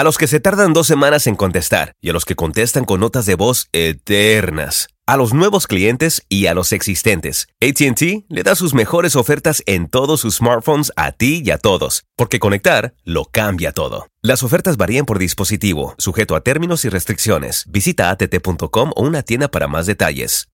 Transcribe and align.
A 0.00 0.02
los 0.02 0.16
que 0.16 0.26
se 0.26 0.40
tardan 0.40 0.72
dos 0.72 0.86
semanas 0.86 1.26
en 1.26 1.36
contestar 1.36 1.92
y 2.00 2.08
a 2.08 2.14
los 2.14 2.24
que 2.24 2.34
contestan 2.34 2.86
con 2.86 3.00
notas 3.00 3.26
de 3.26 3.34
voz 3.34 3.68
eternas. 3.72 4.88
A 5.04 5.18
los 5.18 5.34
nuevos 5.34 5.66
clientes 5.66 6.24
y 6.30 6.46
a 6.46 6.54
los 6.54 6.72
existentes. 6.72 7.48
ATT 7.60 8.24
le 8.30 8.42
da 8.42 8.54
sus 8.54 8.72
mejores 8.72 9.14
ofertas 9.14 9.62
en 9.66 9.90
todos 9.90 10.20
sus 10.20 10.36
smartphones 10.36 10.90
a 10.96 11.12
ti 11.12 11.42
y 11.44 11.50
a 11.50 11.58
todos. 11.58 12.04
Porque 12.16 12.38
conectar 12.38 12.94
lo 13.04 13.26
cambia 13.26 13.72
todo. 13.72 14.06
Las 14.22 14.42
ofertas 14.42 14.78
varían 14.78 15.04
por 15.04 15.18
dispositivo, 15.18 15.94
sujeto 15.98 16.34
a 16.34 16.40
términos 16.40 16.86
y 16.86 16.88
restricciones. 16.88 17.66
Visita 17.68 18.08
att.com 18.08 18.92
o 18.96 19.02
una 19.02 19.22
tienda 19.22 19.48
para 19.48 19.68
más 19.68 19.84
detalles. 19.84 20.50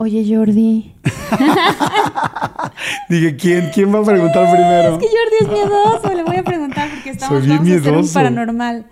Oye, 0.00 0.24
Jordi. 0.28 0.94
Dije, 3.08 3.36
¿quién, 3.36 3.70
¿quién 3.74 3.92
va 3.92 3.98
a 3.98 4.04
preguntar 4.04 4.48
primero? 4.52 4.92
Es 4.92 4.98
que 4.98 5.08
Jordi 5.08 5.36
es 5.40 5.48
miedoso. 5.48 6.14
Le 6.14 6.22
voy 6.22 6.36
a 6.36 6.44
preguntar 6.44 6.57
porque 7.08 7.24
estamos 7.24 7.38
Soy 7.38 7.46
bien 7.46 7.58
vamos 7.58 7.72
a 7.72 7.78
hacer 7.80 7.96
un 7.96 8.12
paranormal. 8.12 8.86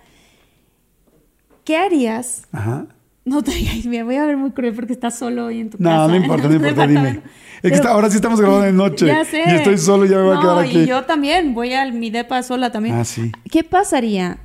¿Qué 1.63 1.77
harías? 1.77 2.43
Ajá. 2.51 2.87
No 3.25 3.43
te 3.43 3.51
digas, 3.51 3.85
me 3.85 4.03
voy 4.03 4.15
a 4.15 4.25
ver 4.25 4.37
muy 4.37 4.51
cruel 4.51 4.73
porque 4.73 4.93
estás 4.93 5.17
solo 5.17 5.47
hoy 5.47 5.59
en 5.59 5.69
tu 5.69 5.77
casa. 5.77 5.89
No, 5.89 6.07
no 6.07 6.15
importa, 6.15 6.47
no 6.47 6.53
importa, 6.55 6.87
dime. 6.87 7.21
Es 7.61 7.71
que 7.71 7.75
está- 7.75 7.89
ahora 7.91 8.09
sí 8.09 8.15
estamos 8.15 8.39
grabando 8.39 8.65
de 8.65 8.71
noche. 8.71 9.07
Ya 9.07 9.25
sé. 9.25 9.43
Y 9.45 9.55
estoy 9.55 9.77
solo 9.77 10.05
y 10.05 10.09
ya 10.09 10.15
me 10.17 10.23
voy 10.23 10.31
a 10.31 10.35
No, 10.35 10.41
quedar 10.41 10.59
aquí. 10.59 10.77
Y 10.79 10.85
yo 10.87 11.03
también, 11.03 11.53
voy 11.53 11.73
a 11.73 11.91
mi 11.91 12.09
depa 12.09 12.41
sola 12.43 12.71
también. 12.71 12.95
Ah, 12.95 13.03
sí. 13.03 13.31
¿Qué 13.51 13.63
pasaría 13.65 14.37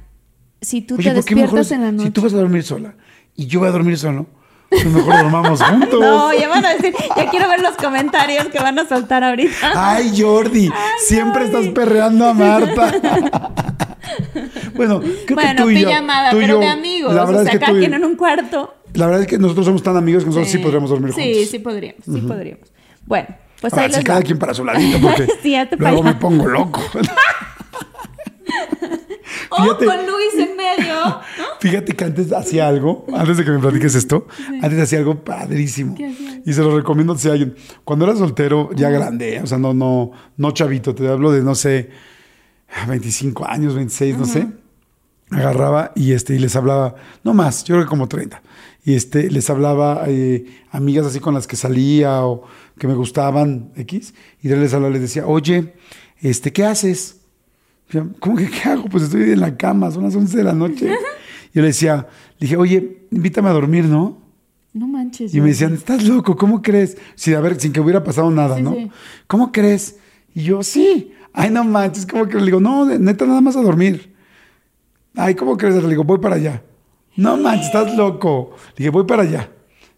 si 0.61 0.81
tú 0.83 0.97
Oye, 0.97 1.11
te 1.11 1.15
¿por 1.17 1.25
qué 1.25 1.35
mejor 1.37 1.59
despiertas 1.61 1.73
en 1.73 1.83
la 1.83 1.93
noche? 1.93 2.07
Si 2.07 2.11
tú 2.13 2.23
vas 2.23 2.33
a 2.35 2.37
dormir 2.39 2.63
sola 2.65 2.97
y 3.37 3.47
yo 3.47 3.61
voy 3.61 3.69
a 3.69 3.73
dormir 3.73 3.97
solo, 3.99 4.27
mejor 4.85 5.17
dormamos 5.17 5.63
juntos. 5.63 6.01
No, 6.01 6.33
ya 6.33 6.49
van 6.49 6.65
a 6.65 6.75
decir, 6.75 6.95
ya 7.17 7.31
quiero 7.31 7.49
ver 7.49 7.61
los 7.61 7.77
comentarios 7.77 8.47
que 8.47 8.59
van 8.59 8.79
a 8.79 8.89
soltar 8.89 9.23
ahorita. 9.25 9.73
Ay, 9.75 10.13
Jordi, 10.21 10.71
siempre 10.99 11.45
Jordi. 11.47 11.57
estás 11.59 11.75
perreando 11.75 12.27
a 12.29 12.35
Marta. 12.35 12.93
bueno, 14.75 15.01
creo 15.27 15.35
bueno, 15.37 15.51
que 15.57 15.63
tú 15.63 15.71
y 15.71 15.81
yo. 15.83 15.89
tú 16.31 16.37
y 16.37 16.41
pero 16.41 16.55
yo, 16.55 16.59
de 16.61 16.69
amigos. 16.69 17.15
La 17.15 17.25
verdad 17.25 17.43
o 17.43 17.45
sea, 17.45 17.53
es 17.53 17.59
que 17.59 17.65
cada 17.65 17.73
tú 17.73 17.77
y- 17.79 17.81
quien 17.81 17.95
en 17.95 18.05
un 18.05 18.17
cuarto. 18.17 18.75
La 18.95 19.07
verdad 19.07 19.23
es 19.23 19.27
que 19.29 19.39
nosotros 19.39 19.65
somos 19.67 19.83
tan 19.83 19.97
amigos 19.97 20.23
que 20.23 20.29
nosotros 20.29 20.51
sí, 20.51 20.59
podríamos 20.59 20.91
dormir 20.91 21.13
juntos. 21.13 21.33
Sí, 21.33 21.47
sí 21.47 21.59
podríamos, 21.61 22.03
sí 22.05 22.21
podríamos. 22.21 22.69
Bueno, 23.07 23.29
pues 23.61 23.73
Ahora, 23.73 23.85
ahí 23.87 23.91
sí, 23.91 23.97
les 23.97 24.05
cada 24.05 24.19
va. 24.19 24.25
quien 24.25 24.39
para 24.39 24.53
su 24.55 24.65
ladito, 24.65 24.99
porque 25.01 25.27
Sí, 25.43 25.57
luego 25.79 26.03
me 26.03 26.15
pongo 26.15 26.47
loco. 26.47 26.83
Fíjate. 29.63 29.87
con 29.87 29.97
Luis 30.07 30.35
en 30.35 30.57
medio. 30.57 30.95
¿no? 30.95 31.21
Fíjate 31.61 31.95
que 31.95 32.05
antes 32.05 32.33
hacía 32.33 32.69
algo, 32.69 33.07
antes 33.15 33.37
de 33.37 33.45
que 33.45 33.51
me 33.51 33.59
platiques 33.59 33.95
esto, 33.95 34.27
antes 34.63 34.79
hacía 34.81 34.99
algo 34.99 35.23
padrísimo. 35.25 35.97
Y 36.45 36.53
se 36.53 36.61
lo 36.63 36.77
recomiendo 36.77 37.17
si 37.17 37.29
alguien. 37.29 37.55
Cuando 37.85 38.05
era 38.05 38.17
soltero, 38.17 38.71
ya 38.75 38.91
grande, 38.91 39.41
o 39.41 39.47
sea, 39.47 39.59
no, 39.59 39.73
no, 39.73 40.13
no 40.37 40.51
chavito, 40.51 40.95
te 40.95 41.09
hablo 41.09 41.31
de, 41.31 41.43
no 41.43 41.55
sé, 41.55 41.91
25 42.89 43.47
años, 43.47 43.75
26, 43.75 44.19
no 44.19 44.25
sé. 44.25 44.49
Agarraba 45.31 45.93
y, 45.95 46.13
este, 46.13 46.35
y 46.35 46.39
les 46.39 46.57
hablaba, 46.57 46.95
no 47.25 47.33
más, 47.33 47.65
yo 47.65 47.75
creo 47.77 47.87
que 47.87 47.89
como 47.89 48.07
30. 48.07 48.43
Y 48.85 48.95
este, 48.95 49.31
les 49.31 49.49
hablaba 49.49 50.05
eh, 50.09 50.45
amigas 50.71 51.07
así 51.07 51.21
con 51.21 51.35
las 51.35 51.47
que 51.47 51.57
salía 51.57 52.27
o 52.27 52.43
que 52.79 52.87
me 52.87 52.95
gustaban, 52.95 53.73
X. 53.77 54.13
Y 54.43 54.49
de 54.49 54.57
les 54.57 54.75
hablaba, 54.75 54.93
les 54.93 55.03
decía, 55.03 55.27
oye, 55.27 55.75
este, 56.21 56.53
¿qué 56.53 56.65
haces? 56.65 57.22
Yo, 57.93 58.07
¿Cómo 58.21 58.37
que 58.37 58.49
qué 58.51 58.69
hago? 58.69 58.85
Pues 58.85 59.05
estoy 59.05 59.23
en 59.31 59.41
la 59.41 59.57
cama, 59.57 59.91
son 59.91 60.05
las 60.05 60.17
11 60.17 60.37
de 60.37 60.45
la 60.45 60.53
noche. 60.55 60.89
Yo 61.55 61.61
le 61.61 61.69
decía, 61.69 62.07
le 62.39 62.47
dije, 62.47 62.57
oye, 62.57 63.07
invítame 63.11 63.49
a 63.51 63.53
dormir, 63.53 63.85
¿no? 63.85 64.19
No 64.73 64.87
manches. 64.89 65.35
Y 65.35 65.41
me 65.43 65.49
decían, 65.49 65.75
estás 65.75 66.03
loco, 66.05 66.35
¿cómo 66.37 66.63
crees? 66.63 66.97
Sí, 67.15 67.35
a 67.35 67.41
ver, 67.41 67.61
sin 67.61 67.73
que 67.73 67.81
hubiera 67.81 68.03
pasado 68.03 68.31
nada, 68.31 68.57
Sí, 68.57 68.63
¿no? 68.63 68.73
sí. 68.73 68.91
¿Cómo 69.27 69.53
crees? 69.53 69.99
Y 70.35 70.45
yo, 70.45 70.63
sí. 70.63 71.13
Ay, 71.35 71.51
no 71.51 71.63
manches, 71.65 72.07
¿cómo 72.07 72.27
que 72.27 72.39
le 72.39 72.47
digo? 72.47 72.59
No, 72.61 72.87
neta, 72.87 73.27
nada 73.27 73.43
más 73.43 73.55
a 73.57 73.63
dormir. 73.63 74.15
Ay, 75.15 75.35
¿cómo 75.35 75.59
crees? 75.59 75.83
Le 75.83 75.89
digo, 75.91 76.05
voy 76.05 76.19
para 76.19 76.37
allá. 76.37 76.63
No 77.17 77.37
manches, 77.37 77.67
estás 77.67 77.95
loco. 77.97 78.55
Le 78.71 78.75
dije, 78.79 78.91
voy 78.91 79.05
para 79.05 79.25
allá. 79.25 79.51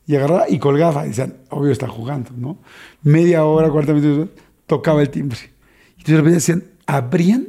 Y 0.07 0.17
agarraba 0.17 0.49
y 0.49 0.59
colgaba. 0.59 1.05
Y 1.07 1.11
decían, 1.11 1.37
obvio, 1.51 1.71
está 1.71 1.87
jugando, 1.87 2.31
¿no? 2.37 2.59
Media 3.05 3.45
hora, 3.45 3.71
40 3.71 3.93
minutos, 3.95 4.29
tocaba 4.67 5.01
el 5.03 5.11
timbre. 5.11 5.39
Y 5.99 6.03
de 6.03 6.17
repente 6.17 6.35
decían, 6.35 6.65
abrían 6.87 7.47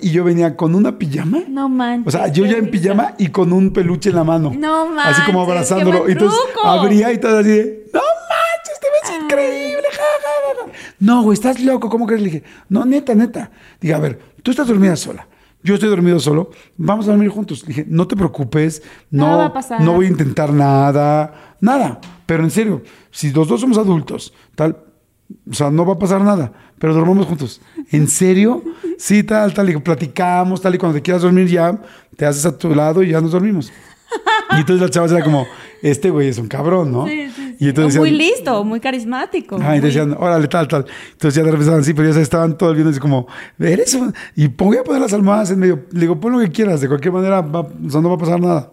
y 0.00 0.10
yo 0.10 0.24
venía 0.24 0.56
con 0.56 0.74
una 0.74 0.98
pijama. 0.98 1.40
No 1.48 1.68
manches. 1.68 2.14
O 2.14 2.18
sea, 2.18 2.28
yo 2.28 2.44
ya 2.44 2.58
en 2.58 2.66
risa. 2.66 2.70
pijama 2.82 3.14
y 3.18 3.28
con 3.28 3.52
un 3.52 3.72
peluche 3.72 4.10
en 4.10 4.16
la 4.16 4.24
mano. 4.24 4.52
No 4.56 4.98
Así 5.00 5.22
como 5.22 5.46
manches, 5.46 5.70
abrazándolo. 5.70 5.92
qué 5.98 5.98
buen 6.00 6.12
entonces 6.12 6.40
abría 6.64 7.12
y 7.12 7.18
todo 7.18 7.38
así 7.38 7.48
de, 7.48 7.86
no 7.92 8.00
manches, 8.00 8.80
te 8.80 8.86
ves 9.14 9.22
increíble. 9.24 9.82
ja, 9.92 9.98
ja, 9.98 10.64
ja, 10.64 10.66
ja". 10.66 10.72
No, 10.98 11.22
güey, 11.22 11.34
estás 11.34 11.60
loco, 11.60 11.88
¿cómo 11.88 12.06
crees? 12.06 12.22
Le 12.22 12.26
dije, 12.30 12.44
no, 12.68 12.84
neta, 12.84 13.14
neta. 13.14 13.50
Dije, 13.80 13.94
a 13.94 13.98
ver, 13.98 14.18
tú 14.42 14.50
estás 14.50 14.66
dormida 14.68 14.96
sola. 14.96 15.26
Yo 15.64 15.74
estoy 15.74 15.88
dormido 15.90 16.18
solo, 16.18 16.50
vamos 16.76 17.06
a 17.06 17.12
dormir 17.12 17.28
juntos. 17.28 17.62
Le 17.62 17.68
dije, 17.68 17.84
no 17.88 18.08
te 18.08 18.16
preocupes, 18.16 18.82
no, 19.10 19.38
va 19.38 19.46
a 19.46 19.52
pasar. 19.52 19.80
no 19.80 19.92
voy 19.92 20.06
a 20.06 20.08
intentar 20.08 20.52
nada, 20.52 21.54
nada. 21.60 22.00
Pero 22.26 22.42
en 22.42 22.50
serio, 22.50 22.82
si 23.12 23.30
los 23.32 23.46
dos 23.46 23.60
somos 23.60 23.78
adultos, 23.78 24.34
tal, 24.56 24.76
o 25.50 25.54
sea, 25.54 25.70
no 25.70 25.84
va 25.86 25.94
a 25.94 25.98
pasar 25.98 26.20
nada, 26.22 26.52
pero 26.78 26.94
dormamos 26.94 27.26
juntos. 27.26 27.60
¿En 27.90 28.08
serio? 28.08 28.62
Sí, 28.98 29.22
tal, 29.22 29.52
tal, 29.54 29.70
y 29.70 29.76
platicamos, 29.78 30.60
tal, 30.60 30.74
y 30.74 30.78
cuando 30.78 30.96
te 30.98 31.02
quieras 31.02 31.22
dormir 31.22 31.46
ya, 31.48 31.80
te 32.16 32.26
haces 32.26 32.44
a 32.46 32.56
tu 32.56 32.74
lado 32.74 33.02
y 33.02 33.10
ya 33.10 33.20
nos 33.20 33.32
dormimos. 33.32 33.72
Y 34.54 34.60
entonces 34.60 34.82
la 34.82 34.90
chava 34.90 35.06
era 35.06 35.24
como, 35.24 35.46
este 35.80 36.10
güey 36.10 36.28
es 36.28 36.36
un 36.36 36.46
cabrón, 36.46 36.92
¿no? 36.92 37.06
Sí, 37.06 37.28
sí, 37.28 37.32
sí. 37.34 37.56
Y 37.60 37.68
entonces 37.70 37.98
muy 37.98 38.10
decían, 38.10 38.28
listo, 38.36 38.64
muy 38.64 38.78
carismático. 38.80 39.56
Ajá, 39.56 39.76
y 39.76 39.80
muy- 39.80 39.88
decían, 39.88 40.14
órale, 40.18 40.48
tal, 40.48 40.68
tal. 40.68 40.84
Entonces 41.12 41.34
ya 41.34 41.40
de 41.42 41.46
repente 41.50 41.62
estaban 41.64 41.80
así, 41.80 41.94
pero 41.94 42.08
ya 42.08 42.14
se 42.14 42.20
estaban 42.20 42.58
todos 42.58 42.74
viendo 42.74 42.90
así 42.90 43.00
como, 43.00 43.26
eres 43.58 43.94
un-". 43.94 44.12
Y 44.36 44.48
voy 44.48 44.76
a 44.76 44.84
poner 44.84 45.00
las 45.00 45.14
almohadas 45.14 45.50
en 45.50 45.60
medio. 45.60 45.84
Le 45.92 46.00
digo, 46.00 46.20
pon 46.20 46.32
lo 46.32 46.40
que 46.40 46.50
quieras, 46.50 46.82
de 46.82 46.88
cualquier 46.88 47.14
manera, 47.14 47.40
va- 47.40 47.60
o 47.60 47.90
sea, 47.90 48.02
no 48.02 48.10
va 48.10 48.16
a 48.16 48.18
pasar 48.18 48.38
nada. 48.40 48.70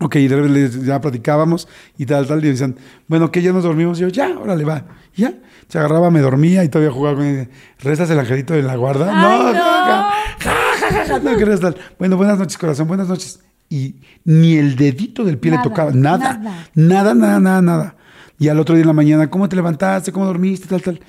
Ok, 0.00 0.16
y 0.16 0.28
de 0.28 0.36
repente 0.36 0.58
les- 0.60 0.84
ya 0.84 1.00
platicábamos 1.00 1.66
y 1.96 2.06
tal, 2.06 2.26
tal. 2.26 2.44
Y 2.44 2.48
decían, 2.48 2.76
bueno, 3.08 3.32
que 3.32 3.42
ya 3.42 3.52
nos 3.52 3.64
dormimos. 3.64 3.98
Y 3.98 4.02
yo, 4.02 4.08
ya, 4.08 4.38
órale, 4.38 4.64
va. 4.64 4.84
Y 5.16 5.22
ya, 5.22 5.34
se 5.68 5.78
agarraba, 5.78 6.10
me 6.10 6.20
dormía 6.20 6.62
y 6.62 6.68
todavía 6.68 6.92
jugaba 6.94 7.16
con 7.16 7.26
él. 7.26 7.48
¿Rezas 7.80 8.08
el 8.10 8.18
angelito 8.20 8.54
de 8.54 8.62
la 8.62 8.76
guarda? 8.76 9.06
Ay, 9.10 9.38
no, 9.38 9.52
no. 9.52 9.58
ja, 9.58 10.10
ja, 10.38 10.54
ja, 10.80 10.88
ja, 10.98 11.04
ja, 11.06 11.18
no 11.18 11.36
querías 11.36 11.60
tal. 11.60 11.76
Bueno, 11.98 12.16
buenas 12.16 12.38
noches, 12.38 12.56
corazón, 12.58 12.86
buenas 12.86 13.08
noches. 13.08 13.40
Y 13.68 13.96
ni 14.24 14.56
el 14.56 14.76
dedito 14.76 15.24
del 15.24 15.36
pie 15.38 15.50
Nada, 15.50 15.62
le 15.64 15.68
tocaba, 15.68 15.90
nada, 15.92 16.38
nada. 16.38 16.68
nada, 16.74 17.14
nada, 17.14 17.40
nada, 17.40 17.60
nada. 17.62 17.96
Y 18.38 18.48
al 18.48 18.60
otro 18.60 18.76
día 18.76 18.82
en 18.82 18.86
la 18.88 18.92
mañana, 18.94 19.28
¿cómo 19.28 19.48
te 19.48 19.56
levantaste? 19.56 20.12
¿Cómo 20.12 20.26
dormiste? 20.26 20.68
Tal, 20.68 20.80
tal. 20.80 21.00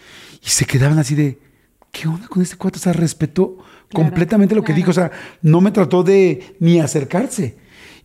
Y 0.44 0.50
se 0.50 0.66
quedaban 0.66 0.98
así 0.98 1.14
de, 1.14 1.40
¿qué 1.92 2.08
onda 2.08 2.28
con 2.28 2.42
este 2.42 2.58
cuate? 2.58 2.80
O 2.80 2.82
sea, 2.82 2.92
respetó 2.94 3.60
completamente 3.94 4.56
lo 4.56 4.64
que 4.64 4.74
dijo. 4.74 4.90
O 4.90 4.94
sea, 4.96 5.12
no 5.44 5.62
me 5.62 5.70
trató 5.72 6.02
de 6.04 6.56
ni 6.60 6.80
acercarse. 6.80 7.56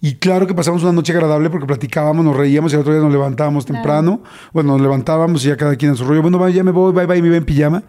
Y 0.07 0.17
claro 0.17 0.47
que 0.47 0.53
pasamos 0.53 0.83
una 0.83 0.93
noche 0.93 1.15
agradable 1.15 1.49
porque 1.49 1.67
platicábamos, 1.67 2.23
nos 2.27 2.37
reíamos 2.37 2.71
y 2.71 2.75
el 2.75 2.83
otro 2.83 2.93
día 2.93 3.01
nos 3.03 3.11
levantábamos 3.11 3.65
temprano. 3.65 4.23
Bueno, 4.53 4.73
nos 4.73 4.83
levantábamos 4.83 5.43
y 5.47 5.49
ya 5.49 5.57
cada 5.57 5.77
quien 5.77 5.93
en 5.93 5.97
su 5.97 6.05
rollo. 6.05 6.21
Bueno, 6.21 6.47
ya 6.51 6.63
me 6.63 6.73
voy, 6.73 6.93
bye, 6.93 7.07
bye, 7.07 7.23
me 7.23 7.29
iba 7.29 7.39
en 7.39 7.45
pijama. 7.47 7.85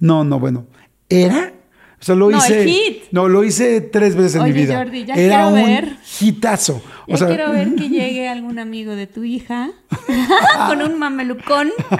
No, 0.00 0.24
no, 0.24 0.40
bueno. 0.40 0.64
Era. 1.10 1.52
O 2.00 2.02
sea, 2.02 2.14
lo 2.14 2.30
No, 2.30 2.38
hice. 2.38 2.62
el 2.62 2.68
hit. 2.70 3.02
No, 3.10 3.28
lo 3.28 3.44
hice 3.44 3.82
tres 3.82 4.16
veces 4.16 4.36
en 4.36 4.44
mi 4.44 4.50
Oye, 4.52 4.60
vida. 4.62 4.78
Jordi, 4.78 5.04
ya 5.04 5.14
Era 5.14 5.34
quiero 5.34 5.48
un 5.48 5.54
ver. 5.56 5.96
hitazo. 6.22 6.80
Ya 7.06 7.14
O 7.14 7.18
sea, 7.18 7.26
quiero 7.26 7.52
ver 7.52 7.74
que 7.74 7.88
llegue 7.90 8.28
algún 8.30 8.58
amigo 8.58 8.92
de 8.96 9.06
tu 9.06 9.24
hija 9.24 9.68
con 10.68 10.80
un 10.80 10.98
mamelucón 10.98 11.68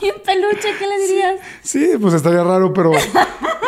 y 0.00 0.04
un 0.06 0.20
peluche. 0.26 0.68
¿Qué 0.80 0.86
le 0.88 1.06
dirías? 1.06 1.34
Sí, 1.62 1.90
pues 2.00 2.14
estaría 2.14 2.42
raro, 2.42 2.72
pero, 2.72 2.90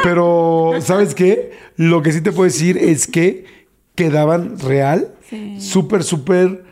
pero 0.02 0.72
¿sabes 0.80 1.14
qué? 1.14 1.52
Lo 1.76 2.02
que 2.02 2.10
sí 2.10 2.22
te 2.22 2.32
puedo 2.32 2.44
decir 2.44 2.76
es 2.76 3.06
que 3.06 3.61
quedaban 3.94 4.58
real, 4.58 5.12
Sí. 5.28 5.60
súper, 5.60 6.02
súper 6.02 6.64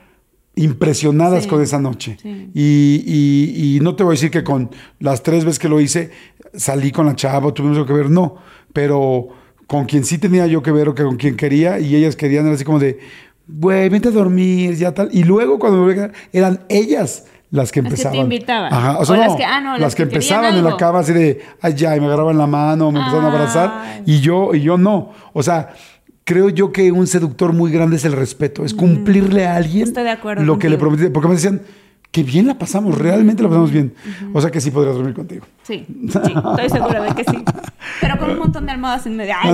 impresionadas 0.57 1.45
Sí, 1.45 1.49
con 1.49 1.63
esa 1.63 1.79
noche. 1.79 2.17
sí. 2.21 2.51
Y, 2.55 3.03
y- 3.07 3.77
y 3.77 3.81
no 3.81 3.95
te 3.97 4.03
voy 4.05 4.13
a 4.13 4.15
decir 4.15 4.31
que 4.31 4.45
con 4.45 4.71
las 4.99 5.23
tres 5.23 5.45
veces 5.45 5.59
que 5.59 5.69
lo 5.69 5.81
hice 5.81 6.11
salí 6.55 6.91
con 6.91 7.07
la 7.07 7.15
chava, 7.17 7.53
tuvimos 7.55 7.87
que 7.87 7.93
ver, 7.93 8.11
no, 8.11 8.37
pero 8.73 9.29
con 9.67 9.85
quien 9.87 10.05
sí 10.05 10.19
tenía 10.19 10.47
yo 10.47 10.63
que 10.63 10.73
ver 10.73 10.89
o 10.89 10.95
que 10.95 11.05
con 11.05 11.17
quien 11.17 11.37
quería 11.37 11.79
y 11.79 11.95
ellas 11.95 12.17
querían 12.17 12.47
era 12.47 12.55
así 12.57 12.65
como 12.65 12.79
de, 12.81 12.99
güey, 13.47 13.89
vente 13.89 14.09
a 14.09 14.11
dormir, 14.11 14.75
ya 14.77 14.93
tal. 14.93 15.09
Y 15.13 15.23
luego 15.25 15.59
cuando 15.59 15.79
me 15.79 15.85
volví 15.85 15.93
a 15.93 16.09
quedar, 16.09 16.13
eran 16.33 16.61
ellas 16.69 17.25
las 17.53 17.71
que 17.73 17.81
Las 17.83 17.91
que 17.91 17.97
te 17.97 18.03
empezaban. 18.03 18.17
invitaban. 18.19 18.73
Ajá, 18.73 18.99
o 18.99 19.05
sea, 19.05 19.15
O 19.15 19.19
no, 19.19 19.27
las 19.27 19.37
que- 19.37 19.45
ah, 19.45 19.61
no, 19.61 19.71
las 19.73 19.81
las 19.81 19.95
que 19.95 20.03
empezaban 20.03 20.57
en 20.57 20.65
la 20.65 20.77
cama 20.77 21.01
así 21.01 21.13
de, 21.13 21.41
ay, 21.63 21.75
ya, 21.75 21.97
y 21.97 22.01
me 22.01 22.07
agarraban 22.07 22.37
la 22.39 22.47
mano, 22.47 22.91
me 22.93 22.99
empezaban 22.99 23.25
a 23.25 23.29
abrazar, 23.33 24.03
y 24.07 24.21
yo, 24.21 24.55
y 24.55 24.61
yo 24.61 24.77
no. 24.77 25.13
O 25.33 25.43
sea, 25.43 25.73
creo 26.31 26.49
yo 26.49 26.71
que 26.71 26.93
un 26.93 27.09
seductor 27.09 27.53
muy 27.53 27.73
grande 27.73 27.97
es 27.97 28.05
el 28.05 28.13
respeto, 28.13 28.65
es 28.65 28.73
cumplirle 28.73 29.47
a 29.47 29.57
alguien 29.57 29.89
Estoy 29.89 30.05
de 30.05 30.11
acuerdo 30.11 30.45
lo 30.45 30.61
que 30.61 30.71
le 30.71 30.79
prometí, 30.79 31.09
porque 31.09 31.27
me 31.27 31.35
decían, 31.35 31.61
que 32.13 32.23
bien 32.23 32.47
la 32.47 32.57
pasamos, 32.57 32.97
realmente 32.97 33.43
la 33.43 33.49
pasamos 33.49 33.73
bien. 33.73 33.93
O 34.33 34.41
sea 34.41 34.49
que 34.53 34.61
sí 34.61 34.71
podrías 34.71 34.95
dormir 34.95 35.13
contigo. 35.13 35.45
Sí, 35.65 35.85
sí, 35.89 36.07
estoy 36.07 36.71
segura 36.71 37.03
de 37.03 37.15
que 37.17 37.25
sí. 37.25 37.45
Pero 38.01 38.17
con 38.17 38.31
un 38.31 38.39
montón 38.39 38.65
de 38.65 38.71
almohadas 38.71 39.07
en 39.07 39.17
medio. 39.17 39.35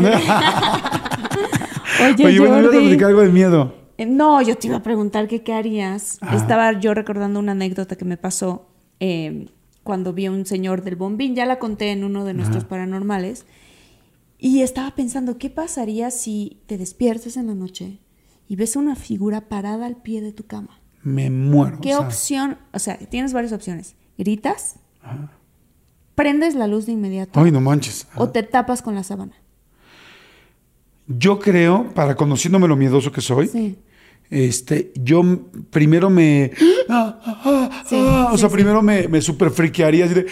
Oye, 1.99 2.26
Oye, 2.26 2.40
bueno, 2.40 2.56
me 2.56 2.61
a 2.61 2.64
Jordi. 2.64 3.05
algo 3.05 3.22
de 3.22 3.29
miedo. 3.31 3.75
Eh, 3.96 4.05
No, 4.05 4.43
yo 4.43 4.58
te 4.58 4.67
iba 4.67 4.76
a 4.76 4.82
preguntar 4.82 5.29
que 5.29 5.43
qué 5.43 5.55
harías. 5.55 6.19
Estaba 6.34 6.79
yo 6.79 6.93
recordando 6.93 7.40
una 7.40 7.52
anécdota 7.52 7.96
que 7.96 8.05
me 8.05 8.19
pasó 8.19 8.69
eh, 9.00 9.46
cuando 9.82 10.12
vi 10.12 10.26
a 10.26 10.31
un 10.31 10.44
señor 10.44 10.82
del 10.82 10.96
bombín. 10.96 11.34
Ya 11.34 11.46
la 11.46 11.58
conté 11.58 11.93
en 11.93 12.05
uno 12.05 12.26
de 12.26 12.34
nuestros 12.34 12.64
paranormales. 12.64 13.46
Y 14.38 14.62
estaba 14.62 14.94
pensando, 14.94 15.38
¿qué 15.38 15.50
pasaría 15.50 16.10
si 16.10 16.60
te 16.66 16.76
despiertas 16.78 17.36
en 17.36 17.46
la 17.46 17.54
noche 17.54 17.98
y 18.48 18.56
ves 18.56 18.76
una 18.76 18.94
figura 18.96 19.48
parada 19.48 19.86
al 19.86 19.96
pie 19.96 20.20
de 20.20 20.32
tu 20.32 20.44
cama? 20.46 20.80
Me 21.02 21.30
muero. 21.30 21.78
¿Qué 21.80 21.94
o 21.94 21.98
sea, 21.98 22.06
opción? 22.06 22.58
O 22.72 22.78
sea, 22.78 22.98
tienes 22.98 23.32
varias 23.32 23.52
opciones. 23.52 23.94
¿Gritas? 24.18 24.76
¿Prendes 26.14 26.54
la 26.54 26.66
luz 26.66 26.86
de 26.86 26.92
inmediato? 26.92 27.40
Ay, 27.40 27.50
no 27.50 27.60
manches. 27.60 28.06
¿O 28.16 28.28
te 28.30 28.42
tapas 28.42 28.82
con 28.82 28.94
la 28.94 29.02
sábana? 29.04 29.32
Yo 31.06 31.38
creo, 31.38 31.92
para 31.94 32.16
conociéndome 32.16 32.66
lo 32.66 32.76
miedoso 32.76 33.12
que 33.12 33.20
soy, 33.20 33.46
Sí. 33.46 33.78
este, 34.28 34.92
yo 34.96 35.22
primero 35.70 36.10
me. 36.10 36.50
ah, 36.88 37.20
ah, 37.24 37.42
ah, 37.44 37.84
Sí, 37.86 37.94
o 37.96 38.32
sí, 38.32 38.38
sea, 38.38 38.48
primero 38.48 38.82
me, 38.82 39.06
me 39.06 39.20
super 39.20 39.50
friquearía 39.50 40.06
así 40.06 40.14
de. 40.14 40.26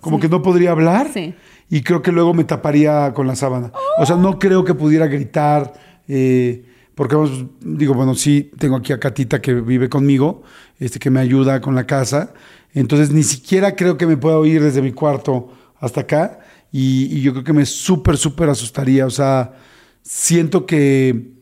como 0.00 0.18
que 0.18 0.28
no 0.28 0.40
podría 0.42 0.70
hablar. 0.70 1.10
Sí. 1.12 1.34
Y 1.70 1.82
creo 1.82 2.02
que 2.02 2.12
luego 2.12 2.34
me 2.34 2.44
taparía 2.44 3.12
con 3.14 3.26
la 3.26 3.34
sábana. 3.36 3.72
O 3.98 4.06
sea, 4.06 4.16
no 4.16 4.38
creo 4.38 4.64
que 4.64 4.74
pudiera 4.74 5.06
gritar. 5.06 5.72
eh, 6.08 6.64
porque, 6.94 7.16
vamos, 7.16 7.44
digo, 7.60 7.92
bueno, 7.94 8.14
sí, 8.14 8.52
tengo 8.56 8.76
aquí 8.76 8.92
a 8.92 9.00
Catita 9.00 9.40
que 9.42 9.52
vive 9.54 9.88
conmigo, 9.88 10.42
este, 10.78 11.00
que 11.00 11.10
me 11.10 11.18
ayuda 11.20 11.60
con 11.60 11.74
la 11.74 11.86
casa. 11.86 12.32
Entonces, 12.72 13.10
ni 13.10 13.24
siquiera 13.24 13.74
creo 13.74 13.96
que 13.96 14.06
me 14.06 14.16
pueda 14.16 14.38
oír 14.38 14.62
desde 14.62 14.80
mi 14.80 14.92
cuarto 14.92 15.48
hasta 15.80 16.02
acá. 16.02 16.38
Y, 16.70 17.06
y 17.16 17.20
yo 17.20 17.32
creo 17.32 17.44
que 17.44 17.52
me 17.52 17.66
súper, 17.66 18.16
súper 18.16 18.48
asustaría. 18.48 19.06
O 19.06 19.10
sea, 19.10 19.54
siento 20.02 20.66
que, 20.66 21.32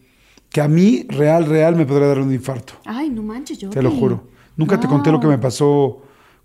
que 0.48 0.60
a 0.62 0.69
mí, 0.69 1.04
real, 1.08 1.44
real, 1.46 1.76
me 1.76 1.84
podría 1.84 2.08
dar 2.08 2.20
un 2.20 2.32
infarto. 2.32 2.74
Ay, 2.86 3.10
no 3.10 3.22
manches, 3.22 3.58
yo. 3.58 3.69
Te 3.70 3.82
lo 3.82 3.90
juro. 3.90 4.28
Nunca 4.56 4.78
te 4.80 4.86
conté 4.86 5.10
lo 5.10 5.20
que 5.20 5.26
me 5.26 5.38
pasó 5.38 6.02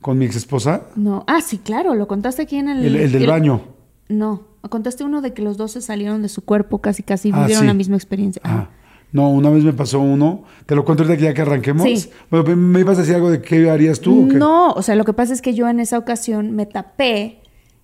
con 0.08 0.18
mi 0.18 0.26
ex 0.26 0.36
esposa. 0.38 0.84
No. 0.96 1.24
Ah, 1.28 1.42
sí, 1.42 1.58
claro, 1.60 1.94
lo 1.94 2.08
contaste 2.08 2.42
aquí 2.44 2.56
en 2.58 2.70
el. 2.70 2.86
El, 2.86 2.96
el 2.96 3.12
del 3.12 3.28
baño. 3.28 3.62
No, 4.10 4.44
contaste 4.70 5.04
uno 5.04 5.22
de 5.22 5.34
que 5.34 5.42
los 5.42 5.58
dos 5.58 5.72
se 5.74 5.82
salieron 5.82 6.22
de 6.22 6.30
su 6.30 6.44
cuerpo, 6.46 6.80
casi 6.80 7.04
casi 7.04 7.30
Ah, 7.34 7.40
vivieron 7.42 7.62
sí. 7.64 7.68
la 7.68 7.74
misma 7.74 7.96
experiencia. 7.98 8.42
Ah, 8.46 8.70
no, 9.12 9.30
una 9.30 9.50
vez 9.50 9.64
me 9.64 9.74
pasó 9.74 10.00
uno. 10.00 10.44
Te 10.66 10.76
lo 10.76 10.86
cuento 10.86 11.04
ahorita 11.04 11.18
que 11.18 11.24
ya 11.26 11.34
que 11.34 11.42
arranquemos. 11.42 11.84
Sí. 11.84 12.10
Bueno, 12.32 12.56
¿me 12.56 12.80
ibas 12.80 12.98
a 12.98 13.02
decir 13.02 13.16
algo 13.16 13.30
de 13.30 13.42
qué 13.42 13.70
harías 13.70 14.00
tú? 14.00 14.26
o 14.26 14.28
qué? 14.30 14.36
No, 14.36 14.72
o 14.72 14.82
sea, 14.82 14.96
lo 14.96 15.04
que 15.06 15.14
pasa 15.14 15.34
es 15.34 15.42
que 15.42 15.54
yo 15.54 15.68
en 15.68 15.80
esa 15.82 15.98
ocasión 15.98 16.52
me 16.52 16.66
tapé 16.66 17.42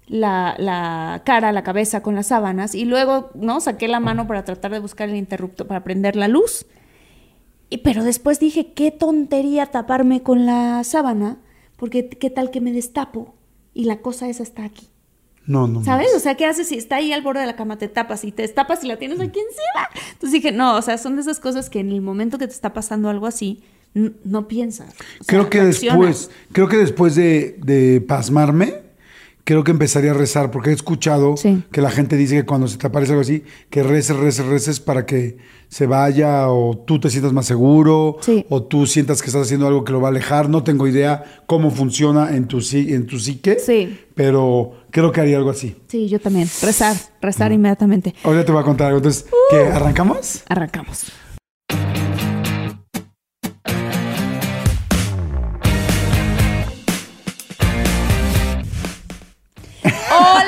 la, 0.08 0.56
la 0.58 1.22
cara, 1.26 1.52
la 1.52 1.64
cabeza 1.64 2.02
con 2.02 2.16
las 2.16 2.28
sábanas 2.28 2.74
y 2.76 2.86
luego, 2.86 3.32
¿no? 3.36 3.60
Saqué 3.62 3.88
la 3.88 4.00
mano 4.00 4.28
para 4.28 4.44
tratar 4.46 4.72
de 4.72 4.80
buscar 4.80 5.10
el 5.10 5.16
interruptor 5.16 5.68
para 5.68 5.84
prender 5.84 6.16
la 6.16 6.28
luz. 6.30 6.66
Y, 7.70 7.80
pero 7.80 8.04
después 8.04 8.40
dije, 8.40 8.74
qué 8.74 8.92
tontería 8.92 9.66
taparme 9.68 10.22
con 10.24 10.46
la 10.46 10.84
sábana, 10.84 11.38
porque 11.84 12.08
qué 12.08 12.30
tal 12.30 12.50
que 12.50 12.62
me 12.62 12.72
destapo 12.72 13.36
y 13.74 13.84
la 13.84 13.98
cosa 14.00 14.30
esa 14.30 14.42
está 14.42 14.64
aquí. 14.64 14.88
No, 15.46 15.68
no. 15.68 15.84
¿Sabes? 15.84 16.08
O 16.16 16.20
sea, 16.20 16.36
¿qué 16.36 16.46
haces 16.46 16.70
si 16.70 16.78
está 16.78 16.96
ahí 16.96 17.12
al 17.12 17.22
borde 17.22 17.42
de 17.42 17.46
la 17.46 17.58
cama, 17.58 17.78
te 17.78 17.90
tapas 17.90 18.24
y 18.24 18.32
te 18.32 18.44
destapas 18.44 18.86
y 18.86 18.88
la 18.88 18.96
tienes 18.96 19.20
aquí 19.20 19.38
encima? 19.38 19.90
Entonces 20.14 20.32
dije, 20.32 20.54
no, 20.54 20.78
o 20.78 20.82
sea, 20.82 20.98
son 20.98 21.16
de 21.16 21.24
esas 21.24 21.42
cosas 21.42 21.70
que 21.70 21.82
en 21.82 21.92
el 21.92 22.00
momento 22.00 22.38
que 22.38 22.48
te 22.48 22.54
está 22.54 22.72
pasando 22.72 23.10
algo 23.10 23.28
así, 23.28 23.64
no 23.94 24.48
piensas. 24.48 24.92
O 24.94 24.94
sea, 24.94 25.26
Creo 25.28 25.50
que 25.50 25.60
reaccionas. 25.62 26.00
después, 26.00 26.32
creo 26.54 26.70
que 26.70 26.78
después 26.78 27.16
de, 27.16 27.58
de 27.62 28.00
pasmarme, 28.00 28.83
creo 29.46 29.64
que 29.64 29.72
empezaría 29.72 30.12
a 30.12 30.14
rezar, 30.14 30.52
porque 30.52 30.70
he 30.70 30.74
escuchado 30.74 31.36
Sí. 31.38 31.64
que 31.72 31.82
la 31.82 31.92
gente 31.92 32.16
dice 32.16 32.36
que 32.36 32.46
cuando 32.46 32.68
se 32.68 32.78
te 32.78 32.88
aparece 32.88 33.12
algo 33.12 33.22
así, 33.22 33.44
que 33.70 33.84
reces, 33.84 34.16
reces, 34.16 34.46
reces 34.46 34.80
para 34.80 35.06
que 35.06 35.38
se 35.68 35.86
vaya 35.88 36.50
o 36.50 36.78
tú 36.78 37.00
te 37.00 37.10
sientas 37.10 37.34
más 37.34 37.46
seguro 37.48 38.18
Sí. 38.22 38.46
o 38.50 38.64
tú 38.64 38.86
sientas 38.86 39.22
que 39.22 39.28
estás 39.28 39.42
haciendo 39.44 39.68
algo 39.68 39.84
que 39.84 39.92
lo 39.92 40.00
va 40.00 40.10
a 40.10 40.12
alejar. 40.12 40.48
No 40.50 40.64
tengo 40.64 40.88
idea 40.88 41.24
cómo 41.48 41.72
funciona 41.72 42.36
en 42.36 42.48
tu, 42.48 42.60
en 42.74 43.06
tu 43.08 43.20
psique, 43.20 43.58
Sí. 43.60 44.00
pero 44.16 44.74
creo 44.92 45.12
que 45.12 45.20
haría 45.22 45.38
algo 45.38 45.50
así. 45.50 45.76
Sí, 45.88 46.08
yo 46.08 46.20
también. 46.20 46.48
Rezar, 46.62 46.96
rezar 47.22 47.52
inmediatamente. 47.52 48.14
Ahora 48.24 48.46
te 48.46 48.52
voy 48.52 48.62
a 48.62 48.66
contar 48.66 48.88
algo. 48.88 48.98
Entonces, 49.00 49.26
¿qué? 49.50 49.58
¿Arrancamos? 49.58 50.44
Arrancamos. 50.48 51.12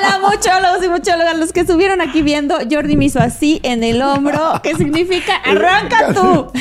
Hola, 0.06 0.28
muchólogos 0.30 0.84
y 0.84 0.88
muchólogas, 0.88 1.38
los 1.38 1.52
que 1.52 1.60
estuvieron 1.60 2.00
aquí 2.00 2.22
viendo, 2.22 2.56
Jordi 2.70 2.96
me 2.96 3.06
hizo 3.06 3.18
así 3.18 3.60
en 3.62 3.82
el 3.82 4.00
hombro, 4.02 4.60
que 4.62 4.74
significa 4.76 5.36
arranca 5.44 6.12
tú. 6.14 6.46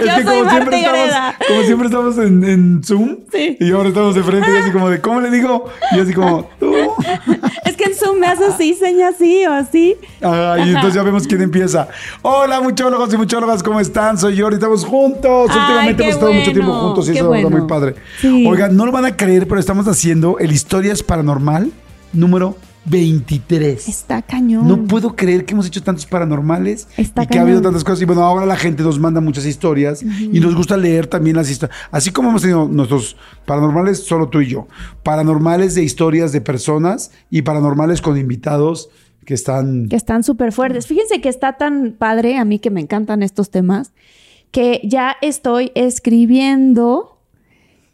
Es 0.00 0.06
Yo 0.06 0.16
que 0.16 0.22
soy 0.24 0.38
como 0.40 0.44
Marta 0.44 0.70
siempre, 0.76 1.04
estamos, 1.04 1.34
como 1.46 1.62
siempre 1.62 1.86
estamos 1.86 2.18
en, 2.18 2.44
en 2.44 2.84
Zoom 2.84 3.16
Sí. 3.32 3.56
y 3.60 3.70
ahora 3.72 3.88
estamos 3.88 4.14
de 4.14 4.22
frente 4.22 4.48
y 4.52 4.56
así 4.56 4.70
como 4.72 4.90
de, 4.90 5.00
¿cómo 5.00 5.20
le 5.20 5.30
digo? 5.30 5.66
Y 5.92 6.00
así 6.00 6.12
como, 6.12 6.48
tú. 6.58 6.74
Es 7.64 7.76
que 7.76 7.84
en 7.84 7.94
Zoom 7.94 8.18
me 8.18 8.26
hace 8.26 8.44
así, 8.46 8.74
seña 8.74 9.08
así 9.08 9.46
o 9.46 9.52
así. 9.52 9.96
Ah, 10.22 10.56
y 10.58 10.68
entonces 10.68 10.94
ya 10.94 11.02
vemos 11.02 11.26
quién 11.26 11.40
empieza. 11.42 11.88
Hola, 12.22 12.60
muchólogos 12.60 13.12
y 13.14 13.16
muchólogas, 13.16 13.62
¿cómo 13.62 13.80
están? 13.80 14.18
Soy 14.18 14.38
Jordi, 14.38 14.56
estamos 14.56 14.84
juntos. 14.84 15.50
Ay, 15.50 15.58
Últimamente 15.60 16.02
hemos 16.02 16.14
estado 16.14 16.32
mucho 16.32 16.52
tiempo 16.52 16.72
juntos 16.72 17.08
y 17.08 17.10
eso 17.12 17.18
está 17.18 17.28
bueno. 17.28 17.50
muy 17.50 17.66
padre. 17.66 17.94
Sí. 18.20 18.46
Oigan, 18.46 18.76
no 18.76 18.84
lo 18.86 18.92
van 18.92 19.06
a 19.06 19.16
creer, 19.16 19.48
pero 19.48 19.60
estamos 19.60 19.86
haciendo 19.88 20.38
el 20.38 20.52
Historias 20.52 21.02
Paranormal 21.02 21.72
número 22.12 22.56
23. 22.86 23.88
Está 23.88 24.22
cañón. 24.22 24.68
No 24.68 24.84
puedo 24.84 25.16
creer 25.16 25.44
que 25.44 25.54
hemos 25.54 25.66
hecho 25.66 25.82
tantos 25.82 26.06
paranormales 26.06 26.88
Está 26.96 27.24
y 27.24 27.26
que 27.26 27.38
ha 27.38 27.42
habido 27.42 27.62
tantas 27.62 27.84
cosas. 27.84 28.02
Y 28.02 28.04
bueno, 28.04 28.22
ahora 28.22 28.46
la 28.46 28.56
gente 28.56 28.82
nos 28.82 28.98
manda 28.98 29.20
muchas 29.20 29.46
historias 29.46 30.02
y 30.02 30.40
nos 30.40 30.54
gusta 30.54 30.76
leer 30.76 31.06
también 31.06 31.36
las 31.36 31.50
historias. 31.50 31.78
Así 31.90 32.10
como 32.10 32.30
hemos 32.30 32.42
tenido 32.42 32.68
nuestros 32.68 33.16
paranormales, 33.46 34.04
solo 34.04 34.28
tú 34.28 34.40
y 34.40 34.48
yo. 34.48 34.68
Paranormales 35.02 35.74
de 35.74 35.82
historias 35.82 36.32
de 36.32 36.40
personas 36.40 37.10
y 37.30 37.42
paranormales 37.42 38.00
con 38.00 38.18
invitados 38.18 38.90
que 39.24 39.34
están. 39.34 39.88
que 39.88 39.96
están 39.96 40.22
súper 40.22 40.52
fuertes. 40.52 40.86
Fíjense 40.86 41.20
que 41.20 41.28
está 41.28 41.54
tan 41.54 41.92
padre, 41.98 42.36
a 42.38 42.44
mí 42.44 42.58
que 42.58 42.70
me 42.70 42.80
encantan 42.80 43.22
estos 43.22 43.50
temas, 43.50 43.92
que 44.50 44.80
ya 44.84 45.16
estoy 45.22 45.72
escribiendo 45.74 47.18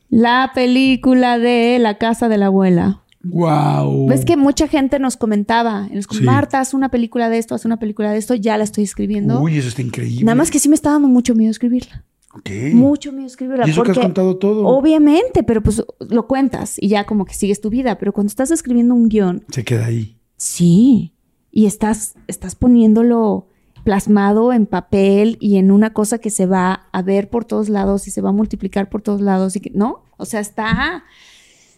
la 0.09 0.51
película 0.55 1.39
de 1.39 1.79
La 1.79 1.99
casa 1.99 2.29
de 2.29 2.37
la 2.37 2.47
abuela. 2.47 3.03
¡Wow! 3.23 4.09
Ves 4.09 4.25
que 4.25 4.37
mucha 4.37 4.67
gente 4.67 4.99
nos 4.99 5.17
comentaba, 5.17 5.89
nos 5.93 6.07
Sí. 6.11 6.23
Marta, 6.23 6.61
haz 6.61 6.73
una 6.73 6.89
película 6.89 7.29
de 7.29 7.39
esto, 7.39 7.55
haz 7.55 7.65
una 7.65 7.79
película 7.79 8.13
de 8.13 8.19
esto, 8.19 8.35
ya 8.35 8.57
la 8.57 8.65
estoy 8.65 8.85
escribiendo. 8.85 9.41
Uy, 9.41 9.59
eso 9.59 9.69
está 9.69 9.83
increíble. 9.83 10.25
Nada 10.25 10.37
más 10.37 10.51
que 10.51 10.59
sí 10.59 10.69
me 10.69 10.75
está 10.75 10.91
dando 10.91 11.09
mucho 11.09 11.35
miedo 11.35 11.51
escribirla. 11.51 12.05
Ok. 12.33 12.51
Mucho 12.73 13.13
miedo 13.13 13.27
escribirla. 13.27 13.67
Y 13.67 13.71
eso 13.71 13.83
que 13.83 13.91
has 13.91 13.99
contado 13.99 14.37
todo. 14.37 14.67
Obviamente, 14.67 15.43
pero 15.43 15.63
pues 15.63 15.85
lo 15.99 16.27
cuentas 16.27 16.77
y 16.79 16.89
ya 16.89 17.05
como 17.05 17.25
que 17.25 17.35
sigues 17.35 17.61
tu 17.61 17.69
vida. 17.71 17.99
Pero 17.99 18.13
cuando 18.13 18.29
estás 18.29 18.51
escribiendo 18.51 18.95
un 18.95 19.09
guion, 19.09 19.45
Se 19.51 19.65
queda 19.65 19.87
ahí. 19.87 20.17
Sí, 20.37 21.13
y 21.51 21.67
estás, 21.67 22.15
estás 22.27 22.55
poniéndolo 22.55 23.49
plasmado 23.85 24.53
en 24.53 24.67
papel 24.67 25.37
y 25.41 25.57
en 25.57 25.71
una 25.71 25.93
cosa 25.93 26.19
que 26.19 26.31
se 26.31 26.47
va 26.47 26.89
a 26.93 27.03
ver 27.03 27.29
por 27.29 27.45
todos 27.45 27.69
lados 27.69 28.07
y 28.07 28.11
se 28.11 28.21
va 28.21 28.31
a 28.31 28.33
multiplicar 28.33 28.89
por 28.89 29.03
todos 29.03 29.21
lados 29.21 29.57
y 29.57 29.61
que, 29.61 29.71
¿no? 29.75 30.05
O 30.17 30.25
sea, 30.27 30.41
está, 30.41 31.05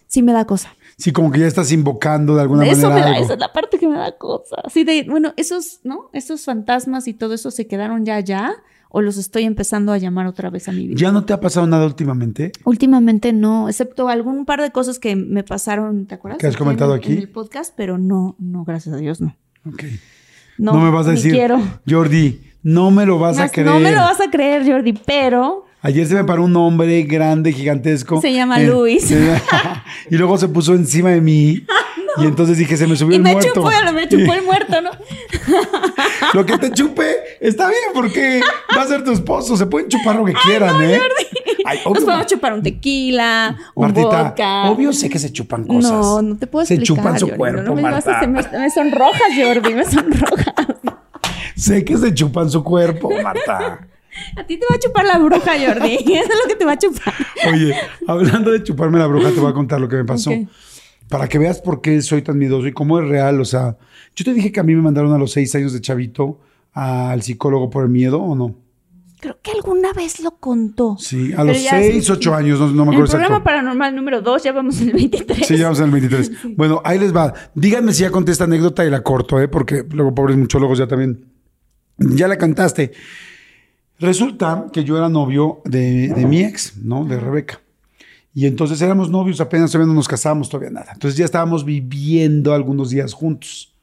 sí 0.07 0.21
me 0.21 0.33
da 0.33 0.45
cosa. 0.45 0.75
Sí, 0.97 1.11
como 1.11 1.31
que 1.31 1.39
ya 1.39 1.47
estás 1.47 1.71
invocando 1.71 2.35
de 2.35 2.41
alguna 2.41 2.65
Eso 2.65 2.89
manera. 2.89 2.95
me 2.95 3.01
da, 3.01 3.07
algo. 3.15 3.23
esa 3.25 3.33
es 3.33 3.39
la 3.39 3.51
parte 3.53 3.79
que 3.79 3.87
me 3.87 3.97
da 3.97 4.17
cosa. 4.17 4.57
Así 4.63 4.83
de, 4.83 5.05
bueno, 5.09 5.33
esos, 5.37 5.79
¿no? 5.83 6.09
Esos 6.13 6.45
fantasmas 6.45 7.07
y 7.07 7.13
todo 7.13 7.33
eso 7.33 7.51
se 7.51 7.67
quedaron 7.67 8.05
ya 8.05 8.15
allá 8.15 8.53
o 8.89 9.01
los 9.01 9.17
estoy 9.17 9.43
empezando 9.45 9.91
a 9.91 9.97
llamar 9.97 10.27
otra 10.27 10.51
vez 10.51 10.69
a 10.69 10.71
mi 10.71 10.87
vida. 10.87 10.97
¿Ya 10.99 11.11
no 11.11 11.25
te 11.25 11.33
ha 11.33 11.39
pasado 11.39 11.65
nada 11.65 11.85
últimamente? 11.85 12.51
Últimamente 12.63 13.33
no, 13.33 13.67
excepto 13.67 14.07
algún 14.07 14.45
par 14.45 14.61
de 14.61 14.71
cosas 14.71 14.99
que 14.99 15.15
me 15.15 15.43
pasaron, 15.43 16.05
¿te 16.05 16.13
acuerdas? 16.13 16.37
¿Que 16.39 16.45
has 16.45 16.53
en 16.53 16.59
comentado 16.59 16.93
aquí? 16.93 17.13
En 17.13 17.17
el 17.17 17.29
podcast, 17.29 17.73
pero 17.75 17.97
no, 17.97 18.35
no, 18.37 18.63
gracias 18.63 18.93
a 18.93 18.97
Dios, 18.99 19.19
no. 19.19 19.35
Ok. 19.67 19.83
No, 20.59 20.73
No, 20.73 20.79
me 20.81 20.91
vas 20.91 21.07
a 21.07 21.11
decir, 21.11 21.31
quiero. 21.31 21.59
Jordi, 21.89 22.39
no 22.61 22.91
me 22.91 23.07
lo 23.07 23.17
vas 23.17 23.39
a 23.39 23.49
creer. 23.49 23.67
No 23.67 23.79
me 23.79 23.91
lo 23.91 23.97
vas 24.01 24.21
a 24.21 24.29
creer, 24.29 24.63
Jordi, 24.63 24.93
pero 24.93 25.65
Ayer 25.83 26.07
se 26.07 26.15
me 26.15 26.23
paró 26.23 26.43
un 26.45 26.55
hombre 26.55 27.03
grande, 27.03 27.51
gigantesco. 27.51 28.19
Se 28.21 28.33
llama 28.33 28.59
Eh, 28.61 28.67
Luis. 28.67 29.11
y 30.09 30.15
luego 30.15 30.37
se 30.37 30.47
puso 30.47 30.73
encima 30.73 31.09
de 31.11 31.21
mí. 31.21 31.63
Y 32.15 32.25
entonces 32.25 32.59
dije, 32.59 32.77
se 32.77 32.85
me 32.85 32.95
subió 32.95 33.13
y 33.13 33.15
el 33.15 33.23
me 33.23 33.31
muerto. 33.31 33.49
chupó, 33.55 33.71
me 33.91 34.07
chupó 34.07 34.33
el 34.35 34.43
muerto, 34.45 34.81
¿no? 34.83 34.91
Lo 36.35 36.45
que 36.45 36.59
te 36.59 36.69
chupe 36.71 37.03
está 37.41 37.67
bien 37.69 37.81
porque 37.91 38.39
va 38.77 38.83
a 38.83 38.87
ser 38.87 39.03
tu 39.03 39.11
esposo. 39.13 39.57
Se 39.57 39.65
pueden 39.65 39.89
chupar 39.89 40.17
lo 40.17 40.23
que 40.25 40.33
quieran, 40.45 40.79
¿eh? 40.83 40.99
Ay, 41.01 41.25
Ay, 41.65 41.77
Nos 41.79 41.87
obvio, 41.87 42.05
podemos 42.05 42.27
chupar 42.27 42.53
un 42.53 42.61
tequila, 42.61 43.57
un 43.73 43.85
Martita, 43.85 44.23
vodka. 44.25 44.69
obvio 44.69 44.93
sé 44.93 45.09
que 45.09 45.17
se 45.17 45.31
chupan 45.33 45.65
cosas. 45.65 45.91
No, 45.91 46.21
no 46.21 46.37
te 46.37 46.45
puedo 46.45 46.63
Se 46.67 46.75
explicar. 46.75 46.97
chupan 47.03 47.19
su 47.19 47.25
Jordi, 47.25 47.37
cuerpo, 47.39 47.61
no 47.63 47.73
me 47.75 47.81
Marta. 47.81 48.19
se 48.19 48.27
me, 48.27 48.41
me 48.59 48.69
sonrojas, 48.69 49.21
Jordi, 49.35 49.73
me 49.73 49.83
sonrojas. 49.85 50.53
Sé 51.55 51.83
que 51.83 51.97
se 51.97 52.13
chupan 52.13 52.47
su 52.51 52.63
cuerpo, 52.63 53.09
Marta. 53.23 53.87
A 54.35 54.45
ti 54.45 54.57
te 54.57 54.65
va 54.69 54.75
a 54.75 54.79
chupar 54.79 55.05
la 55.05 55.17
bruja, 55.17 55.51
Jordi. 55.59 55.93
Eso 55.95 56.05
es 56.07 56.39
lo 56.43 56.47
que 56.47 56.55
te 56.55 56.65
va 56.65 56.73
a 56.73 56.77
chupar. 56.77 57.13
Oye, 57.51 57.75
hablando 58.07 58.51
de 58.51 58.63
chuparme 58.63 58.99
la 58.99 59.07
bruja, 59.07 59.31
te 59.31 59.39
voy 59.39 59.51
a 59.51 59.53
contar 59.53 59.79
lo 59.81 59.87
que 59.87 59.95
me 59.97 60.05
pasó. 60.05 60.31
Para 61.09 61.27
que 61.27 61.37
veas 61.37 61.61
por 61.61 61.81
qué 61.81 62.01
soy 62.01 62.21
tan 62.21 62.37
miedoso 62.37 62.67
y 62.67 62.71
cómo 62.73 62.99
es 62.99 63.07
real. 63.07 63.39
O 63.41 63.45
sea, 63.45 63.77
yo 64.15 64.25
te 64.25 64.33
dije 64.33 64.51
que 64.51 64.59
a 64.59 64.63
mí 64.63 64.73
me 64.75 64.81
mandaron 64.81 65.13
a 65.13 65.17
los 65.17 65.31
seis 65.31 65.53
años 65.55 65.73
de 65.73 65.81
chavito 65.81 66.39
al 66.73 67.21
psicólogo 67.21 67.69
por 67.69 67.83
el 67.83 67.89
miedo 67.89 68.21
o 68.21 68.35
no. 68.35 68.55
Creo 69.19 69.37
que 69.41 69.51
alguna 69.51 69.93
vez 69.93 70.19
lo 70.19 70.31
contó. 70.31 70.97
Sí, 70.99 71.31
a 71.31 71.37
Pero 71.37 71.53
los 71.53 71.63
ya 71.63 71.71
seis, 71.71 72.05
sí, 72.05 72.11
ocho 72.11 72.31
sí. 72.31 72.35
años, 72.35 72.59
no, 72.59 72.67
no 72.67 72.73
me 72.73 72.81
En 72.81 72.87
el 72.87 72.93
acuerdo 72.95 73.11
programa 73.11 73.35
exacto. 73.37 73.43
paranormal 73.45 73.95
número 73.95 74.21
2 74.21 74.43
ya 74.43 74.51
vamos 74.51 74.81
en 74.81 74.89
el 74.89 74.95
23. 74.95 75.47
Sí, 75.47 75.57
ya 75.57 75.63
vamos 75.65 75.79
en 75.79 75.85
el 75.85 75.91
23. 75.91 76.31
Bueno, 76.57 76.81
ahí 76.83 76.99
les 76.99 77.15
va. 77.15 77.33
Díganme 77.55 77.93
si 77.93 78.01
ya 78.01 78.11
conté 78.11 78.33
esta 78.33 78.43
anécdota 78.43 78.83
y 78.83 78.89
la 78.89 79.01
corto, 79.01 79.39
¿eh? 79.39 79.47
porque 79.47 79.85
luego 79.91 80.13
pobres 80.13 80.35
muchólogos 80.35 80.77
ya 80.77 80.87
también. 80.87 81.25
Ya 81.97 82.27
la 82.27 82.37
cantaste. 82.37 82.91
Resulta 83.99 84.67
que 84.71 84.83
yo 84.83 84.97
era 84.97 85.09
novio 85.09 85.61
de, 85.65 86.13
mi 86.27 86.41
ex, 86.41 86.77
¿no? 86.77 87.05
De 87.05 87.19
Rebeca. 87.19 87.61
Y 88.33 88.47
entonces 88.47 88.81
éramos 88.81 89.09
novios, 89.09 89.39
apenas 89.39 89.71
todavía 89.71 89.87
no 89.87 89.93
nos 89.93 90.07
casamos, 90.07 90.49
todavía 90.49 90.71
nada. 90.71 90.91
Entonces 90.93 91.17
ya 91.17 91.25
estábamos 91.25 91.63
viviendo 91.63 92.53
algunos 92.53 92.89
días 92.89 93.13
juntos. 93.13 93.73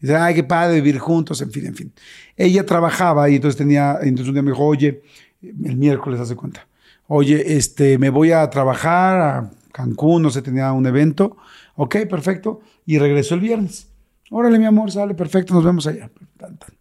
Y 0.00 0.06
dice, 0.06 0.16
ay, 0.16 0.34
qué 0.34 0.44
padre 0.44 0.74
vivir 0.76 0.98
juntos, 0.98 1.40
en 1.40 1.50
fin, 1.50 1.66
en 1.66 1.74
fin. 1.74 1.92
Ella 2.36 2.66
trabajaba 2.66 3.30
y 3.30 3.36
entonces 3.36 3.56
tenía, 3.56 3.98
entonces 4.02 4.28
un 4.28 4.34
día 4.34 4.42
me 4.42 4.50
dijo, 4.50 4.64
oye, 4.64 5.02
el 5.40 5.76
miércoles 5.76 6.18
hace 6.18 6.34
cuenta, 6.34 6.66
oye, 7.06 7.56
este, 7.56 7.98
me 7.98 8.10
voy 8.10 8.32
a 8.32 8.48
trabajar 8.50 9.20
a 9.20 9.50
Cancún, 9.72 10.22
no 10.22 10.30
sé, 10.30 10.42
tenía 10.42 10.72
un 10.72 10.86
evento. 10.86 11.36
Ok, 11.76 11.96
perfecto. 12.08 12.60
Y 12.86 12.98
regresó 12.98 13.34
el 13.34 13.40
viernes. 13.40 13.88
Órale, 14.30 14.58
mi 14.58 14.66
amor, 14.66 14.90
sale, 14.90 15.14
perfecto, 15.14 15.54
nos 15.54 15.64
vemos 15.64 15.86
allá. 15.86 16.10
Tan, 16.36 16.56
tan. 16.56 16.73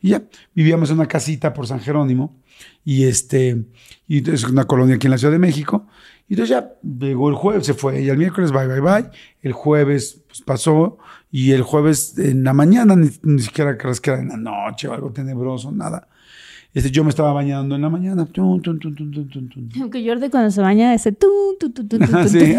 Y 0.00 0.10
ya, 0.10 0.22
vivíamos 0.54 0.90
en 0.90 0.96
una 0.96 1.06
casita 1.06 1.52
por 1.52 1.66
San 1.66 1.80
Jerónimo 1.80 2.36
y 2.84 3.04
este, 3.04 3.64
y 4.08 4.28
es 4.30 4.44
una 4.44 4.64
colonia 4.64 4.96
aquí 4.96 5.06
en 5.06 5.12
la 5.12 5.18
Ciudad 5.18 5.32
de 5.32 5.38
México. 5.38 5.86
Y 6.28 6.34
entonces 6.34 6.56
ya 6.56 6.72
llegó 6.82 7.28
el 7.28 7.34
jueves, 7.34 7.66
se 7.66 7.74
fue 7.74 8.00
ella 8.00 8.12
el 8.12 8.18
miércoles, 8.18 8.52
bye, 8.52 8.66
bye, 8.66 8.80
bye. 8.80 9.10
El 9.42 9.52
jueves 9.52 10.22
pues, 10.28 10.42
pasó 10.42 10.98
y 11.30 11.52
el 11.52 11.62
jueves 11.62 12.16
en 12.18 12.44
la 12.44 12.52
mañana, 12.52 12.94
ni, 12.96 13.10
ni 13.22 13.42
siquiera 13.42 13.76
crees 13.76 14.00
que 14.00 14.10
era 14.10 14.20
en 14.20 14.28
la 14.28 14.36
noche 14.36 14.88
o 14.88 14.94
algo 14.94 15.12
tenebroso, 15.12 15.72
nada. 15.72 16.08
Este, 16.72 16.90
yo 16.90 17.02
me 17.02 17.10
estaba 17.10 17.32
bañando 17.32 17.74
en 17.74 17.82
la 17.82 17.88
mañana. 17.88 18.26
Tun, 18.26 18.62
tun, 18.62 18.78
tun. 18.78 19.70
Aunque 19.80 20.06
Jordi 20.06 20.30
cuando 20.30 20.50
se 20.50 20.60
baña 20.60 20.94
ese 20.94 21.16
Ah, 22.12 22.28
sí. 22.28 22.54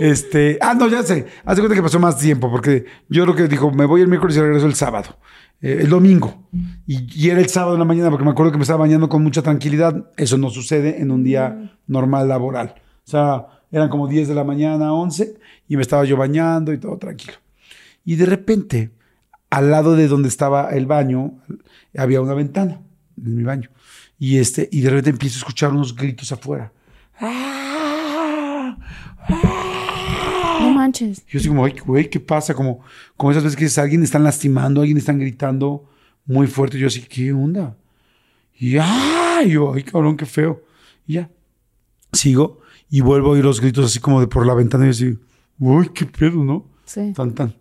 Este, 0.00 0.58
ah, 0.60 0.74
no, 0.74 0.88
ya 0.88 1.02
sé. 1.02 1.26
Hace 1.44 1.60
cuenta 1.60 1.76
que 1.76 1.82
pasó 1.82 2.00
más 2.00 2.18
tiempo, 2.18 2.50
porque 2.50 2.86
yo 3.08 3.22
creo 3.24 3.36
que 3.36 3.46
dijo, 3.46 3.70
me 3.70 3.84
voy 3.84 4.00
el 4.00 4.08
miércoles 4.08 4.36
y 4.36 4.40
regreso 4.40 4.66
el 4.66 4.74
sábado, 4.74 5.16
eh, 5.62 5.78
el 5.80 5.88
domingo. 5.88 6.48
Y, 6.86 7.06
y 7.14 7.30
era 7.30 7.40
el 7.40 7.48
sábado 7.48 7.74
en 7.74 7.78
la 7.78 7.84
mañana, 7.84 8.10
porque 8.10 8.24
me 8.24 8.32
acuerdo 8.32 8.52
que 8.52 8.58
me 8.58 8.64
estaba 8.64 8.80
bañando 8.80 9.08
con 9.08 9.22
mucha 9.22 9.42
tranquilidad. 9.42 10.10
Eso 10.16 10.36
no 10.36 10.50
sucede 10.50 11.00
en 11.00 11.10
un 11.10 11.24
día 11.24 11.78
normal 11.86 12.28
laboral. 12.28 12.74
O 13.06 13.10
sea, 13.10 13.46
eran 13.70 13.88
como 13.88 14.06
10 14.06 14.28
de 14.28 14.34
la 14.34 14.44
mañana, 14.44 14.92
11, 14.92 15.38
y 15.68 15.76
me 15.76 15.82
estaba 15.82 16.04
yo 16.04 16.16
bañando 16.16 16.72
y 16.72 16.78
todo 16.78 16.98
tranquilo. 16.98 17.34
Y 18.04 18.16
de 18.16 18.26
repente, 18.26 18.90
al 19.48 19.70
lado 19.70 19.96
de 19.96 20.08
donde 20.08 20.28
estaba 20.28 20.70
el 20.70 20.86
baño, 20.86 21.38
había 21.96 22.20
una 22.20 22.34
ventana 22.34 22.80
en 23.16 23.36
mi 23.36 23.42
baño. 23.42 23.70
Y, 24.18 24.38
este, 24.38 24.68
y 24.70 24.82
de 24.82 24.90
repente 24.90 25.10
empiezo 25.10 25.36
a 25.36 25.40
escuchar 25.40 25.70
unos 25.70 25.96
gritos 25.96 26.30
afuera. 26.32 26.72
¡Ah! 27.18 28.76
No 29.28 29.51
manches. 30.92 31.24
Yo 31.26 31.38
así 31.38 31.48
como, 31.48 31.64
ay, 31.64 31.74
güey, 31.84 32.10
¿qué 32.10 32.20
pasa? 32.20 32.54
Como, 32.54 32.80
como 33.16 33.30
esas 33.30 33.42
veces 33.42 33.56
que 33.56 33.64
dices, 33.64 33.78
alguien 33.78 34.02
están 34.02 34.24
lastimando, 34.24 34.80
alguien 34.80 34.98
están 34.98 35.18
gritando 35.18 35.88
muy 36.24 36.46
fuerte. 36.46 36.78
Yo 36.78 36.86
así, 36.86 37.02
¿qué 37.02 37.32
onda? 37.32 37.76
Y 38.58 38.76
¡ah! 38.78 39.42
Y 39.44 39.50
yo, 39.50 39.72
ay, 39.74 39.82
cabrón, 39.82 40.16
qué 40.16 40.26
feo. 40.26 40.62
Y 41.06 41.14
ya, 41.14 41.30
sigo 42.12 42.60
y 42.90 43.00
vuelvo 43.00 43.28
a 43.28 43.30
oír 43.32 43.44
los 43.44 43.60
gritos 43.60 43.86
así 43.86 44.00
como 44.00 44.20
de 44.20 44.26
por 44.26 44.46
la 44.46 44.54
ventana 44.54 44.84
y 44.84 44.88
yo 44.88 44.90
así, 44.90 45.18
uy, 45.58 45.88
qué 45.94 46.04
pedo, 46.04 46.44
¿no? 46.44 46.68
Sí. 46.84 47.12
Tan, 47.14 47.34
tan. 47.34 47.54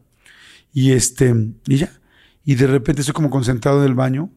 Y 0.73 0.91
este, 0.91 1.33
y 1.67 1.77
ya. 1.77 1.91
Y 2.43 2.55
de 2.55 2.67
repente 2.67 3.01
estoy 3.01 3.13
como 3.13 3.29
concentrado 3.29 3.79
en 3.79 3.87
el 3.87 3.95
baño 3.95 4.29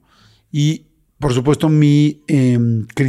y 0.53 0.87
por 1.19 1.33
supuesto 1.33 1.69
mi, 1.69 2.23
eh, 2.29 2.59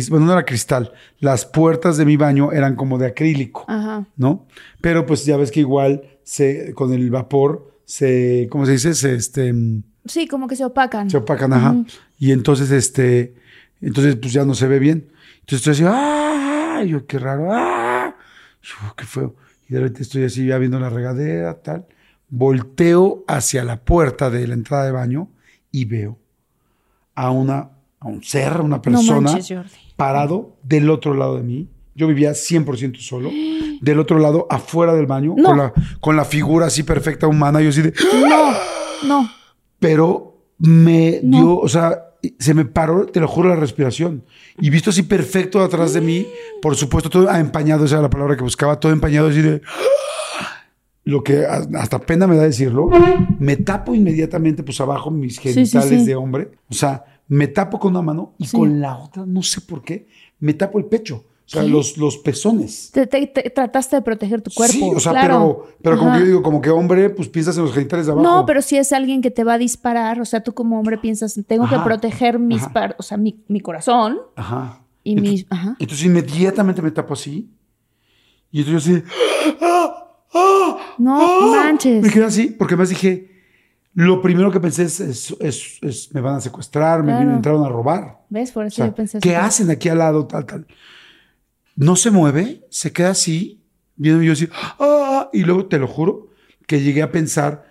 bueno, 0.10 0.26
no 0.26 0.32
era 0.34 0.46
cristal, 0.46 0.94
las 1.20 1.46
puertas 1.46 1.98
de 1.98 2.06
mi 2.06 2.18
baño 2.18 2.52
eran 2.52 2.76
como 2.76 2.98
de 2.98 3.08
acrílico. 3.08 3.66
Ajá. 3.68 4.06
¿no? 4.16 4.48
Pero 4.82 5.06
pues 5.06 5.26
ya 5.26 5.38
ves 5.38 5.52
que 5.52 5.62
igual 5.62 6.04
se, 6.24 6.74
con 6.74 6.94
el 6.94 7.10
vapor 7.10 7.72
se, 7.86 8.48
¿cómo 8.50 8.66
se 8.66 8.74
dice? 8.74 8.94
Se, 8.94 9.16
este, 9.16 9.54
mm, 9.54 9.84
Sí, 10.06 10.28
como 10.28 10.48
que 10.48 10.56
se 10.56 10.64
opacan. 10.64 11.10
se 11.10 11.18
opacan, 11.18 11.52
ajá. 11.54 11.76
Y 12.20 12.32
entonces, 12.32 12.70
este, 12.72 13.34
entonces 13.82 14.16
pues 14.16 14.34
ya 14.34 14.46
no 14.46 14.54
se 14.54 14.68
ve 14.68 14.78
bien. 14.80 15.08
Entonces 15.42 15.68
estoy 15.68 15.74
así, 15.74 15.84
¡ah! 15.88 16.82
Y 16.84 16.90
yo, 16.90 17.06
qué 17.08 17.18
raro, 17.20 17.50
¡ah! 17.52 18.16
Yo, 18.62 18.96
qué 18.96 19.06
feo. 19.06 19.36
Y 19.68 19.74
de 19.74 19.80
repente 19.80 20.04
estoy 20.04 20.24
así 20.24 20.46
ya 20.46 20.58
viendo 20.60 20.80
la 20.80 20.90
regadera, 20.90 21.56
tal. 21.56 21.86
Volteo 22.30 23.24
hacia 23.28 23.64
la 23.64 23.82
puerta 23.82 24.30
de 24.30 24.48
la 24.48 24.54
entrada 24.54 24.86
de 24.86 24.92
baño 24.92 25.30
y 25.72 25.86
veo 25.86 26.20
a 27.16 27.32
una, 27.32 27.72
a 28.06 28.10
un 28.10 28.24
ser, 28.24 28.62
una 28.62 28.82
persona 28.82 29.20
manches, 29.32 29.58
Jordi. 29.58 29.70
parado 29.96 30.58
del 30.64 30.90
otro 30.90 31.14
lado 31.14 31.38
de 31.38 31.44
mí. 31.44 31.68
Yo 31.96 32.08
vivía 32.08 32.32
100% 32.32 32.98
solo. 33.00 33.32
Del 33.82 34.00
otro 34.00 34.20
lado, 34.20 34.48
afuera 34.50 34.94
del 34.94 35.06
baño, 35.06 35.34
No. 35.38 35.44
con, 35.44 35.58
la, 35.58 35.74
con 36.02 36.16
la 36.16 36.26
figura 36.26 36.68
así 36.68 36.84
perfecta 36.84 37.28
humana. 37.28 37.62
Yo 37.62 37.70
así 37.70 37.82
de... 37.82 37.94
No, 38.30 38.52
no. 39.08 39.30
Pero 39.80 40.38
me 40.58 41.20
No. 41.24 41.38
dio, 41.38 41.58
o 41.58 41.68
sea, 41.70 42.02
se 42.40 42.54
me 42.54 42.66
paró, 42.66 43.06
te 43.06 43.20
lo 43.20 43.28
juro, 43.28 43.50
la 43.50 43.56
respiración. 43.56 44.24
Y 44.60 44.70
visto 44.70 44.90
así 44.90 45.04
perfecto 45.04 45.62
atrás 45.64 45.94
de 45.94 46.02
mí, 46.02 46.28
por 46.62 46.76
supuesto, 46.76 47.10
todo 47.10 47.30
empañado, 47.34 47.86
esa 47.86 47.96
era 47.96 48.02
la 48.04 48.10
palabra 48.10 48.36
que 48.36 48.44
buscaba, 48.44 48.80
todo 48.80 48.92
empañado, 48.92 49.30
así 49.30 49.42
de... 49.42 49.62
Lo 51.04 51.24
que 51.24 51.46
hasta 51.46 52.00
pena 52.00 52.26
me 52.26 52.36
da 52.36 52.44
decirlo, 52.44 52.90
me 53.38 53.58
tapo 53.58 53.94
inmediatamente, 53.94 54.64
pues 54.64 54.82
abajo 54.82 55.12
mis 55.12 55.36
sí, 55.36 55.54
genitales 55.54 56.02
sí. 56.02 56.06
de 56.06 56.16
hombre. 56.16 56.50
O 56.68 56.74
sea, 56.74 57.15
me 57.27 57.48
tapo 57.48 57.79
con 57.79 57.91
una 57.91 58.01
mano 58.01 58.34
y 58.38 58.46
Sí. 58.48 58.58
con 58.58 58.79
la 58.82 58.98
otra, 58.98 59.25
no 59.25 59.41
sé 59.44 59.62
por 59.62 59.82
qué, 59.84 60.08
me 60.39 60.53
tapo 60.53 60.77
el 60.79 60.86
pecho. 60.86 61.24
O 61.48 61.48
sea, 61.48 61.62
los, 61.62 61.96
los 61.98 62.17
pezones. 62.17 62.89
Te, 62.91 63.05
te- 63.05 63.27
te- 63.27 63.51
trataste 63.51 63.98
de 63.98 64.01
proteger 64.01 64.41
tu 64.41 64.50
cuerpo. 64.50 64.74
Sí, 64.74 64.91
o 64.96 65.00
sea, 65.00 65.12
claro. 65.12 65.67
pero, 65.67 65.77
pero 65.84 65.98
como 66.00 66.13
que 66.13 66.20
yo 66.22 66.25
digo, 66.25 66.41
como 66.41 66.60
que 66.60 66.72
hombre, 66.72 67.12
pues 67.12 67.29
piensas 67.29 67.55
en 67.58 67.63
los 67.65 67.72
genitales 67.74 68.08
de 68.08 68.13
abajo. 68.13 68.25
No, 68.27 68.48
pero 68.48 68.63
si 68.63 68.77
es 68.77 68.91
alguien 68.91 69.22
que 69.22 69.29
te 69.29 69.44
va 69.44 69.53
a 69.53 69.58
disparar, 69.60 70.20
o 70.20 70.25
sea, 70.25 70.41
tú 70.41 70.55
como 70.55 70.79
hombre 70.79 70.98
piensas, 70.98 71.39
tengo 71.46 71.70
que 71.70 71.77
proteger 71.77 72.39
mis 72.39 72.63
o 72.98 73.03
sea, 73.03 73.17
mi, 73.17 73.44
mi 73.48 73.60
corazón 73.60 74.17
Ajá. 74.36 74.82
y 75.03 75.12
Entonces- 75.12 75.32
mis, 75.34 75.46
ajá. 75.51 75.75
Entonces 75.79 76.05
inmediatamente 76.08 76.82
me 76.82 76.89
tapo 76.89 77.13
así. 77.13 77.48
Y 78.51 78.62
entonces 78.62 78.84
yo 78.86 78.96
así. 78.98 79.03
¡ah! 79.62 80.08
¡ah! 80.34 80.77
No 80.98 81.15
¡ah! 81.22 81.63
manches. 81.63 82.01
Me 82.01 82.10
quedé 82.10 82.25
así, 82.25 82.48
porque 82.58 82.75
más 82.75 82.89
dije. 82.89 83.35
Lo 83.96 84.22
primero 84.22 84.52
que 84.52 84.60
pensé 84.60 84.84
es, 84.84 85.00
es- 85.00 85.36
es- 85.40 85.80
es, 85.82 86.14
me 86.14 86.22
van 86.22 86.36
a 86.36 86.42
secuestrar, 86.42 87.02
me, 87.02 87.12
Claro. 87.14 87.30
me 87.30 87.36
entraron 87.38 87.64
a 87.66 87.70
robar. 87.70 88.20
¿Ves? 88.30 88.52
Por 88.52 88.66
O 88.66 88.68
eso 88.68 88.75
sea, 88.78 88.88
yo 88.88 88.96
pensé 88.96 89.20
¿Qué 89.20 89.36
hacen 89.36 89.70
aquí 89.72 89.90
al 89.90 89.98
lado? 90.00 90.28
Tal, 90.28 90.46
tal. 90.46 90.68
No 91.75 91.96
se 91.96 92.12
mueve, 92.12 92.66
se 92.70 92.92
queda 92.94 93.10
así, 93.12 93.64
viendo 93.96 94.22
yo 94.24 94.34
así. 94.34 94.48
¡ah! 94.80 95.30
Y 95.34 95.44
luego 95.44 95.66
te 95.68 95.78
lo 95.78 95.88
juro 95.88 96.30
que 96.68 96.82
llegué 96.82 97.02
a 97.02 97.12
pensar, 97.12 97.66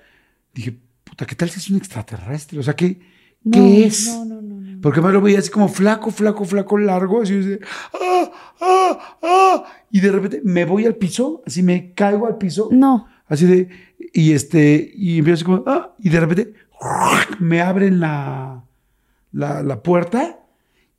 dije, 0.54 0.78
puta, 1.04 1.26
¿qué 1.26 1.34
tal 1.34 1.48
si 1.50 1.58
es 1.58 1.70
un 1.70 1.76
extraterrestre? 1.76 2.58
O 2.58 2.62
sea, 2.62 2.74
¿qué, 2.74 3.00
No, 3.42 3.52
¿qué 3.52 3.84
es? 3.86 4.06
No, 4.06 4.24
no, 4.24 4.42
no, 4.42 4.60
no. 4.60 4.80
Porque 4.80 5.00
me 5.00 5.10
lo 5.12 5.20
veía 5.20 5.38
así 5.38 5.50
como 5.50 5.68
flaco, 5.68 6.10
flaco, 6.10 6.44
flaco, 6.44 6.76
largo, 6.78 7.22
así, 7.22 7.38
así, 7.38 7.58
¡ah, 7.94 8.30
ah, 8.60 9.18
ah! 9.22 9.64
y 9.90 10.00
de 10.00 10.10
repente 10.12 10.40
me 10.44 10.64
voy 10.64 10.84
al 10.86 10.96
piso, 10.96 11.42
así 11.46 11.62
me 11.62 11.92
caigo 11.94 12.26
al 12.26 12.36
piso, 12.38 12.68
No. 12.72 13.06
así 13.26 13.46
de, 13.46 13.68
y 14.14 14.32
este, 14.32 14.92
y 14.96 15.18
empiezo 15.18 15.34
así 15.34 15.44
como, 15.44 15.62
ah, 15.66 15.94
y 15.98 16.08
de 16.08 16.20
repente 16.20 16.54
me 17.40 17.60
abren 17.60 17.98
la, 18.00 18.64
la, 19.32 19.62
la 19.62 19.82
puerta 19.82 20.38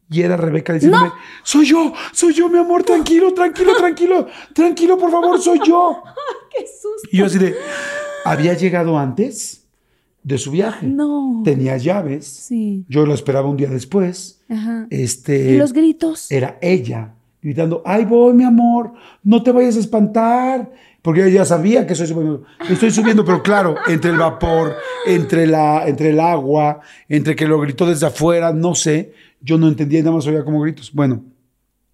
y 0.09 0.21
era 0.21 0.37
Rebeca 0.37 0.73
diciéndome, 0.73 1.11
soy 1.43 1.65
yo, 1.65 1.93
soy 2.11 2.33
yo, 2.33 2.47
mi 2.49 2.59
amor, 2.59 2.83
tranquilo, 2.83 3.33
tranquilo, 3.33 3.71
tranquilo, 3.77 4.27
tranquilo, 4.53 4.97
por 4.97 5.09
favor, 5.09 5.39
soy 5.41 5.59
yo. 5.65 6.03
¡Qué 6.55 6.65
susto! 6.67 7.09
Y 7.11 7.17
yo 7.17 7.25
así 7.25 7.39
de, 7.39 7.55
había 8.23 8.53
llegado 8.53 8.99
antes 8.99 9.65
de 10.21 10.37
su 10.37 10.51
viaje, 10.51 10.85
No. 10.87 11.41
tenía 11.43 11.77
llaves, 11.77 12.25
Sí. 12.27 12.85
yo 12.89 13.05
lo 13.05 13.13
esperaba 13.13 13.47
un 13.49 13.57
día 13.57 13.69
después. 13.69 14.41
Ajá. 14.49 14.87
Este, 14.89 15.51
¿Y 15.53 15.57
los 15.57 15.71
gritos? 15.73 16.29
era 16.31 16.57
ella 16.61 17.13
gritando, 17.41 17.81
¡ay 17.85 18.05
voy, 18.05 18.33
mi 18.33 18.43
amor! 18.43 18.93
No 19.23 19.41
te 19.43 19.51
vayas 19.51 19.77
a 19.77 19.79
espantar. 19.79 20.71
Porque 21.05 21.21
ella 21.21 21.29
ya 21.29 21.45
sabía 21.45 21.85
que 21.85 21.93
estoy 21.93 22.07
subiendo. 22.07 22.43
Estoy 22.67 22.89
subiendo, 22.89 23.23
pero 23.23 23.43
claro, 23.43 23.75
entre 23.85 24.09
el 24.09 24.17
vapor, 24.17 24.75
entre, 25.05 25.45
la, 25.45 25.87
entre 25.87 26.09
el 26.09 26.19
agua, 26.19 26.79
entre 27.07 27.35
que 27.35 27.45
lo 27.47 27.59
gritó 27.59 27.85
desde 27.85 28.07
afuera, 28.07 28.51
no 28.51 28.73
sé. 28.73 29.13
Yo 29.39 29.59
no 29.59 29.67
entendía 29.67 29.99
y 29.99 30.01
nada 30.01 30.15
más 30.15 30.25
oía 30.25 30.43
como 30.43 30.61
gritos. 30.61 30.91
Bueno, 30.91 31.23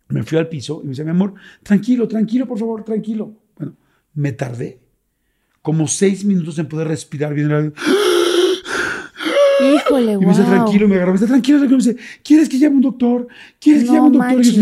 Me 0.07 0.23
fui 0.23 0.37
al 0.37 0.47
piso 0.47 0.79
y 0.81 0.85
me 0.85 0.89
dice, 0.91 1.03
mi 1.03 1.09
amor, 1.09 1.33
tranquilo, 1.61 2.07
tranquilo, 2.07 2.47
por 2.47 2.57
favor, 2.57 2.85
tranquilo. 2.85 3.33
Bueno, 3.57 3.73
me 4.13 4.31
tardé 4.31 4.79
como 5.61 5.89
seis 5.89 6.23
minutos 6.23 6.57
en 6.57 6.67
poder 6.69 6.87
respirar 6.87 7.33
bien. 7.33 7.73
Híjole, 9.75 10.13
Y 10.13 10.17
me 10.19 10.25
dice, 10.27 10.41
wow. 10.43 10.51
tranquilo, 10.51 10.87
me 10.87 10.95
agarró, 10.95 11.11
me 11.11 11.17
dice, 11.19 11.27
tranquilo, 11.27 11.57
tranquilo. 11.57 11.83
Me 11.83 11.83
dice, 11.83 11.97
¿quieres 12.23 12.47
que 12.47 12.57
llame 12.57 12.77
un 12.77 12.81
doctor? 12.81 13.27
¿Quieres 13.59 13.83
que 13.83 13.89
No 13.89 13.93
llame 13.95 14.07
un 14.07 14.13
doctor? 14.13 14.45
Y 14.45 14.51
yo 14.51 14.61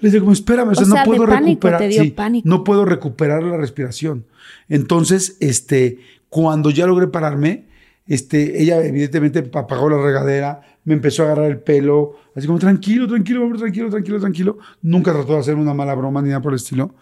manches. 0.00 0.08
así 0.08 0.12
de, 0.12 0.18
le 0.18 0.20
digo, 0.20 0.32
espérame, 0.32 0.68
o 0.70 0.74
sea, 0.74 0.84
O 0.84 0.88
no 0.88 0.94
sea, 0.94 1.02
de 1.02 1.06
puedo 1.06 1.26
pánico, 1.26 1.46
recuperar. 1.68 1.80
te 1.80 1.88
dio 1.88 2.02
sí, 2.02 2.10
pánico. 2.10 2.48
No 2.48 2.64
puedo 2.64 2.84
recuperar 2.84 3.42
la 3.42 3.56
respiración. 3.56 4.24
Entonces, 4.68 5.36
este, 5.40 5.98
cuando 6.28 6.70
ya 6.70 6.86
logré 6.86 7.08
pararme, 7.08 7.64
este, 8.06 8.62
ella 8.62 8.84
evidentemente 8.84 9.50
apagó 9.52 9.90
la 9.90 10.02
regadera, 10.02 10.62
me 10.84 10.94
empezó 10.94 11.22
a 11.22 11.26
agarrar 11.26 11.50
el 11.50 11.58
pelo, 11.58 12.16
así 12.34 12.46
como 12.46 12.58
tranquilo, 12.58 13.06
tranquilo, 13.06 13.42
hombre, 13.42 13.58
tranquilo, 13.58 13.90
tranquilo, 13.90 14.20
tranquilo. 14.20 14.58
Nunca 14.80 15.12
trató 15.12 15.34
de 15.34 15.40
hacer 15.40 15.54
una 15.56 15.74
mala 15.74 15.94
broma 15.94 16.22
ni 16.22 16.28
nada 16.28 16.40
por 16.40 16.52
el 16.52 16.56
estilo. 16.56 16.94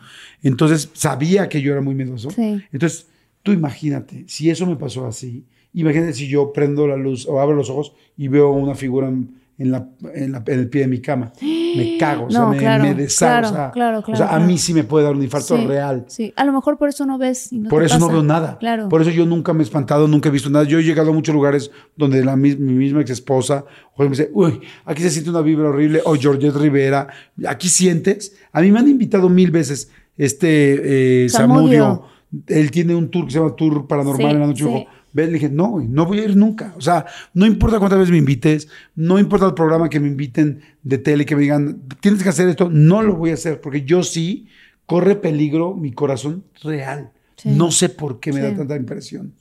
Entonces, 0.42 0.90
sabía 0.92 1.48
que 1.48 1.60
yo 1.60 1.72
era 1.72 1.80
muy 1.80 1.94
miedoso. 1.94 2.30
Sí. 2.30 2.60
Entonces, 2.72 3.06
tú 3.42 3.52
imagínate, 3.52 4.24
si 4.26 4.50
eso 4.50 4.66
me 4.66 4.74
pasó 4.74 5.06
así, 5.06 5.44
imagínate 5.72 6.14
si 6.14 6.26
yo 6.26 6.52
prendo 6.52 6.88
la 6.88 6.96
luz 6.96 7.26
o 7.28 7.40
abro 7.40 7.54
los 7.54 7.70
ojos 7.70 7.92
y 8.16 8.26
veo 8.26 8.50
una 8.50 8.74
figura 8.74 9.08
en, 9.08 9.36
en 9.58 9.70
la, 9.70 9.88
en, 10.14 10.32
la- 10.32 10.42
en 10.46 10.58
el 10.58 10.68
pie 10.68 10.82
de 10.82 10.86
mi 10.88 11.00
cama. 11.00 11.32
Me 11.40 11.96
cago, 12.00 12.26
o 12.26 12.30
sea, 12.30 12.46
me, 12.46 12.58
claro, 12.58 12.84
me 12.84 12.94
deshago. 12.94 13.30
claro, 13.40 13.48
o 13.48 13.52
sea, 13.52 13.70
claro, 13.70 13.98
o 13.98 14.02
claro, 14.02 14.18
sea, 14.18 14.36
a 14.36 14.38
mí 14.40 14.58
sí 14.58 14.74
me 14.74 14.84
puede 14.84 15.04
dar 15.06 15.14
un 15.14 15.22
infarto 15.22 15.56
Sí, 15.56 15.66
real. 15.66 16.04
Sí, 16.08 16.32
a 16.36 16.44
lo 16.44 16.52
mejor 16.52 16.76
por 16.78 16.88
eso 16.90 17.06
no 17.06 17.16
ves. 17.18 17.52
y 17.52 17.58
no 17.60 17.70
Por 17.70 17.82
eso 17.82 17.98
no 17.98 18.08
veo 18.08 18.22
nada. 18.22 18.58
Claro. 18.58 18.88
Por 18.88 19.00
eso 19.02 19.10
yo 19.10 19.24
nunca 19.26 19.52
me 19.54 19.60
he 19.60 19.62
espantado, 19.62 20.06
nunca 20.08 20.28
he 20.28 20.32
visto 20.32 20.50
nada. 20.50 20.64
Yo 20.66 20.78
he 20.78 20.82
llegado 20.84 21.10
a 21.10 21.14
muchos 21.14 21.34
lugares 21.34 21.70
donde 21.96 22.24
la, 22.24 22.36
mis- 22.36 22.58
mi 22.58 22.74
misma 22.74 23.00
ex 23.00 23.10
esposa 23.10 23.64
me 23.98 24.08
dice, 24.08 24.30
uy, 24.34 24.60
aquí 24.84 25.02
se 25.02 25.10
siente 25.10 25.30
una 25.30 25.40
vibra 25.40 25.70
horrible. 25.70 26.02
O 26.04 26.14
Georgette 26.16 26.54
Rivera, 26.56 27.08
aquí 27.48 27.68
sientes. 27.68 28.36
A 28.52 28.60
mí 28.60 28.70
me 28.70 28.78
han 28.80 28.88
invitado 28.88 29.28
mil 29.30 29.50
veces 29.50 29.90
este 30.18 31.24
eh. 31.24 31.28
Zamudio. 31.30 32.02
Él 32.48 32.70
tiene 32.70 32.94
un 32.94 33.08
tour 33.10 33.24
que 33.26 33.30
se 33.32 33.38
llama 33.38 33.54
Tour 33.56 33.86
Paranormal 33.86 34.26
Sí, 34.28 34.34
en 34.34 34.40
la 34.40 34.46
noche. 34.46 34.64
sí. 34.64 34.86
Dijo, 35.16 35.26
Ve, 35.26 35.26
le 35.26 35.32
dije, 35.34 35.48
no, 35.48 35.68
güey, 35.70 35.88
no 35.88 36.04
voy 36.06 36.20
a 36.20 36.24
ir 36.24 36.36
nunca. 36.36 36.74
O 36.76 36.80
sea, 36.80 37.06
no 37.34 37.46
importa 37.46 37.78
cuántas 37.78 37.98
veces 37.98 38.12
me 38.12 38.18
invites, 38.18 38.68
no 38.94 39.18
importa 39.18 39.46
el 39.46 39.54
programa 39.54 39.88
que 39.88 39.98
me 40.00 40.08
inviten 40.08 40.60
de 40.82 40.98
tele, 40.98 41.24
que 41.24 41.34
me 41.36 41.42
digan, 41.42 41.82
tienes 42.00 42.22
que 42.22 42.28
hacer 42.28 42.48
esto, 42.48 42.68
no 42.70 43.02
lo 43.02 43.16
voy 43.16 43.30
a 43.30 43.34
hacer, 43.34 43.60
porque 43.60 43.82
yo 43.84 44.02
sí 44.02 44.46
corre 44.86 45.16
peligro 45.16 45.74
mi 45.74 45.92
corazón 45.92 46.44
real. 46.62 47.10
Sí. 47.36 47.50
No 47.50 47.70
sé 47.70 47.88
por 47.88 48.20
qué 48.20 48.32
me 48.32 48.40
Sí. 48.40 48.46
da 48.46 48.54
tanta 48.56 48.76
impresión. 48.76 49.32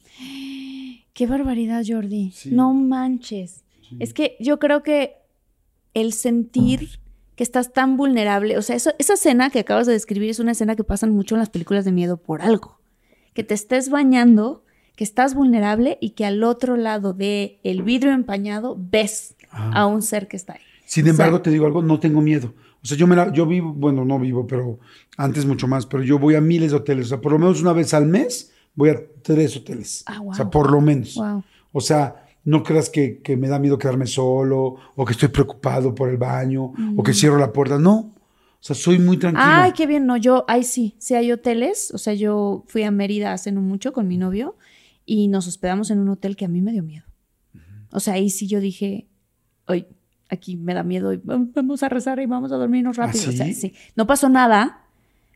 Qué 1.13 1.27
barbaridad, 1.27 1.83
Jordi. 1.87 2.31
Sí. 2.31 2.49
No 2.51 2.73
manches. 2.73 3.63
Es 3.99 4.13
que 4.13 4.35
yo 4.39 4.59
creo 4.59 4.83
que 4.83 5.13
el 5.93 6.11
sentir 6.11 6.99
que 7.37 7.43
estás 7.43 7.71
tan 7.71 7.95
vulnerable, 7.95 8.57
o 8.57 8.61
sea, 8.61 8.75
eso- 8.75 8.91
esa 8.99 9.13
escena 9.13 9.49
que 9.49 9.59
acabas 9.59 9.87
de 9.87 9.93
describir 9.93 10.29
es 10.29 10.39
una 10.39 10.51
escena 10.51 10.75
que 10.75 10.83
pasan 10.83 11.11
mucho 11.11 11.35
en 11.35 11.39
las 11.39 11.49
películas 11.49 11.85
de 11.85 11.91
miedo 11.93 12.17
por 12.17 12.41
algo. 12.41 12.79
Que 13.33 13.43
te 13.43 13.53
estés 13.53 13.89
bañando, 13.89 14.64
que 14.95 15.03
estás 15.03 15.35
vulnerable 15.35 15.97
y 16.01 16.11
que 16.11 16.25
al 16.25 16.43
otro 16.43 16.77
lado 16.77 17.13
del 17.13 17.57
el 17.63 17.83
vidrio 17.83 18.11
empañado 18.13 18.77
ves 18.79 19.35
Ah. 19.51 19.71
a 19.81 19.85
un 19.87 20.01
ser 20.01 20.27
que 20.27 20.35
está 20.37 20.53
ahí. 20.53 20.59
Sin 20.85 21.03
O 21.03 21.05
sea, 21.05 21.11
embargo, 21.11 21.41
te 21.41 21.49
digo 21.49 21.65
algo, 21.65 21.81
no 21.81 21.99
tengo 21.99 22.21
miedo. 22.21 22.53
O 22.83 22.85
sea, 22.87 22.97
yo, 22.97 23.07
me 23.07 23.15
la- 23.15 23.31
yo 23.31 23.45
vivo, 23.45 23.73
bueno, 23.73 24.03
no 24.05 24.19
vivo, 24.19 24.45
pero 24.45 24.79
antes 25.17 25.45
mucho 25.45 25.67
más, 25.67 25.85
pero 25.85 26.03
yo 26.03 26.19
voy 26.19 26.35
a 26.35 26.41
miles 26.41 26.71
de 26.71 26.77
hoteles. 26.77 27.05
O 27.07 27.09
sea, 27.09 27.21
por 27.21 27.31
lo 27.31 27.39
menos 27.39 27.61
una 27.61 27.73
vez 27.73 27.93
al 27.93 28.05
mes 28.05 28.51
voy 28.75 28.89
a 28.89 28.99
tres 29.23 29.55
hoteles. 29.57 30.03
Ah, 30.07 30.19
O 30.25 30.33
sea, 30.33 30.43
wow. 30.45 30.51
por 30.51 30.71
lo 30.71 30.81
menos. 30.81 31.15
Wow. 31.15 31.43
O 31.71 31.81
sea, 31.81 32.15
no 32.43 32.61
creas 32.63 32.89
que, 32.89 33.19
que 33.23 33.35
me 33.37 33.47
da 33.47 33.57
miedo 33.59 33.77
quedarme 33.77 34.05
solo 34.05 34.75
o 34.95 35.05
que 35.05 35.13
estoy 35.13 35.29
preocupado 35.29 35.95
por 35.95 36.09
el 36.09 36.17
baño 36.17 36.73
o 36.95 37.01
que 37.03 37.13
cierro 37.13 37.37
la 37.37 37.51
puerta. 37.51 37.79
No. 37.79 37.93
O 37.93 38.67
sea, 38.67 38.75
soy 38.75 38.99
muy 38.99 39.17
tranquilo. 39.17 39.45
Mm. 39.45 39.49
Ay, 39.51 39.71
qué 39.73 39.87
bien. 39.87 40.05
No, 40.05 40.17
yo, 40.17 40.43
ahí 40.47 40.63
sí, 40.63 40.95
sí 40.99 41.15
hay 41.15 41.31
hoteles. 41.31 41.91
O 41.93 41.97
sea, 41.97 42.13
yo 42.13 42.63
fui 42.67 42.83
a 42.83 42.91
Mérida 42.91 43.31
hace 43.33 43.51
no 43.51 43.61
mucho 43.61 43.93
con 43.93 44.07
mi 44.07 44.17
novio 44.17 44.55
y 45.05 45.27
nos 45.27 45.47
hospedamos 45.47 45.91
en 45.91 45.99
un 45.99 46.09
hotel 46.09 46.35
que 46.35 46.45
a 46.45 46.47
mí 46.47 46.61
me 46.61 46.71
dio 46.71 46.83
miedo. 46.83 47.05
O 47.91 47.99
sea, 47.99 48.15
ahí 48.15 48.29
sí 48.29 48.47
yo 48.47 48.59
dije, 48.59 49.07
hoy 49.67 49.85
aquí 50.29 50.57
me 50.57 50.73
da 50.73 50.83
miedo 50.83 51.13
y 51.13 51.21
vamos 51.23 51.83
a 51.83 51.89
rezar 51.89 52.19
y 52.19 52.25
vamos 52.25 52.51
a 52.51 52.55
dormirnos 52.55 52.97
¿Ah, 52.99 53.05
rápido. 53.07 53.29
O 53.29 53.31
sea, 53.31 53.45
sí? 53.45 53.53
sí. 53.53 53.73
No 53.95 54.05
pasó 54.07 54.27
nada, 54.27 54.81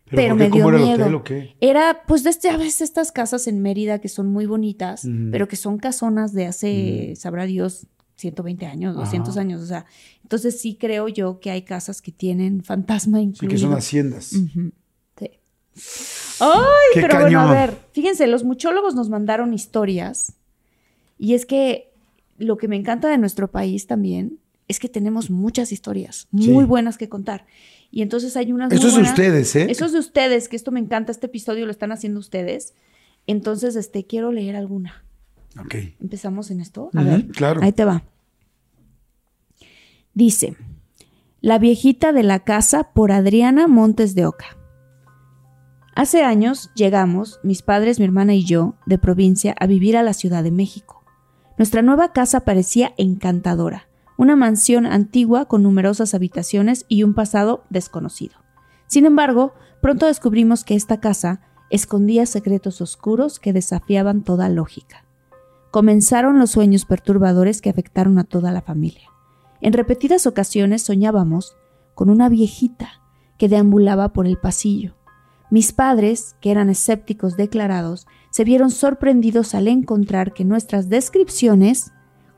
pero, 0.10 0.30
¿por 0.36 0.40
me 0.40 0.50
dio 0.50 0.64
¿Cómo 0.66 0.70
era 0.70 0.78
el 0.80 0.84
miedo. 0.86 1.02
hotel 1.04 1.16
o 1.16 1.24
qué? 1.24 1.56
Era, 1.62 2.02
pues, 2.08 2.24
de 2.24 2.32
este, 2.32 2.50
a 2.50 2.58
veces 2.58 2.82
estas 2.82 3.12
casas 3.12 3.48
en 3.48 3.62
Mérida 3.62 4.00
que 4.00 4.10
son 4.10 4.28
muy 4.28 4.46
bonitas, 4.48 5.08
pero 5.32 5.48
que 5.48 5.56
son 5.56 5.78
casonas 5.78 6.34
de 6.34 6.48
hace, 6.48 7.14
sabrá 7.16 7.46
Dios, 7.46 7.86
120 8.16 8.66
años, 8.66 8.96
200 8.96 9.30
Ajá. 9.30 9.40
años. 9.42 9.62
O 9.62 9.66
sea, 9.68 9.86
entonces 10.24 10.60
sí 10.60 10.76
creo 10.76 11.08
yo 11.08 11.40
que 11.40 11.52
hay 11.52 11.62
casas 11.62 12.02
que 12.02 12.12
tienen 12.12 12.64
fantasma 12.64 13.20
Sí, 13.20 13.24
incluido. 13.26 13.56
que 13.56 13.58
son 13.62 13.74
haciendas. 13.74 14.26
Sí. 15.16 15.30
Ay, 16.42 16.94
Qué 16.94 17.02
pero 17.02 17.20
bueno, 17.22 17.40
a 17.42 17.52
ver, 17.54 17.78
fíjense, 17.92 18.28
los 18.28 18.44
muchólogos 18.44 18.96
nos 18.96 19.10
mandaron 19.10 19.54
historias 19.54 20.34
y 21.18 21.34
es 21.34 21.46
que 21.46 21.92
lo 22.38 22.58
que 22.58 22.68
me 22.68 22.76
encanta 22.78 23.10
de 23.10 23.18
nuestro 23.18 23.50
país 23.50 23.88
también 23.88 24.40
es 24.68 24.80
que 24.80 24.88
tenemos 24.88 25.30
muchas 25.30 25.72
historias 25.72 26.28
Sí. 26.38 26.50
muy 26.52 26.64
buenas 26.66 26.98
que 26.98 27.10
contar. 27.10 27.46
Y 27.92 28.02
entonces 28.04 28.38
hay 28.38 28.52
unas 28.52 28.72
Eso 28.72 28.88
es 28.88 28.96
de 28.96 29.02
ustedes, 29.02 29.56
¿eh? 29.56 29.68
Eso 29.70 29.86
es 29.86 29.92
de 29.94 30.00
ustedes, 30.00 30.48
que 30.48 30.56
esto 30.56 30.72
me 30.72 30.80
encanta, 30.80 31.12
este 31.12 31.26
episodio 31.26 31.66
lo 31.66 31.72
están 31.72 31.92
haciendo 31.92 32.20
ustedes. 32.20 32.74
Entonces, 33.26 33.76
este, 33.76 34.06
quiero 34.06 34.32
leer 34.32 34.56
alguna. 34.56 35.04
Ok. 35.60 35.76
Empezamos 36.00 36.52
en 36.52 36.62
esto. 36.62 36.92
A 36.94 37.04
ver, 37.04 37.28
claro. 37.30 37.62
ahí 37.64 37.72
te 37.72 37.84
va. 37.86 38.04
Dice, 40.14 40.56
La 41.42 41.58
viejita 41.58 42.12
de 42.12 42.24
la 42.24 42.40
casa 42.44 42.92
por 42.94 43.12
Adriana 43.12 43.68
Montes 43.68 44.14
de 44.14 44.26
Oca. 44.26 44.58
Hace 46.00 46.24
años 46.24 46.72
llegamos, 46.76 47.42
mis 47.44 47.62
padres, 47.62 48.00
mi 48.00 48.06
hermana 48.06 48.34
y 48.34 48.46
yo, 48.46 48.76
de 48.86 48.98
provincia 48.98 49.54
a 49.60 49.68
vivir 49.68 49.98
a 49.98 50.02
la 50.02 50.14
Ciudad 50.14 50.44
de 50.44 50.50
México. 50.50 51.04
Nuestra 51.58 51.82
nueva 51.82 52.14
casa 52.14 52.46
parecía 52.46 52.94
encantadora, 52.96 53.90
una 54.18 54.38
mansión 54.38 54.86
antigua 54.86 55.50
con 55.50 55.62
numerosas 55.62 56.14
habitaciones 56.14 56.86
y 56.88 57.04
un 57.04 57.14
pasado 57.14 57.66
desconocido. 57.70 58.38
Sin 58.88 59.06
embargo, 59.06 59.54
pronto 59.82 60.06
descubrimos 60.06 60.64
que 60.64 60.76
esta 60.76 61.02
casa 61.02 61.42
escondía 61.70 62.26
secretos 62.26 62.80
oscuros 62.80 63.38
que 63.38 63.52
desafiaban 63.52 64.24
toda 64.24 64.48
lógica. 64.48 65.04
Comenzaron 65.70 66.40
los 66.40 66.52
sueños 66.52 66.86
perturbadores 66.86 67.60
que 67.62 67.72
afectaron 67.72 68.20
a 68.20 68.24
toda 68.24 68.54
la 68.54 68.62
familia. 68.62 69.10
En 69.60 69.74
repetidas 69.74 70.28
ocasiones 70.28 70.82
soñábamos 70.82 71.58
con 71.94 72.10
una 72.10 72.30
viejita 72.30 73.02
que 73.38 73.50
deambulaba 73.50 74.14
por 74.14 74.28
el 74.28 74.38
pasillo. 74.38 74.96
Mis 75.50 75.74
padres, 75.74 76.36
que 76.42 76.52
eran 76.52 76.70
escépticos 76.70 77.36
declarados, 77.36 78.08
se 78.30 78.44
vieron 78.44 78.70
sorprendidos 78.70 79.56
al 79.56 79.68
encontrar 79.68 80.34
que 80.34 80.46
nuestras 80.46 80.90
descripciones 80.90 81.92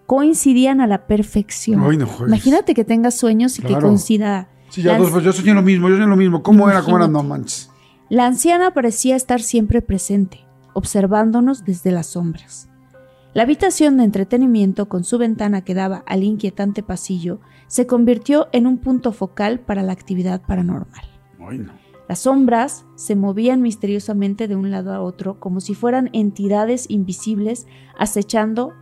coincidían 0.05 0.81
a 0.81 0.87
la 0.87 1.07
perfección. 1.07 1.81
Ay, 1.81 1.97
no 1.97 2.05
juegues. 2.05 2.27
Imagínate 2.27 2.73
que 2.73 2.83
tengas 2.85 3.15
sueños 3.15 3.59
y 3.59 3.61
que 3.61 3.77
coincida. 3.77 4.49
Sí, 4.69 4.81
ya 4.81 4.97
dos, 4.97 5.09
pues 5.09 5.23
yo 5.23 5.33
soñé 5.33 5.53
lo 5.53 5.61
mismo, 5.61 5.89
yo 5.89 5.95
soñé 5.95 6.07
lo 6.07 6.15
mismo. 6.15 6.41
¿Cómo 6.43 6.69
era? 6.69 6.81
¿Cómo 6.81 6.97
era? 6.97 7.07
No 7.07 7.23
manches. 7.23 7.69
la 8.09 8.25
anciana 8.25 8.73
parecía 8.73 9.15
estar 9.15 9.41
siempre 9.41 9.81
presente, 9.81 10.45
observándonos 10.73 11.65
desde 11.65 11.91
las 11.91 12.07
sombras. 12.07 12.69
La 13.33 13.43
habitación 13.43 13.97
de 13.97 14.03
entretenimiento 14.03 14.89
con 14.89 15.05
su 15.05 15.17
ventana 15.17 15.61
que 15.61 15.73
daba 15.73 16.03
al 16.05 16.23
inquietante 16.23 16.83
pasillo 16.83 17.39
se 17.67 17.87
convirtió 17.87 18.49
en 18.51 18.67
un 18.67 18.77
punto 18.77 19.13
focal 19.13 19.61
para 19.61 19.83
la 19.83 19.93
actividad 19.93 20.41
paranormal. 20.41 21.05
Ay, 21.39 21.59
no. 21.59 21.80
Las 22.11 22.19
sombras 22.19 22.85
se 22.95 23.15
movían 23.15 23.61
misteriosamente 23.61 24.49
de 24.49 24.57
un 24.57 24.69
lado 24.69 24.93
a 24.93 24.99
otro 24.99 25.39
como 25.39 25.61
si 25.61 25.73
fueran 25.75 26.09
entidades 26.11 26.89
invisibles 26.89 27.67
acechando 27.97 28.73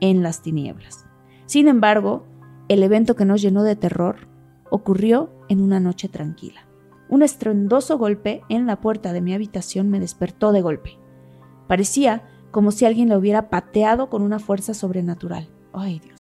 en 0.00 0.22
las 0.22 0.42
tinieblas. 0.42 1.06
Sin 1.46 1.68
embargo, 1.68 2.26
el 2.68 2.82
evento 2.82 3.16
que 3.16 3.24
nos 3.24 3.40
llenó 3.40 3.62
de 3.62 3.74
terror 3.74 4.28
ocurrió 4.68 5.30
en 5.48 5.62
una 5.62 5.80
noche 5.80 6.10
tranquila. 6.10 6.68
Un 7.08 7.22
estruendoso 7.22 7.96
golpe 7.96 8.42
en 8.50 8.66
la 8.66 8.82
puerta 8.82 9.14
de 9.14 9.22
mi 9.22 9.32
habitación 9.32 9.88
me 9.88 9.98
despertó 9.98 10.52
de 10.52 10.60
golpe. 10.60 10.98
Parecía 11.66 12.28
como 12.50 12.70
si 12.70 12.84
alguien 12.84 13.08
la 13.08 13.16
hubiera 13.16 13.48
pateado 13.48 14.10
con 14.10 14.20
una 14.20 14.40
fuerza 14.40 14.74
sobrenatural. 14.74 15.48
Ay, 15.72 16.00
Dios. 16.00 16.13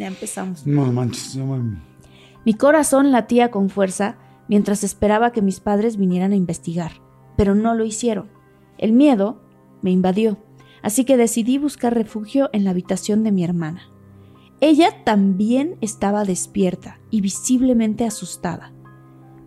Ya 0.00 0.06
empezamos. 0.06 0.66
No 0.66 0.90
manches, 0.90 1.36
no 1.36 1.44
mames. 1.44 1.78
Mi 2.46 2.54
corazón 2.54 3.12
latía 3.12 3.50
con 3.50 3.68
fuerza 3.68 4.16
mientras 4.48 4.82
esperaba 4.82 5.30
que 5.30 5.42
mis 5.42 5.60
padres 5.60 5.98
vinieran 5.98 6.32
a 6.32 6.36
investigar, 6.36 6.92
pero 7.36 7.54
no 7.54 7.74
lo 7.74 7.84
hicieron. 7.84 8.30
El 8.78 8.94
miedo 8.94 9.42
me 9.82 9.90
invadió, 9.90 10.38
así 10.82 11.04
que 11.04 11.18
decidí 11.18 11.58
buscar 11.58 11.92
refugio 11.94 12.48
en 12.54 12.64
la 12.64 12.70
habitación 12.70 13.22
de 13.24 13.30
mi 13.30 13.44
hermana. 13.44 13.90
Ella 14.62 15.04
también 15.04 15.76
estaba 15.82 16.24
despierta 16.24 16.98
y 17.10 17.20
visiblemente 17.20 18.06
asustada, 18.06 18.72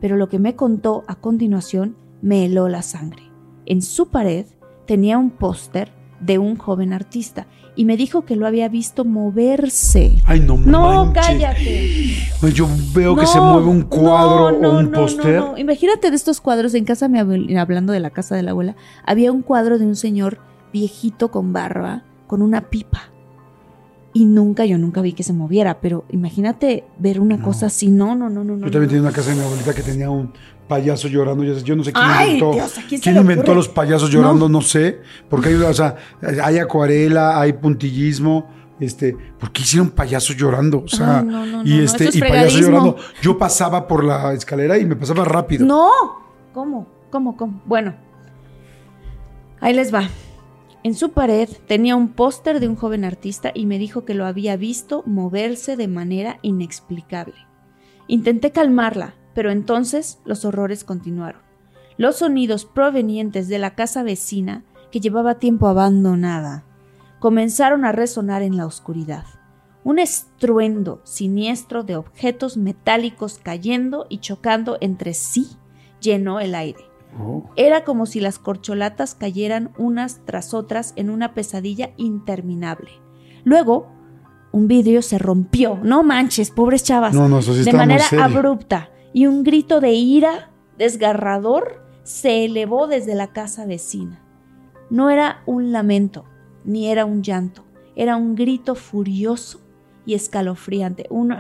pero 0.02 0.18
lo 0.18 0.30
que 0.30 0.38
me 0.38 0.56
contó 0.56 1.04
a 1.08 1.16
continuación 1.16 1.98
me 2.22 2.46
heló 2.46 2.70
la 2.70 2.84
sangre. 2.84 3.24
En 3.66 3.82
su 3.82 4.10
pared 4.10 4.46
tenía 4.86 5.18
un 5.18 5.32
póster 5.32 5.92
de 6.20 6.38
un 6.38 6.58
joven 6.58 6.94
artista 6.94 7.48
y 7.76 7.86
me 7.86 7.98
dijo 7.98 8.24
que 8.24 8.36
lo 8.36 8.46
había 8.46 8.70
visto 8.70 9.04
moverse. 9.04 10.16
Ay, 10.26 10.40
no 10.42 10.58
No, 10.58 11.06
manches. 11.06 11.26
cállate. 11.26 12.54
Yo 12.54 12.68
veo 12.94 13.16
que 13.16 13.26
se 13.26 13.40
mueve 13.40 13.68
un 13.68 13.82
cuadro 13.82 14.52
no, 14.52 14.60
no, 14.62 14.70
o 14.70 14.80
un 14.80 14.92
no, 14.92 15.00
póster. 15.00 15.40
no, 15.40 15.52
no. 15.54 15.58
Imagínate 15.58 16.10
de 16.10 16.16
estos 16.16 16.40
cuadros 16.40 16.74
en 16.76 16.86
casa, 16.86 17.08
mi 17.08 17.20
hablando 17.58 17.92
de 17.94 18.00
la 18.00 18.12
casa 18.12 18.36
de 18.36 18.44
la 18.44 18.52
abuela, 18.52 18.76
había 19.06 19.32
un 19.32 19.42
cuadro 19.42 19.80
de 19.80 19.86
un 19.86 19.96
señor 19.96 20.38
viejito 20.72 21.32
con 21.32 21.52
barba, 21.52 22.04
con 22.28 22.42
una 22.42 22.70
pipa. 22.70 23.10
Y 24.16 24.26
nunca, 24.26 24.66
yo 24.66 24.78
nunca 24.78 25.02
vi 25.02 25.14
que 25.14 25.24
se 25.24 25.34
moviera, 25.34 25.82
pero 25.82 26.06
imagínate 26.12 26.84
ver 27.00 27.20
una 27.20 27.42
cosa 27.42 27.66
así. 27.66 27.88
No, 27.90 28.16
no, 28.16 28.30
no, 28.30 28.44
no. 28.44 28.56
no, 28.56 28.66
Yo 28.68 28.72
también 28.72 28.90
tenía 28.90 29.02
una 29.02 29.12
casa 29.12 29.32
de 29.32 29.38
mi 29.38 29.42
abuelita 29.42 29.74
que 29.74 29.82
tenía 29.82 30.12
un 30.12 30.32
payaso 30.68 31.08
llorando. 31.08 31.44
Yo, 31.44 31.76
no 31.76 31.84
sé 31.84 31.94
quién 31.94 32.06
Ay, 32.06 32.34
inventó. 32.36 32.54
Dios, 32.54 32.78
¿a 32.78 32.82
quién 32.82 33.00
se 33.00 33.04
¿Quién 33.04 33.16
le 33.16 33.22
inventó 33.22 33.54
los 33.54 33.70
payasos 33.70 34.10
llorando? 34.10 34.50
No, 34.50 34.62
sé. 34.62 35.02
Porque 35.30 35.50
hay, 35.50 35.56
o 35.56 35.74
sea, 35.74 35.96
hay 36.44 36.60
acuarela, 36.60 37.40
hay 37.40 37.54
puntillismo. 37.54 38.50
Este, 38.80 39.16
¿por 39.40 39.52
qué 39.52 39.62
hicieron 39.62 39.92
payasos 39.92 40.36
llorando? 40.36 40.84
O 40.84 40.88
sea, 40.88 41.20
Ay, 41.20 41.26
no, 41.26 41.46
no, 41.46 41.64
y 41.64 41.70
no, 41.70 41.78
no, 41.78 41.84
este, 41.84 42.10
es 42.10 42.16
y 42.16 42.20
payasos 42.20 42.62
llorando. 42.62 42.98
Yo 43.22 43.38
pasaba 43.38 43.88
por 43.88 44.04
la 44.04 44.34
escalera 44.34 44.78
y 44.78 44.86
me 44.86 44.96
pasaba 44.96 45.24
rápido. 45.24 45.66
No. 45.66 45.90
¿Cómo? 46.54 46.88
¿Cómo? 47.10 47.38
¿Cómo? 47.38 47.62
Bueno. 47.66 47.96
Ahí 49.60 49.74
les 49.74 49.94
va. 49.94 50.10
En 50.84 50.96
su 50.96 51.12
pared 51.12 51.48
tenía 51.68 51.96
un 51.96 52.10
póster 52.10 52.60
de 52.60 52.68
un 52.68 52.76
joven 52.76 53.06
artista 53.06 53.52
y 53.54 53.66
me 53.66 53.80
dijo 53.80 54.04
que 54.04 54.14
lo 54.14 54.26
había 54.26 54.58
visto 54.58 55.02
moverse 55.06 55.78
de 55.78 55.88
manera 55.88 56.40
inexplicable. 56.42 57.36
Intenté 58.08 58.52
calmarla, 58.52 59.16
pero 59.34 59.52
entonces 59.52 60.20
los 60.26 60.46
horrores 60.46 60.84
continuaron. 60.84 61.42
Los 61.98 62.18
sonidos 62.18 62.66
provenientes 62.66 63.48
de 63.48 63.60
la 63.60 63.76
casa 63.76 64.04
vecina, 64.04 64.64
que 64.92 65.00
llevaba 65.00 65.36
tiempo 65.36 65.68
abandonada, 65.68 66.64
comenzaron 67.20 67.86
a 67.86 67.92
resonar 67.92 68.42
en 68.42 68.58
la 68.58 68.66
oscuridad. 68.66 69.26
Un 69.84 70.00
estruendo 70.00 71.02
siniestro 71.04 71.84
de 71.84 71.96
objetos 71.96 72.58
metálicos 72.58 73.40
cayendo 73.42 74.06
y 74.10 74.20
chocando 74.20 74.78
entre 74.82 75.14
sí 75.14 75.48
llenó 76.00 76.40
el 76.40 76.56
aire. 76.56 76.86
Oh. 77.20 77.50
Era 77.56 77.84
como 77.84 78.06
si 78.06 78.20
las 78.20 78.40
corcholatas 78.40 79.14
cayeran 79.14 79.72
unas 79.78 80.22
tras 80.26 80.54
otras 80.54 80.94
en 80.96 81.10
una 81.10 81.34
pesadilla 81.34 81.92
interminable. 81.98 82.92
Luego, 83.44 83.88
un 84.52 84.68
vidrio 84.68 85.02
se 85.02 85.18
rompió. 85.18 85.80
No 85.84 86.04
manches, 86.04 86.52
pobres 86.52 86.84
chavas. 86.84 87.14
No, 87.14 87.28
no, 87.28 87.40
eso 87.40 87.54
sí 87.54 87.64
de 87.64 87.74
manera 87.74 88.06
abrupta. 88.22 88.90
Y 89.14 89.28
un 89.28 89.44
grito 89.44 89.80
de 89.80 89.92
ira 89.92 90.50
desgarrador 90.78 91.82
se 92.04 92.46
elevó 92.46 92.88
desde 92.88 93.16
la 93.16 93.28
casa 93.28 93.66
vecina. 93.66 94.20
No 94.90 95.10
era 95.10 95.44
un 95.46 95.72
lamento, 95.72 96.26
ni 96.66 96.90
era 96.90 97.06
un 97.06 97.22
llanto. 97.24 97.64
Era 97.96 98.18
un 98.18 98.36
grito 98.36 98.76
furioso 98.76 99.62
y 100.06 100.16
escalofriante. 100.16 101.06
Un... 101.10 101.36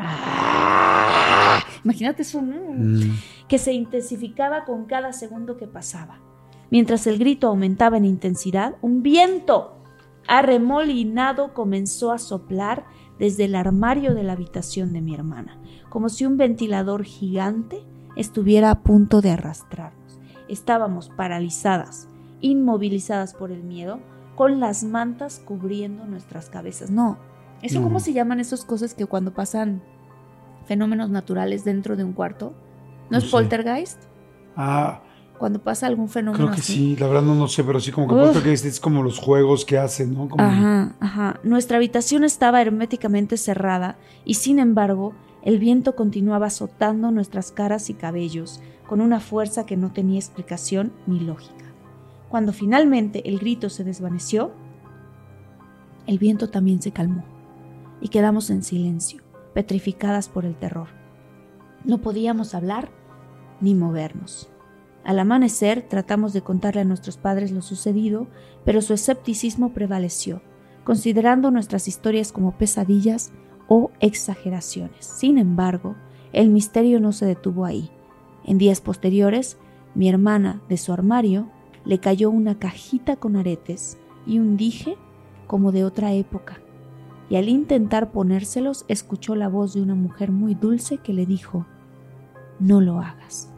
Imagínate 1.84 2.22
eso. 2.22 2.42
¿no? 2.42 2.56
Mm. 2.56 3.18
que 3.48 3.58
se 3.58 3.74
intensificaba 3.74 4.66
con 4.66 4.86
cada 4.86 5.12
segundo 5.14 5.58
que 5.58 5.68
pasaba. 5.68 6.20
Mientras 6.70 7.06
el 7.08 7.20
grito 7.20 7.48
aumentaba 7.48 7.98
en 7.98 8.06
intensidad, 8.06 8.76
un 8.82 9.04
viento 9.04 9.78
arremolinado 10.28 11.54
comenzó 11.54 12.12
a 12.12 12.18
soplar 12.18 12.86
desde 13.19 13.45
el 13.45 13.56
armario 13.56 14.13
de 14.15 14.23
la 14.23 14.34
habitación 14.34 14.91
de 14.93 15.02
mi 15.02 15.13
hermana, 15.13 15.58
como 15.89 16.10
si 16.10 16.26
un 16.26 16.38
ventilador 16.38 17.04
gigante 17.04 17.84
estuviera 18.15 18.71
a 18.71 18.80
punto 18.82 19.21
de 19.21 19.32
arrastrarnos. 19.32 20.19
Estábamos 20.47 21.10
paralizadas, 21.10 22.08
inmovilizadas 22.41 23.34
por 23.34 23.52
el 23.52 23.63
miedo, 23.63 23.99
con 24.36 24.60
las 24.60 24.84
mantas 24.84 25.39
cubriendo 25.45 26.06
nuestras 26.06 26.49
cabezas. 26.49 26.89
No, 26.89 27.17
¿eso 27.62 27.80
No. 27.80 27.86
cómo 27.88 27.99
se 27.99 28.13
llaman 28.13 28.39
esas 28.39 28.65
cosas 28.65 28.93
que 28.95 29.06
cuando 29.06 29.34
pasan 29.34 29.82
fenómenos 30.65 31.10
naturales 31.10 31.63
dentro 31.63 31.95
de 31.95 32.04
un 32.04 32.13
cuarto? 32.13 32.54
¿No, 33.10 33.12
No 33.12 33.17
es 33.19 33.26
sé. 33.26 33.32
poltergeist? 33.32 34.02
Ah, 34.56 35.02
Cuando 35.38 35.60
pasa 35.62 35.88
algún 35.88 36.08
fenómeno 36.10 36.46
creo 36.46 36.56
que 36.56 36.62
así. 36.62 36.74
sí. 36.74 36.96
La 36.98 37.08
verdad 37.08 37.24
no, 37.24 37.36
no 37.36 37.48
sé, 37.48 37.63
pero 37.63 37.80
sí 37.80 37.91
como 37.91 38.08
que 38.08 38.41
que 38.41 38.54
es, 38.54 38.63
es 38.63 38.80
como 38.80 39.04
los 39.04 39.19
juegos 39.19 39.65
que 39.65 39.78
hacen, 39.78 40.13
¿no? 40.13 40.30
Como- 40.30 40.43
Ajá, 40.43 40.96
ajá. 41.00 41.39
Nuestra 41.43 41.78
habitación 41.78 42.24
estaba 42.24 42.62
herméticamente 42.62 43.36
cerrada 43.38 43.98
y 44.26 44.36
sin 44.36 44.60
embargo 44.60 45.13
el 45.41 45.60
viento 45.60 45.96
continuaba 45.96 46.48
azotando 46.48 47.12
nuestras 47.12 47.52
caras 47.52 47.89
y 47.89 47.93
cabellos 47.93 48.62
con 48.88 49.02
una 49.02 49.19
fuerza 49.19 49.65
que 49.65 49.76
no 49.76 49.91
tenía 49.91 50.19
explicación 50.19 50.93
ni 51.08 51.19
lógica. 51.19 51.65
Cuando 52.30 52.54
finalmente 52.54 53.28
el 53.28 53.39
grito 53.39 53.69
se 53.69 53.84
desvaneció, 53.84 54.52
el 56.08 56.19
viento 56.19 56.50
también 56.50 56.82
se 56.82 56.91
calmó 56.91 57.26
y 58.02 58.10
quedamos 58.10 58.50
en 58.50 58.63
silencio, 58.63 59.22
petrificadas 59.54 60.30
por 60.30 60.46
el 60.46 60.56
terror. 60.56 60.88
No 61.86 62.00
podíamos 62.00 62.56
hablar 62.56 62.89
ni 63.62 63.76
movernos. 63.76 64.50
Al 65.04 65.20
amanecer 65.20 65.82
tratamos 65.82 66.34
de 66.34 66.42
contarle 66.42 66.82
a 66.82 66.86
nuestros 66.86 67.18
padres 67.18 67.52
lo 67.52 67.62
sucedido, 67.62 68.28
pero 68.63 68.82
su 68.82 68.94
escepticismo 68.94 69.74
prevaleció, 69.74 70.42
considerando 70.84 71.52
nuestras 71.52 71.88
historias 71.88 72.32
como 72.32 72.58
pesadillas 72.58 73.32
o 73.68 73.92
exageraciones. 74.00 75.06
Sin 75.06 75.38
embargo, 75.38 75.96
el 76.32 76.50
misterio 76.50 77.00
no 77.00 77.12
se 77.12 77.26
detuvo 77.26 77.66
ahí. 77.66 77.92
En 78.46 78.58
días 78.58 78.82
posteriores, 78.82 79.58
mi 79.94 80.10
hermana, 80.10 80.62
de 80.70 80.78
su 80.78 80.94
armario, 80.94 81.50
le 81.86 82.00
cayó 82.00 82.30
una 82.30 82.58
cajita 82.58 83.18
con 83.18 83.36
aretes 83.36 83.98
y 84.26 84.39
un 84.39 84.58
dije 84.58 84.98
como 85.48 85.72
de 85.72 85.84
otra 85.84 86.13
época. 86.13 86.60
Y 87.30 87.36
al 87.36 87.50
intentar 87.50 88.12
ponérselos, 88.12 88.86
escuchó 88.88 89.36
la 89.36 89.50
voz 89.50 89.74
de 89.74 89.82
una 89.82 89.96
mujer 89.96 90.32
muy 90.32 90.56
dulce 90.56 90.98
que 90.98 91.13
le 91.13 91.26
dijo, 91.26 91.66
no 92.60 92.82
lo 92.82 93.00
hagas. 93.00 93.53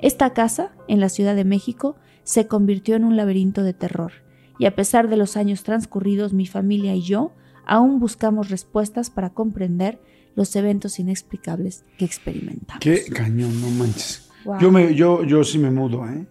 Esta 0.00 0.32
casa, 0.32 0.72
en 0.86 1.00
la 1.00 1.08
Ciudad 1.08 1.34
de 1.34 1.44
México, 1.44 1.96
se 2.24 2.46
convirtió 2.46 2.96
en 2.96 3.04
un 3.04 3.16
laberinto 3.16 3.62
de 3.62 3.72
terror, 3.72 4.12
y 4.58 4.66
a 4.66 4.74
pesar 4.74 5.08
de 5.08 5.16
los 5.16 5.36
años 5.36 5.62
transcurridos, 5.62 6.32
mi 6.32 6.46
familia 6.46 6.94
y 6.94 7.02
yo 7.02 7.32
aún 7.64 8.00
buscamos 8.00 8.48
respuestas 8.48 9.10
para 9.10 9.30
comprender 9.30 10.00
los 10.34 10.54
eventos 10.56 10.98
inexplicables 10.98 11.84
que 11.98 12.04
experimentamos. 12.04 12.80
Qué 12.80 13.04
cañón, 13.04 13.60
no 13.60 13.68
manches. 13.70 14.28
Wow. 14.44 14.58
Yo, 14.60 14.70
me, 14.70 14.94
yo, 14.94 15.24
yo 15.24 15.44
sí 15.44 15.58
me 15.58 15.70
mudo, 15.70 16.08
¿eh? 16.08 16.26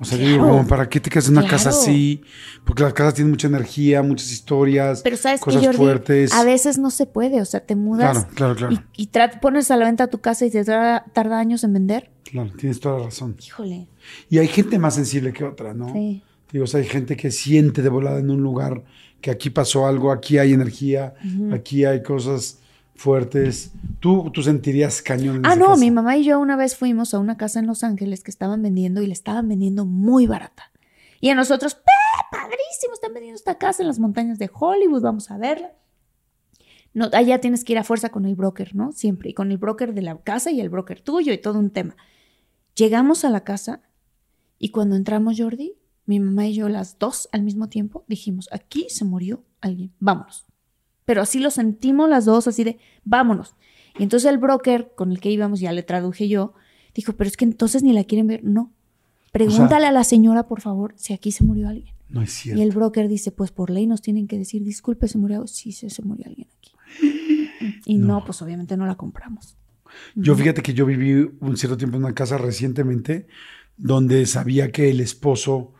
O 0.00 0.04
sea, 0.04 0.16
yo 0.16 0.26
digo, 0.26 0.66
¿para 0.66 0.88
qué 0.88 0.98
te 0.98 1.10
quedas 1.10 1.28
en 1.28 1.36
una 1.36 1.46
casa 1.46 1.68
así? 1.68 2.22
Porque 2.64 2.82
las 2.82 2.94
casas 2.94 3.12
tienen 3.14 3.30
mucha 3.30 3.48
energía, 3.48 4.02
muchas 4.02 4.32
historias, 4.32 5.02
Pero 5.02 5.18
sabes 5.18 5.40
que 5.40 5.44
cosas 5.44 5.62
Jordi, 5.62 5.76
fuertes. 5.76 6.32
a 6.32 6.42
veces 6.42 6.78
no 6.78 6.90
se 6.90 7.04
puede, 7.04 7.42
o 7.42 7.44
sea, 7.44 7.60
te 7.60 7.76
mudas 7.76 8.26
Claro, 8.34 8.56
y, 8.96 9.10
pones 9.42 9.70
a 9.70 9.76
la 9.76 9.84
venta 9.84 10.06
tu 10.06 10.18
casa 10.18 10.46
y 10.46 10.50
te 10.50 10.64
tarda, 10.64 11.04
tarda 11.12 11.38
años 11.38 11.64
en 11.64 11.74
vender. 11.74 12.10
Claro, 12.30 12.50
tienes 12.56 12.80
toda 12.80 12.98
la 12.98 13.04
razón. 13.06 13.36
Híjole. 13.44 13.88
Y 14.28 14.38
hay 14.38 14.48
gente 14.48 14.78
más 14.78 14.94
sensible 14.94 15.32
que 15.32 15.44
otra, 15.44 15.74
¿no? 15.74 15.92
Sí. 15.92 16.22
Digo, 16.52 16.64
o 16.64 16.66
sea, 16.66 16.80
hay 16.80 16.86
gente 16.86 17.16
que 17.16 17.30
siente 17.30 17.82
de 17.82 17.88
volada 17.88 18.18
en 18.20 18.30
un 18.30 18.42
lugar 18.42 18.82
que 19.20 19.30
aquí 19.30 19.50
pasó 19.50 19.86
algo, 19.86 20.10
aquí 20.12 20.38
hay 20.38 20.52
energía, 20.52 21.14
aquí 21.52 21.84
hay 21.84 22.02
cosas 22.02 22.58
fuertes. 22.94 23.72
Tú, 24.00 24.30
tú 24.32 24.42
sentirías 24.42 25.00
cañón 25.02 25.36
en 25.36 25.46
Ah, 25.46 25.56
no, 25.56 25.68
casa? 25.68 25.80
mi 25.80 25.90
mamá 25.90 26.16
y 26.16 26.24
yo 26.24 26.38
una 26.40 26.56
vez 26.56 26.76
fuimos 26.76 27.14
a 27.14 27.18
una 27.18 27.36
casa 27.36 27.60
en 27.60 27.66
Los 27.66 27.82
Ángeles 27.84 28.22
que 28.22 28.30
estaban 28.30 28.62
vendiendo 28.62 29.02
y 29.02 29.06
le 29.06 29.12
estaban 29.12 29.48
vendiendo 29.48 29.84
muy 29.86 30.26
barata. 30.26 30.70
Y 31.20 31.28
a 31.28 31.34
nosotros, 31.34 31.74
¡pah! 31.74 31.82
padrísimo, 32.30 32.94
están 32.94 33.12
vendiendo 33.12 33.36
esta 33.36 33.58
casa 33.58 33.82
en 33.82 33.88
las 33.88 33.98
montañas 33.98 34.38
de 34.38 34.50
Hollywood, 34.52 35.02
vamos 35.02 35.30
a 35.30 35.38
verla. 35.38 35.72
No, 36.92 37.08
allá 37.12 37.40
tienes 37.40 37.62
que 37.64 37.72
ir 37.74 37.78
a 37.78 37.84
fuerza 37.84 38.08
con 38.08 38.24
el 38.24 38.34
broker, 38.34 38.74
¿no? 38.74 38.92
Siempre. 38.92 39.30
Y 39.30 39.34
con 39.34 39.50
el 39.52 39.58
broker 39.58 39.94
de 39.94 40.02
la 40.02 40.18
casa 40.18 40.50
y 40.50 40.60
el 40.60 40.68
broker 40.70 41.00
tuyo 41.00 41.32
y 41.32 41.38
todo 41.38 41.58
un 41.58 41.70
tema. 41.70 41.96
Llegamos 42.74 43.24
a 43.24 43.30
la 43.30 43.44
casa 43.44 43.82
y 44.58 44.70
cuando 44.70 44.96
entramos, 44.96 45.36
Jordi, 45.38 45.74
mi 46.06 46.20
mamá 46.20 46.46
y 46.46 46.54
yo, 46.54 46.68
las 46.68 46.98
dos 46.98 47.28
al 47.32 47.42
mismo 47.42 47.68
tiempo, 47.68 48.04
dijimos, 48.08 48.48
aquí 48.52 48.86
se 48.88 49.04
murió 49.04 49.44
alguien, 49.60 49.92
vámonos. 50.00 50.46
Pero 51.04 51.22
así 51.22 51.38
lo 51.38 51.50
sentimos 51.50 52.08
las 52.08 52.24
dos, 52.24 52.46
así 52.46 52.64
de, 52.64 52.78
vámonos. 53.04 53.54
Y 53.98 54.02
entonces 54.02 54.30
el 54.30 54.38
broker 54.38 54.92
con 54.94 55.10
el 55.10 55.20
que 55.20 55.30
íbamos, 55.30 55.60
ya 55.60 55.72
le 55.72 55.82
traduje 55.82 56.28
yo, 56.28 56.54
dijo, 56.94 57.14
pero 57.14 57.28
es 57.28 57.36
que 57.36 57.44
entonces 57.44 57.82
ni 57.82 57.92
la 57.92 58.04
quieren 58.04 58.26
ver. 58.26 58.44
No. 58.44 58.72
Pregúntale 59.32 59.86
a 59.86 59.92
la 59.92 60.04
señora, 60.04 60.46
por 60.46 60.60
favor, 60.60 60.94
si 60.96 61.12
aquí 61.12 61.32
se 61.32 61.44
murió 61.44 61.68
alguien. 61.68 61.94
No 62.08 62.22
es 62.22 62.32
cierto. 62.32 62.60
Y 62.60 62.64
el 62.64 62.72
broker 62.72 63.08
dice, 63.08 63.30
pues 63.30 63.52
por 63.52 63.70
ley 63.70 63.86
nos 63.86 64.02
tienen 64.02 64.26
que 64.26 64.36
decir, 64.36 64.64
disculpe, 64.64 65.06
se 65.06 65.18
murió. 65.18 65.46
Sí, 65.46 65.72
sí, 65.72 65.90
se 65.90 66.02
murió 66.02 66.26
alguien 66.26 66.48
aquí. 66.58 66.72
Y 67.86 67.98
no, 67.98 68.24
pues 68.24 68.42
obviamente 68.42 68.76
no 68.76 68.86
la 68.86 68.96
compramos. 68.96 69.56
Yo 70.14 70.34
fíjate 70.34 70.62
que 70.62 70.74
yo 70.74 70.86
viví 70.86 71.30
un 71.40 71.56
cierto 71.56 71.76
tiempo 71.76 71.96
en 71.96 72.04
una 72.04 72.14
casa 72.14 72.38
recientemente 72.38 73.26
donde 73.76 74.26
sabía 74.26 74.70
que 74.72 74.90
el 74.90 75.00
esposo 75.00 75.72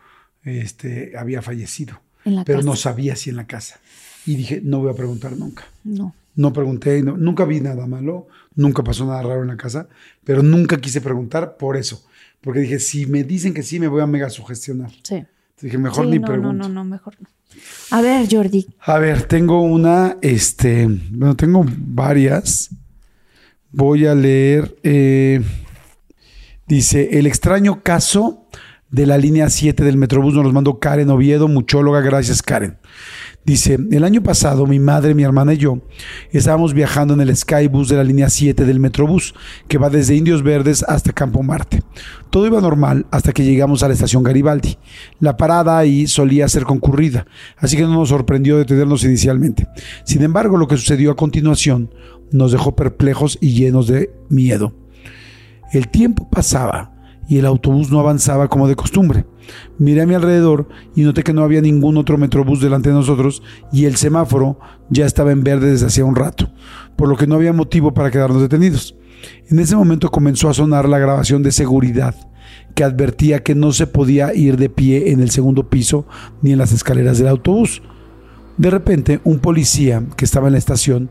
este, 0.43 1.13
había 1.17 1.41
fallecido, 1.41 2.01
pero 2.23 2.59
casa. 2.59 2.61
no 2.69 2.75
sabía 2.75 3.15
si 3.15 3.29
en 3.29 3.35
la 3.35 3.47
casa. 3.47 3.79
Y 4.25 4.35
dije, 4.35 4.61
no 4.63 4.79
voy 4.79 4.91
a 4.91 4.95
preguntar 4.95 5.35
nunca. 5.37 5.63
No. 5.83 6.13
No 6.35 6.53
pregunté, 6.53 7.01
no- 7.03 7.17
nunca 7.17 7.43
vi 7.45 7.59
nada 7.59 7.85
malo, 7.87 8.27
nunca 8.55 8.83
pasó 8.83 9.05
nada 9.05 9.21
raro 9.21 9.41
en 9.41 9.49
la 9.49 9.57
casa, 9.57 9.87
pero 10.23 10.41
nunca 10.41 10.77
quise 10.79 11.01
preguntar 11.01 11.57
por 11.57 11.75
eso. 11.77 12.05
Porque 12.39 12.61
dije, 12.61 12.79
si 12.79 13.05
me 13.05 13.23
dicen 13.23 13.53
que 13.53 13.61
sí, 13.63 13.79
me 13.79 13.87
voy 13.87 14.01
a 14.01 14.07
mega 14.07 14.29
sugestionar. 14.29 14.89
Sí. 15.03 15.15
Entonces 15.15 15.27
dije, 15.61 15.77
mejor 15.77 16.05
Sí, 16.05 16.11
ni 16.11 16.19
no, 16.19 16.25
pregunto. 16.27 16.53
No, 16.53 16.69
no, 16.69 16.69
no, 16.69 16.83
mejor 16.85 17.15
no. 17.19 17.27
A 17.91 18.01
ver, 18.01 18.27
Jordi. 18.31 18.65
A 18.79 18.97
ver, 18.97 19.23
tengo 19.23 19.61
una, 19.61 20.17
este, 20.21 20.87
bueno, 21.11 21.35
tengo 21.35 21.65
varias. 21.67 22.69
Voy 23.71 24.05
a 24.05 24.15
leer. 24.15 24.75
eh, 24.83 25.41
dice, 26.67 27.17
el 27.19 27.27
extraño 27.27 27.81
caso 27.83 28.45
de 28.89 29.05
la 29.05 29.17
línea 29.17 29.49
7 29.49 29.83
del 29.83 29.97
Metrobús 29.97 30.33
nos 30.33 30.43
los 30.43 30.53
mandó 30.53 30.79
Karen 30.79 31.09
Oviedo, 31.09 31.47
muchóloga. 31.47 32.01
Gracias, 32.01 32.41
Karen. 32.41 32.77
Dice, 33.43 33.79
el 33.91 34.03
año 34.03 34.21
pasado 34.21 34.67
mi 34.67 34.77
madre, 34.77 35.15
mi 35.15 35.23
hermana 35.23 35.55
y 35.55 35.57
yo 35.57 35.79
estábamos 36.31 36.75
viajando 36.75 37.15
en 37.15 37.21
el 37.21 37.35
Skybus 37.35 37.89
de 37.89 37.95
la 37.95 38.03
línea 38.03 38.29
7 38.29 38.65
del 38.65 38.79
Metrobús, 38.79 39.33
que 39.67 39.79
va 39.79 39.89
desde 39.89 40.15
Indios 40.15 40.43
Verdes 40.43 40.83
hasta 40.87 41.11
Campo 41.11 41.41
Marte. 41.41 41.81
Todo 42.29 42.45
iba 42.45 42.61
normal 42.61 43.07
hasta 43.09 43.31
que 43.31 43.43
llegamos 43.43 43.81
a 43.81 43.87
la 43.87 43.95
estación 43.95 44.21
Garibaldi. 44.21 44.77
La 45.19 45.37
parada 45.37 45.79
ahí 45.79 46.05
solía 46.05 46.47
ser 46.49 46.65
concurrida, 46.65 47.25
así 47.57 47.77
que 47.77 47.81
no 47.81 47.93
nos 47.95 48.09
sorprendió 48.09 48.57
detenernos 48.57 49.03
inicialmente. 49.05 49.67
Sin 50.03 50.21
embargo, 50.21 50.55
lo 50.57 50.67
que 50.67 50.77
sucedió 50.77 51.09
a 51.09 51.15
continuación 51.15 51.89
nos 52.31 52.51
dejó 52.51 52.75
perplejos 52.75 53.37
y 53.41 53.53
llenos 53.53 53.87
de 53.87 54.13
miedo. 54.29 54.73
El 55.71 55.87
tiempo 55.87 56.29
pasaba 56.29 56.93
y 57.27 57.37
el 57.37 57.45
autobús 57.45 57.91
no 57.91 57.99
avanzaba 57.99 58.49
como 58.49 58.67
de 58.67 58.75
costumbre. 58.75 59.25
Miré 59.77 60.01
a 60.01 60.05
mi 60.05 60.15
alrededor 60.15 60.67
y 60.95 61.03
noté 61.03 61.23
que 61.23 61.33
no 61.33 61.43
había 61.43 61.61
ningún 61.61 61.97
otro 61.97 62.17
metrobús 62.17 62.61
delante 62.61 62.89
de 62.89 62.95
nosotros 62.95 63.41
y 63.71 63.85
el 63.85 63.95
semáforo 63.95 64.59
ya 64.89 65.05
estaba 65.05 65.31
en 65.31 65.43
verde 65.43 65.71
desde 65.71 65.87
hacía 65.87 66.05
un 66.05 66.15
rato, 66.15 66.51
por 66.95 67.07
lo 67.07 67.15
que 67.15 67.27
no 67.27 67.35
había 67.35 67.53
motivo 67.53 67.93
para 67.93 68.11
quedarnos 68.11 68.41
detenidos. 68.41 68.95
En 69.49 69.59
ese 69.59 69.75
momento 69.75 70.09
comenzó 70.09 70.49
a 70.49 70.53
sonar 70.53 70.89
la 70.89 70.99
grabación 70.99 71.43
de 71.43 71.51
seguridad 71.51 72.15
que 72.75 72.83
advertía 72.83 73.43
que 73.43 73.55
no 73.55 73.71
se 73.71 73.87
podía 73.87 74.33
ir 74.33 74.57
de 74.57 74.69
pie 74.69 75.11
en 75.11 75.21
el 75.21 75.29
segundo 75.29 75.69
piso 75.69 76.05
ni 76.41 76.51
en 76.51 76.57
las 76.57 76.71
escaleras 76.71 77.17
del 77.17 77.27
autobús. 77.27 77.81
De 78.57 78.69
repente, 78.69 79.21
un 79.23 79.39
policía 79.39 80.03
que 80.15 80.25
estaba 80.25 80.47
en 80.47 80.53
la 80.53 80.59
estación 80.59 81.09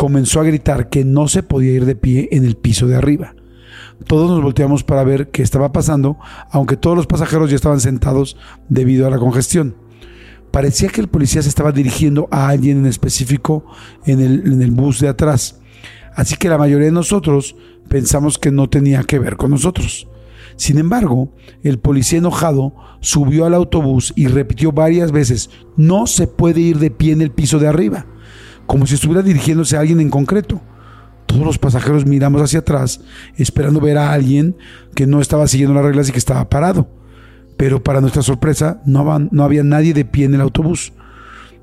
comenzó 0.00 0.40
a 0.40 0.44
gritar 0.44 0.88
que 0.88 1.04
no 1.04 1.28
se 1.28 1.42
podía 1.42 1.72
ir 1.72 1.84
de 1.84 1.94
pie 1.94 2.30
en 2.32 2.46
el 2.46 2.56
piso 2.56 2.86
de 2.86 2.96
arriba. 2.96 3.34
Todos 4.06 4.30
nos 4.30 4.42
volteamos 4.42 4.82
para 4.82 5.04
ver 5.04 5.28
qué 5.28 5.42
estaba 5.42 5.72
pasando, 5.72 6.16
aunque 6.50 6.78
todos 6.78 6.96
los 6.96 7.06
pasajeros 7.06 7.50
ya 7.50 7.56
estaban 7.56 7.80
sentados 7.80 8.38
debido 8.70 9.06
a 9.06 9.10
la 9.10 9.18
congestión. 9.18 9.76
Parecía 10.52 10.88
que 10.88 11.02
el 11.02 11.08
policía 11.08 11.42
se 11.42 11.50
estaba 11.50 11.70
dirigiendo 11.70 12.28
a 12.30 12.48
alguien 12.48 12.78
en 12.78 12.86
específico 12.86 13.66
en 14.06 14.20
el, 14.20 14.50
en 14.50 14.62
el 14.62 14.70
bus 14.70 15.00
de 15.00 15.08
atrás. 15.08 15.60
Así 16.14 16.36
que 16.36 16.48
la 16.48 16.56
mayoría 16.56 16.86
de 16.86 16.92
nosotros 16.92 17.54
pensamos 17.90 18.38
que 18.38 18.50
no 18.50 18.70
tenía 18.70 19.02
que 19.02 19.18
ver 19.18 19.36
con 19.36 19.50
nosotros. 19.50 20.08
Sin 20.56 20.78
embargo, 20.78 21.34
el 21.62 21.78
policía 21.78 22.20
enojado 22.20 22.74
subió 23.00 23.44
al 23.44 23.52
autobús 23.52 24.14
y 24.16 24.28
repitió 24.28 24.72
varias 24.72 25.12
veces, 25.12 25.50
no 25.76 26.06
se 26.06 26.26
puede 26.26 26.62
ir 26.62 26.78
de 26.78 26.90
pie 26.90 27.12
en 27.12 27.20
el 27.20 27.32
piso 27.32 27.58
de 27.58 27.68
arriba, 27.68 28.06
como 28.70 28.86
si 28.86 28.94
estuviera 28.94 29.20
dirigiéndose 29.20 29.76
a 29.76 29.80
alguien 29.80 29.98
en 29.98 30.10
concreto. 30.10 30.60
Todos 31.26 31.42
los 31.44 31.58
pasajeros 31.58 32.06
miramos 32.06 32.40
hacia 32.40 32.60
atrás, 32.60 33.00
esperando 33.36 33.80
ver 33.80 33.98
a 33.98 34.12
alguien 34.12 34.56
que 34.94 35.08
no 35.08 35.20
estaba 35.20 35.48
siguiendo 35.48 35.74
las 35.74 35.84
reglas 35.84 36.08
y 36.08 36.12
que 36.12 36.18
estaba 36.18 36.48
parado. 36.48 36.88
Pero 37.56 37.82
para 37.82 38.00
nuestra 38.00 38.22
sorpresa, 38.22 38.80
no, 38.86 39.10
había- 39.42 39.64
nadie 39.64 39.92
de 39.92 40.04
pie 40.04 40.26
en 40.26 40.34
el 40.34 40.40
autobús. 40.40 40.92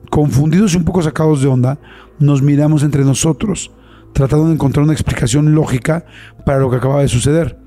Confundidos 0.09 0.73
y 0.73 0.77
un 0.77 0.83
poco 0.83 1.01
sacados 1.01 1.41
de 1.41 1.47
onda, 1.47 1.79
nos 2.19 2.41
miramos 2.41 2.83
entre 2.83 3.05
nosotros, 3.05 3.71
tratando 4.11 4.47
de 4.47 4.55
encontrar 4.55 4.83
una 4.83 4.91
explicación 4.91 5.55
lógica 5.55 6.05
para 6.45 6.59
lo 6.59 6.69
que 6.69 6.75
acababa 6.75 7.03
de 7.03 7.07
suceder. 7.07 7.57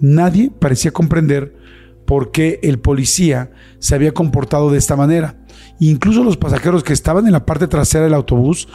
Nadie 0.00 0.52
parecía 0.56 0.92
comprender 0.92 1.52
por 2.06 2.30
qué 2.30 2.60
el 2.62 2.78
policía 2.78 3.50
se 3.80 3.96
había 3.96 4.12
comportado 4.14 4.70
de 4.70 4.78
esta 4.78 4.94
manera. 4.94 5.43
Incluso 5.80 6.22
los 6.22 6.36
pasajeros 6.36 6.84
que 6.84 6.92
estaban 6.92 7.26
en 7.26 7.32
la 7.32 7.44
parte 7.44 7.66
trasera 7.66 8.04
del 8.04 8.14
autobús 8.14 8.68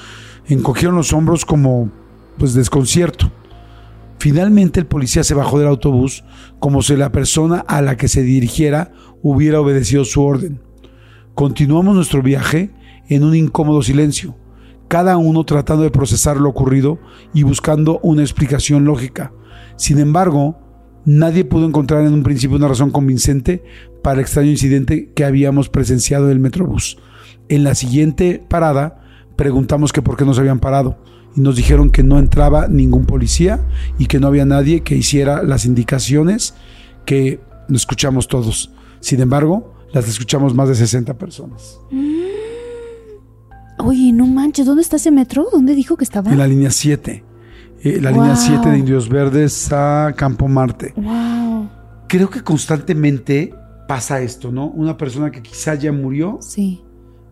encogieron 0.47 0.95
los 0.95 1.13
hombros 1.13 1.45
como 1.45 1.89
pues 2.38 2.53
desconcierto. 2.53 3.31
Finalmente 4.19 4.79
el 4.79 4.85
policía 4.85 5.23
se 5.23 5.33
bajó 5.33 5.59
del 5.59 5.69
autobús 5.69 6.25
como 6.59 6.81
si 6.81 6.95
la 6.95 7.12
persona 7.12 7.63
a 7.67 7.81
la 7.81 7.95
que 7.95 8.09
se 8.09 8.21
dirigiera 8.21 8.91
hubiera 9.21 9.62
obedecido 9.62 10.03
su 10.03 10.23
orden. 10.23 10.62
Continuamos 11.35 11.95
nuestro 11.95 12.21
viaje 12.21 12.73
en 13.07 13.23
un 13.23 13.33
incómodo 13.33 13.81
silencio, 13.81 14.35
cada 14.89 15.15
uno 15.17 15.45
tratando 15.45 15.83
de 15.83 15.91
procesar 15.91 16.38
lo 16.38 16.49
ocurrido 16.49 16.99
y 17.33 17.43
buscando 17.43 17.99
una 18.03 18.21
explicación 18.21 18.83
lógica. 18.83 19.31
Sin 19.77 19.99
embargo, 19.99 20.59
nadie 21.09 21.43
pudo 21.43 21.65
encontrar 21.65 22.05
en 22.05 22.13
un 22.13 22.23
principio 22.23 22.57
una 22.57 22.67
razón 22.67 22.91
convincente 22.91 23.63
para 24.03 24.15
el 24.15 24.21
extraño 24.21 24.51
incidente 24.51 25.11
que 25.15 25.25
habíamos 25.25 25.67
presenciado 25.67 26.25
en 26.25 26.31
el 26.31 26.39
Metrobús. 26.39 26.97
En 27.49 27.63
la 27.63 27.73
siguiente 27.73 28.43
parada, 28.47 29.01
preguntamos 29.35 29.91
que 29.91 30.03
por 30.03 30.17
qué 30.17 30.25
nos 30.25 30.37
habían 30.37 30.59
parado 30.59 30.99
y 31.35 31.41
nos 31.41 31.55
dijeron 31.55 31.89
que 31.89 32.03
no 32.03 32.19
entraba 32.19 32.67
ningún 32.67 33.05
policía 33.05 33.59
y 33.97 34.05
que 34.05 34.19
no 34.19 34.27
había 34.27 34.45
nadie 34.45 34.81
que 34.81 34.95
hiciera 34.95 35.41
las 35.41 35.65
indicaciones 35.65 36.53
que 37.05 37.39
escuchamos 37.73 38.27
todos. 38.27 38.71
Sin 38.99 39.19
embargo, 39.19 39.73
las 39.91 40.07
escuchamos 40.07 40.53
más 40.53 40.69
de 40.69 40.75
60 40.75 41.17
personas. 41.17 41.79
Oye, 43.79 44.11
no 44.11 44.27
manches, 44.27 44.67
¿dónde 44.67 44.83
está 44.83 44.97
ese 44.97 45.09
metro? 45.09 45.47
¿Dónde 45.51 45.73
dijo 45.73 45.97
que 45.97 46.03
estaba? 46.03 46.31
En 46.31 46.37
la 46.37 46.45
línea 46.45 46.69
7. 46.69 47.23
Eh, 47.83 47.99
la 48.01 48.11
línea 48.11 48.33
Wow. 48.33 48.35
7 48.37 48.69
de 48.69 48.77
Indios 48.79 49.09
Verdes 49.09 49.69
a 49.71 50.13
Campo 50.15 50.47
Marte. 50.47 50.93
Wow. 50.95 51.69
Creo 52.07 52.29
que 52.29 52.41
constantemente 52.41 53.53
pasa 53.87 54.21
esto, 54.21 54.51
¿no? 54.51 54.67
Una 54.67 54.97
persona 54.97 55.31
que 55.31 55.41
quizá 55.41 55.75
ya 55.75 55.91
murió, 55.91 56.37
Sí. 56.41 56.81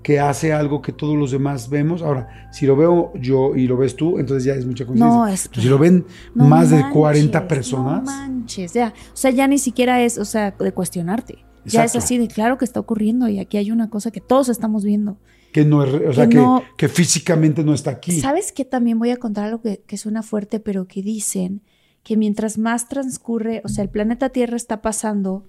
que 0.04 0.20
hace 0.20 0.54
algo 0.54 0.82
que 0.82 0.92
todos 0.94 1.16
los 1.18 1.32
demás 1.32 1.70
vemos. 1.70 2.02
Ahora, 2.02 2.50
si 2.52 2.66
lo 2.66 2.76
veo 2.76 3.12
yo 3.20 3.56
y 3.56 3.68
lo 3.68 3.76
ves 3.78 3.96
tú, 3.96 4.18
entonces 4.20 4.44
ya 4.46 4.54
es 4.54 4.66
mucha 4.66 4.86
coincidencia. 4.86 5.18
No, 5.20 5.28
es 5.28 5.50
que- 5.50 5.62
si 5.62 5.68
lo 5.68 5.78
ven 5.78 6.06
No 6.34 6.46
más 6.46 6.70
de 6.70 6.78
manches, 6.78 6.94
40 6.94 7.42
No 7.42 7.48
personas, 7.48 8.04
manches, 8.06 8.74
ya. 8.74 8.94
O 9.14 9.18
sea, 9.18 9.32
ya 9.32 9.48
ni 9.48 9.58
siquiera 9.58 10.02
es, 10.02 10.18
o 10.18 10.26
sea, 10.26 10.52
de 10.52 10.72
cuestionarte. 10.72 11.40
Ya 11.66 11.84
es 11.84 11.98
así 11.98 12.18
de 12.18 12.30
claro 12.30 12.58
que 12.58 12.64
está 12.64 12.80
ocurriendo 12.80 13.28
y 13.28 13.40
aquí 13.40 13.58
hay 13.58 13.72
una 13.72 13.90
cosa 13.90 14.10
que 14.10 14.22
todos 14.22 14.48
estamos 14.48 14.86
viendo. 14.86 15.18
Que 15.58 15.66
no 15.66 15.84
es, 15.84 15.92
o 15.92 16.14
sea, 16.14 16.30
Que 16.30 16.46
que, 16.78 16.88
físicamente 16.88 17.64
no 17.64 17.74
está 17.74 17.90
aquí. 17.90 18.22
¿Sabes 18.22 18.52
qué? 18.52 18.64
También 18.64 19.00
voy 19.00 19.10
a 19.10 19.18
contar 19.18 19.46
algo 19.46 19.60
que, 19.60 19.80
que 19.88 19.98
suena 19.98 20.22
fuerte, 20.22 20.60
pero 20.60 20.88
que 20.88 21.02
dicen 21.02 21.64
que 22.04 22.16
mientras 22.16 22.60
más 22.60 22.88
transcurre, 22.88 23.64
o 23.66 23.68
sea, 23.68 23.84
el 23.84 23.90
planeta 23.90 24.30
Tierra 24.30 24.56
está 24.56 24.84
pasando 24.84 25.48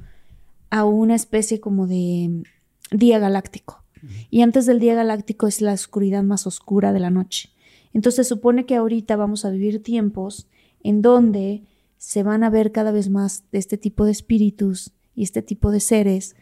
a 0.70 0.86
una 0.86 1.14
especie 1.14 1.60
como 1.60 1.86
de 1.86 2.42
día 2.90 3.18
galáctico. 3.18 3.84
Y 4.30 4.40
antes 4.40 4.64
del 4.64 4.80
día 4.80 4.94
galáctico 4.94 5.46
es 5.46 5.60
la 5.60 5.74
oscuridad 5.74 6.22
más 6.22 6.46
oscura 6.46 6.94
de 6.94 7.00
la 7.00 7.10
noche. 7.10 7.50
Entonces 7.92 8.26
se 8.26 8.34
supone 8.34 8.64
que 8.64 8.76
ahorita 8.76 9.14
vamos 9.16 9.44
a 9.44 9.50
vivir 9.50 9.82
tiempos 9.82 10.48
en 10.82 11.02
donde 11.02 11.64
se 11.98 12.22
van 12.22 12.44
a 12.44 12.50
ver 12.50 12.72
cada 12.72 12.92
vez 12.92 13.10
más 13.10 13.44
de 13.52 13.58
este 13.58 13.76
tipo 13.76 14.06
de 14.06 14.12
espíritus 14.12 14.92
y 15.14 15.24
este 15.24 15.42
tipo 15.42 15.70
de 15.70 15.80
seres, 15.80 16.34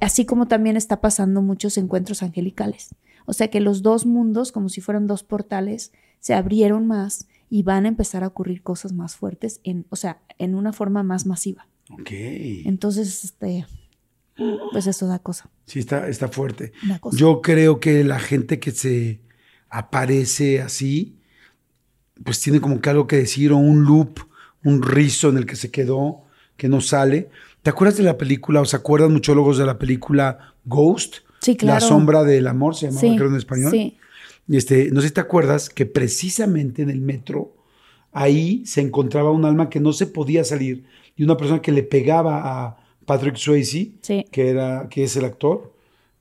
así 0.00 0.24
como 0.24 0.48
también 0.48 0.76
está 0.76 1.00
pasando 1.00 1.40
muchos 1.40 1.78
encuentros 1.78 2.24
angelicales. 2.24 2.96
O 3.26 3.32
sea 3.32 3.48
que 3.48 3.60
los 3.60 3.82
dos 3.82 4.06
mundos, 4.06 4.52
como 4.52 4.68
si 4.68 4.80
fueran 4.80 5.06
dos 5.06 5.22
portales, 5.22 5.92
se 6.20 6.34
abrieron 6.34 6.86
más 6.86 7.26
y 7.50 7.62
van 7.62 7.84
a 7.84 7.88
empezar 7.88 8.24
a 8.24 8.28
ocurrir 8.28 8.62
cosas 8.62 8.92
más 8.92 9.16
fuertes, 9.16 9.60
en, 9.64 9.86
o 9.90 9.96
sea, 9.96 10.22
en 10.38 10.54
una 10.54 10.72
forma 10.72 11.02
más 11.02 11.26
masiva. 11.26 11.68
Ok. 11.90 12.10
Entonces, 12.10 13.24
este, 13.24 13.66
pues 14.72 14.86
eso 14.86 15.06
da 15.06 15.18
cosa. 15.18 15.50
Sí, 15.66 15.78
está, 15.78 16.08
está 16.08 16.28
fuerte. 16.28 16.72
Da 16.88 16.98
cosa. 16.98 17.16
Yo 17.16 17.42
creo 17.42 17.80
que 17.80 18.04
la 18.04 18.18
gente 18.18 18.58
que 18.58 18.70
se 18.70 19.20
aparece 19.68 20.60
así 20.60 21.18
pues 22.22 22.40
tiene 22.40 22.60
como 22.60 22.80
que 22.80 22.90
algo 22.90 23.06
que 23.06 23.16
decir 23.16 23.52
o 23.52 23.56
un 23.56 23.84
loop, 23.84 24.20
un 24.64 24.82
rizo 24.82 25.28
en 25.28 25.38
el 25.38 25.46
que 25.46 25.56
se 25.56 25.70
quedó, 25.70 26.24
que 26.56 26.68
no 26.68 26.80
sale. 26.80 27.30
¿Te 27.62 27.70
acuerdas 27.70 27.96
de 27.96 28.04
la 28.04 28.18
película, 28.18 28.60
o 28.60 28.64
se 28.64 28.76
acuerdan 28.76 29.12
muchólogos 29.12 29.58
de 29.58 29.66
la 29.66 29.78
película 29.78 30.54
Ghost? 30.64 31.18
Sí, 31.42 31.56
claro. 31.56 31.80
La 31.80 31.86
sombra 31.86 32.22
del 32.24 32.46
amor, 32.46 32.74
se 32.76 32.86
llamaba 32.86 33.00
Sí, 33.00 33.16
creo 33.16 33.28
en 33.28 33.36
español. 33.36 33.70
sí. 33.72 33.98
Y 34.48 34.56
Este, 34.56 34.90
no 34.90 35.00
sé 35.00 35.08
si 35.08 35.14
te 35.14 35.20
acuerdas 35.20 35.68
que 35.70 35.86
precisamente 35.86 36.82
en 36.82 36.90
el 36.90 37.00
metro, 37.00 37.54
ahí 38.12 38.64
se 38.66 38.80
encontraba 38.80 39.30
un 39.30 39.44
alma 39.44 39.68
que 39.70 39.80
no 39.80 39.92
se 39.92 40.06
podía 40.06 40.44
salir 40.44 40.84
y 41.16 41.22
una 41.24 41.36
persona 41.36 41.60
que 41.62 41.72
le 41.72 41.82
pegaba 41.82 42.40
a 42.66 42.76
Patrick 43.06 43.36
Swayze, 43.36 43.92
Sí. 44.00 44.24
que, 44.30 44.48
era, 44.48 44.88
que 44.90 45.04
es 45.04 45.16
el 45.16 45.24
actor. 45.24 45.72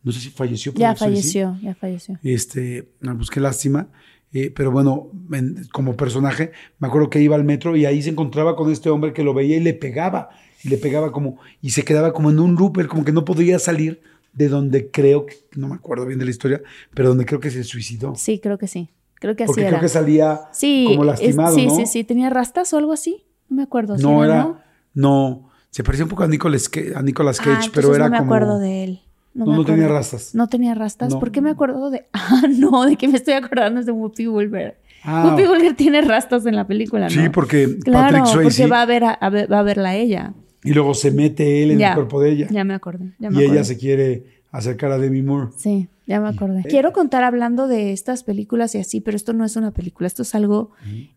No 0.04 0.12
sé 0.12 0.20
si 0.20 0.30
falleció. 0.30 0.72
Ya 0.74 0.90
Patrick 0.94 0.98
Swayze. 1.22 1.44
falleció, 1.44 1.60
ya 1.62 1.76
falleció. 1.76 2.20
Este, 2.24 2.88
pues 3.02 3.30
qué 3.30 3.40
lástima. 3.40 3.88
Eh, 4.34 4.50
pero 4.56 4.72
bueno, 4.72 5.10
en- 5.34 5.68
como 5.74 5.96
personaje, 5.98 6.52
me 6.80 6.88
acuerdo 6.88 7.10
que 7.10 7.22
iba 7.22 7.36
al 7.36 7.44
metro 7.44 7.76
y 7.76 7.86
ahí 7.86 8.02
se 8.02 8.10
encontraba 8.10 8.56
con 8.56 8.72
este 8.72 8.90
hombre 8.90 9.12
que 9.14 9.24
lo 9.24 9.34
veía 9.34 9.58
y 9.58 9.60
le 9.60 9.74
pegaba. 9.74 10.30
Y 10.64 10.70
le 10.70 10.78
pegaba 10.78 11.12
como, 11.12 11.38
y 11.62 11.72
se 11.72 11.84
quedaba 11.84 12.14
como 12.14 12.30
en 12.32 12.40
un 12.40 12.56
loop, 12.56 12.80
él 12.80 12.88
como 12.88 13.04
que 13.04 13.12
no 13.12 13.26
podía 13.26 13.60
salir 13.60 14.02
de 14.34 14.48
donde 14.48 14.90
creo, 14.92 15.26
que, 15.26 15.36
no 15.56 15.68
me 15.68 15.76
acuerdo 15.76 16.06
bien 16.06 16.20
de 16.20 16.26
la 16.26 16.32
historia, 16.32 16.62
pero 16.94 17.10
donde 17.10 17.26
creo 17.26 17.40
que 17.40 17.52
se 17.52 17.64
suicidó. 17.64 18.16
Sí, 18.16 18.40
creo 18.40 18.58
que 18.58 18.68
sí. 18.68 18.90
Creo 19.16 19.36
que 19.36 19.44
así 19.44 19.50
Porque 19.50 19.62
era. 19.62 19.70
creo 19.72 19.82
que 19.82 19.88
salía 19.90 20.42
sí, 20.52 20.86
como 20.88 21.04
es- 21.04 21.08
lastimado, 21.08 21.56
sí, 21.56 21.68
¿no? 21.68 21.76
sí, 21.76 21.86
sí. 21.86 22.04
¿Tenía 22.04 22.30
rastas 22.30 22.74
o 22.74 22.78
algo 22.78 22.92
así? 22.94 23.24
No 23.50 23.58
me 23.58 23.64
acuerdo. 23.64 23.98
¿sí 23.98 24.04
No 24.04 24.24
era, 24.24 24.44
¿no? 24.44 24.60
no, 24.94 25.50
se 25.70 25.84
parecía 25.84 26.06
un 26.06 26.10
poco 26.10 26.24
a 26.24 26.28
Nicolas, 26.28 26.70
a 26.96 27.02
Nicolas 27.04 27.40
Ah, 27.42 27.44
Cage, 27.44 27.70
pero 27.74 27.94
era 27.94 28.06
no 28.06 28.12
me 28.12 28.18
como... 28.20 28.34
acuerdo 28.34 28.60
de 28.60 28.84
él. 28.84 29.02
No, 29.34 29.64
tenía 29.64 29.88
rastas. 29.88 30.36
No 30.36 30.48
tenía 30.48 30.74
rastas. 30.76 31.12
No. 31.14 31.20
¿Por 31.20 31.32
qué 31.32 31.40
me 31.42 31.52
acuerdo 31.52 31.90
de.? 31.90 32.08
Ah, 32.14 32.42
no, 32.50 32.84
de 32.86 32.98
que 32.98 33.08
me 33.08 33.18
estoy 33.18 33.34
acordando 33.36 33.80
es 33.80 33.86
de 33.86 33.92
Whoopi 33.94 34.26
Goldberg. 34.26 34.76
Ah. 35.04 35.26
Whoopi 35.28 35.46
Goldberg 35.46 35.76
tiene 35.78 36.02
rastas 36.02 36.46
en 36.46 36.56
la 36.56 36.66
película, 36.68 37.06
¿no? 37.06 37.10
Sí, 37.10 37.30
porque 37.30 37.78
Claro, 37.84 38.18
Patrick 38.18 38.26
Swayze 38.26 38.64
porque 38.64 38.68
va 38.72 38.82
a, 38.82 38.86
ver 38.86 39.04
a, 39.06 39.12
a 39.12 39.30
ver- 39.30 39.52
va 39.52 39.60
a 39.60 39.64
verla 39.64 39.96
ella. 39.96 40.34
Y 40.64 40.74
luego 40.74 40.94
se 40.94 41.12
mete 41.12 41.64
él 41.64 41.72
en 41.72 41.80
Ya, 41.80 41.90
el 41.90 41.96
cuerpo 41.96 42.22
de 42.22 42.32
ella. 42.32 42.48
Ya 42.52 42.64
me 42.64 42.74
acordé. 42.74 43.14
Ya 43.20 43.30
me 43.30 43.42
y 43.42 43.46
ella 43.46 43.64
se 43.64 43.78
quiere 43.78 44.42
acercar 44.52 44.92
a 44.92 44.98
Demi 44.98 45.22
Moore. 45.22 45.52
Sí, 45.56 45.88
ya 46.06 46.20
me 46.20 46.30
acordé. 46.30 46.64
Quiero 46.64 46.92
contar 46.92 47.24
hablando 47.24 47.68
de 47.68 47.94
estas 47.94 48.24
películas 48.24 48.76
y 48.76 48.80
así, 48.80 49.00
pero 49.02 49.16
esto 49.16 49.34
no 49.34 49.46
es 49.46 49.56
una 49.56 49.72
película, 49.72 50.08
esto 50.08 50.24
es 50.24 50.36
algo 50.36 50.72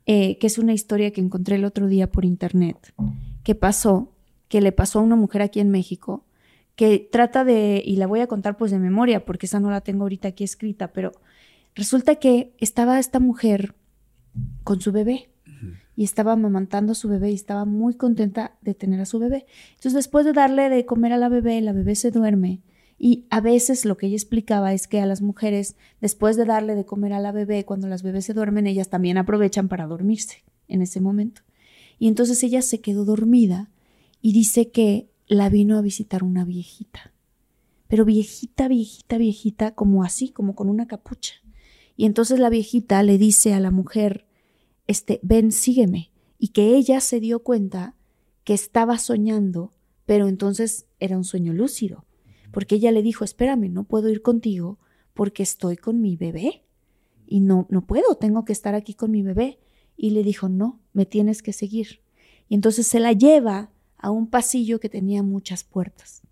eh, 0.06 0.38
que 0.38 0.46
es 0.46 0.58
una 0.58 0.72
historia 0.72 1.10
que 1.10 1.20
encontré 1.20 1.56
el 1.56 1.64
otro 1.64 1.88
día 1.88 2.10
por 2.10 2.24
internet, 2.24 2.94
que 3.42 3.54
pasó, 3.54 4.12
que 4.48 4.60
le 4.60 4.72
pasó 4.72 5.00
a 5.00 5.02
una 5.02 5.16
mujer 5.16 5.42
aquí 5.42 5.60
en 5.60 5.70
México, 5.70 6.24
que 6.76 7.08
trata 7.10 7.44
de, 7.44 7.82
y 7.84 7.96
la 7.96 8.06
voy 8.06 8.20
a 8.20 8.26
contar 8.26 8.56
pues 8.56 8.70
de 8.70 8.78
memoria, 8.78 9.24
porque 9.24 9.46
esa 9.46 9.60
no 9.60 9.70
la 9.70 9.80
tengo 9.80 10.04
ahorita 10.04 10.28
aquí 10.28 10.44
escrita, 10.44 10.92
pero 10.92 11.12
resulta 11.74 12.16
que 12.16 12.52
estaba 12.58 12.98
esta 12.98 13.18
mujer 13.18 13.74
con 14.62 14.80
su 14.80 14.92
bebé 14.92 15.28
y 15.96 16.04
estaba 16.04 16.32
amamantando 16.32 16.92
a 16.92 16.94
su 16.94 17.08
bebé 17.08 17.30
y 17.30 17.34
estaba 17.34 17.64
muy 17.64 17.94
contenta 17.94 18.56
de 18.62 18.74
tener 18.74 19.00
a 19.00 19.06
su 19.06 19.18
bebé. 19.18 19.46
Entonces, 19.70 19.94
después 19.94 20.24
de 20.24 20.32
darle 20.32 20.68
de 20.68 20.84
comer 20.84 21.12
a 21.12 21.18
la 21.18 21.28
bebé, 21.28 21.60
la 21.60 21.72
bebé 21.72 21.94
se 21.94 22.10
duerme. 22.10 22.62
Y 22.98 23.26
a 23.30 23.40
veces 23.40 23.84
lo 23.84 23.96
que 23.96 24.06
ella 24.06 24.16
explicaba 24.16 24.72
es 24.72 24.86
que 24.86 25.00
a 25.00 25.06
las 25.06 25.20
mujeres, 25.20 25.76
después 26.00 26.36
de 26.36 26.44
darle 26.44 26.74
de 26.74 26.84
comer 26.84 27.12
a 27.12 27.20
la 27.20 27.32
bebé, 27.32 27.64
cuando 27.64 27.88
las 27.88 28.02
bebés 28.02 28.24
se 28.24 28.34
duermen, 28.34 28.66
ellas 28.66 28.88
también 28.88 29.18
aprovechan 29.18 29.68
para 29.68 29.86
dormirse 29.86 30.44
en 30.68 30.82
ese 30.82 31.00
momento. 31.00 31.42
Y 31.98 32.08
entonces 32.08 32.42
ella 32.42 32.62
se 32.62 32.80
quedó 32.80 33.04
dormida 33.04 33.70
y 34.20 34.32
dice 34.32 34.70
que 34.70 35.10
la 35.26 35.48
vino 35.48 35.78
a 35.78 35.82
visitar 35.82 36.22
una 36.22 36.44
viejita. 36.44 37.12
Pero 37.88 38.04
viejita, 38.04 38.68
viejita, 38.68 39.18
viejita, 39.18 39.74
como 39.74 40.02
así, 40.02 40.30
como 40.30 40.54
con 40.54 40.68
una 40.68 40.86
capucha. 40.86 41.34
Y 41.96 42.06
entonces 42.06 42.38
la 42.40 42.48
viejita 42.48 43.02
le 43.02 43.18
dice 43.18 43.54
a 43.54 43.60
la 43.60 43.70
mujer, 43.70 44.23
este, 44.86 45.20
ven, 45.22 45.52
sígueme. 45.52 46.10
Y 46.38 46.48
que 46.48 46.76
ella 46.76 47.00
se 47.00 47.20
dio 47.20 47.42
cuenta 47.42 47.94
que 48.44 48.54
estaba 48.54 48.98
soñando, 48.98 49.72
pero 50.06 50.28
entonces 50.28 50.86
era 51.00 51.16
un 51.16 51.24
sueño 51.24 51.52
lúcido. 51.52 52.04
Porque 52.52 52.76
ella 52.76 52.92
le 52.92 53.02
dijo, 53.02 53.24
espérame, 53.24 53.72
no 53.72 53.84
puedo 53.84 54.08
ir 54.08 54.22
contigo 54.22 54.78
porque 55.14 55.42
estoy 55.42 55.76
con 55.76 56.00
mi 56.00 56.16
bebé. 56.16 56.64
Y 57.26 57.40
no, 57.40 57.66
no 57.70 57.86
puedo, 57.86 58.16
tengo 58.16 58.44
que 58.44 58.52
estar 58.52 58.74
aquí 58.74 58.94
con 58.94 59.10
mi 59.10 59.22
bebé. 59.22 59.58
Y 59.96 60.10
le 60.10 60.22
dijo, 60.22 60.48
no, 60.48 60.80
me 60.92 61.06
tienes 61.06 61.42
que 61.42 61.52
seguir. 61.52 62.00
Y 62.48 62.54
entonces 62.54 62.86
se 62.86 63.00
la 63.00 63.12
lleva 63.12 63.70
a 63.96 64.10
un 64.10 64.28
pasillo 64.28 64.80
que 64.80 64.88
tenía 64.88 65.22
muchas 65.22 65.64
puertas. 65.64 66.22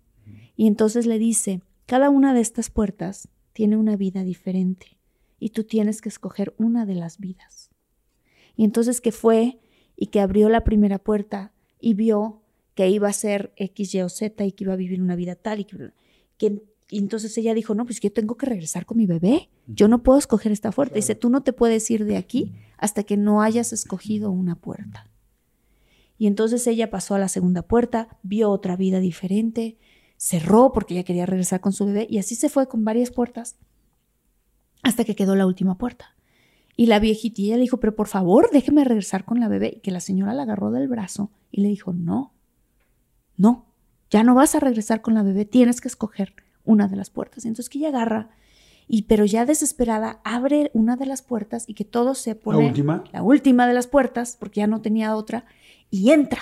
Y 0.55 0.67
entonces 0.67 1.05
le 1.05 1.17
dice, 1.17 1.61
cada 1.85 2.09
una 2.09 2.33
de 2.33 2.41
estas 2.41 2.69
puertas 2.69 3.29
tiene 3.51 3.77
una 3.77 3.95
vida 3.95 4.23
diferente 4.23 4.97
y 5.39 5.49
tú 5.49 5.63
tienes 5.63 6.01
que 6.01 6.09
escoger 6.09 6.53
una 6.57 6.85
de 6.85 6.95
las 6.95 7.17
vidas. 7.17 7.72
Y 8.55 8.63
entonces 8.63 9.01
que 9.01 9.11
fue 9.11 9.59
y 9.95 10.07
que 10.07 10.19
abrió 10.19 10.49
la 10.49 10.63
primera 10.63 10.99
puerta 10.99 11.53
y 11.79 11.93
vio 11.93 12.41
que 12.75 12.89
iba 12.89 13.07
a 13.07 13.13
ser 13.13 13.53
X, 13.55 13.93
Y 13.95 14.01
o 14.01 14.09
Z 14.09 14.45
y 14.45 14.51
que 14.51 14.63
iba 14.63 14.73
a 14.73 14.77
vivir 14.77 15.01
una 15.01 15.15
vida 15.15 15.35
tal 15.35 15.59
y 15.59 15.65
que, 15.65 15.91
que 16.37 16.63
y 16.89 16.99
entonces 16.99 17.35
ella 17.37 17.53
dijo, 17.53 17.73
no, 17.73 17.85
pues 17.85 17.99
yo 17.99 18.11
tengo 18.11 18.35
que 18.35 18.45
regresar 18.45 18.85
con 18.85 18.97
mi 18.97 19.07
bebé. 19.07 19.49
Yo 19.65 19.87
no 19.87 20.03
puedo 20.03 20.19
escoger 20.19 20.51
esta 20.51 20.71
puerta. 20.71 20.95
Dice, 20.95 21.15
tú 21.15 21.29
no 21.29 21.41
te 21.41 21.51
puedes 21.51 21.89
ir 21.89 22.05
de 22.05 22.17
aquí 22.17 22.53
hasta 22.77 23.03
que 23.03 23.17
no 23.17 23.41
hayas 23.41 23.73
escogido 23.73 24.29
una 24.29 24.55
puerta. 24.55 25.09
Y 26.19 26.27
entonces 26.27 26.67
ella 26.67 26.91
pasó 26.91 27.15
a 27.15 27.19
la 27.19 27.29
segunda 27.29 27.63
puerta, 27.63 28.19
vio 28.21 28.51
otra 28.51 28.75
vida 28.75 28.99
diferente, 28.99 29.77
cerró 30.17 30.71
porque 30.71 30.93
ella 30.93 31.03
quería 31.03 31.25
regresar 31.25 31.61
con 31.61 31.73
su 31.73 31.85
bebé 31.85 32.05
y 32.09 32.19
así 32.19 32.35
se 32.35 32.49
fue 32.49 32.67
con 32.67 32.85
varias 32.85 33.09
puertas 33.09 33.57
hasta 34.83 35.03
que 35.03 35.15
quedó 35.15 35.35
la 35.35 35.47
última 35.47 35.77
puerta. 35.77 36.12
Y 36.75 36.87
la 36.87 36.99
viejitilla 36.99 37.55
le 37.55 37.61
dijo, 37.61 37.79
pero 37.79 37.95
por 37.95 38.07
favor, 38.07 38.49
déjeme 38.51 38.83
regresar 38.83 39.25
con 39.25 39.39
la 39.39 39.47
bebé. 39.47 39.73
Y 39.77 39.79
que 39.81 39.91
la 39.91 39.99
señora 39.99 40.33
la 40.33 40.43
agarró 40.43 40.71
del 40.71 40.87
brazo 40.87 41.31
y 41.51 41.61
le 41.61 41.69
dijo, 41.69 41.93
no, 41.93 42.33
no, 43.37 43.65
ya 44.09 44.23
no 44.23 44.35
vas 44.35 44.55
a 44.55 44.59
regresar 44.59 45.01
con 45.01 45.13
la 45.13 45.23
bebé, 45.23 45.45
tienes 45.45 45.81
que 45.81 45.87
escoger 45.87 46.33
una 46.65 46.87
de 46.87 46.95
las 46.95 47.09
puertas. 47.09 47.45
Y 47.45 47.47
entonces 47.47 47.69
que 47.69 47.79
ella 47.79 47.89
agarra, 47.89 48.29
y 48.87 49.03
pero 49.03 49.25
ya 49.25 49.45
desesperada, 49.45 50.19
abre 50.23 50.71
una 50.73 50.95
de 50.95 51.05
las 51.05 51.21
puertas 51.21 51.65
y 51.67 51.73
que 51.73 51.85
todo 51.85 52.15
se 52.15 52.35
pone... 52.35 52.67
última? 52.67 53.03
La 53.11 53.23
última 53.23 53.67
de 53.67 53.73
las 53.73 53.87
puertas, 53.87 54.37
porque 54.39 54.59
ya 54.59 54.67
no 54.67 54.81
tenía 54.81 55.15
otra, 55.15 55.45
y 55.89 56.11
entra. 56.11 56.41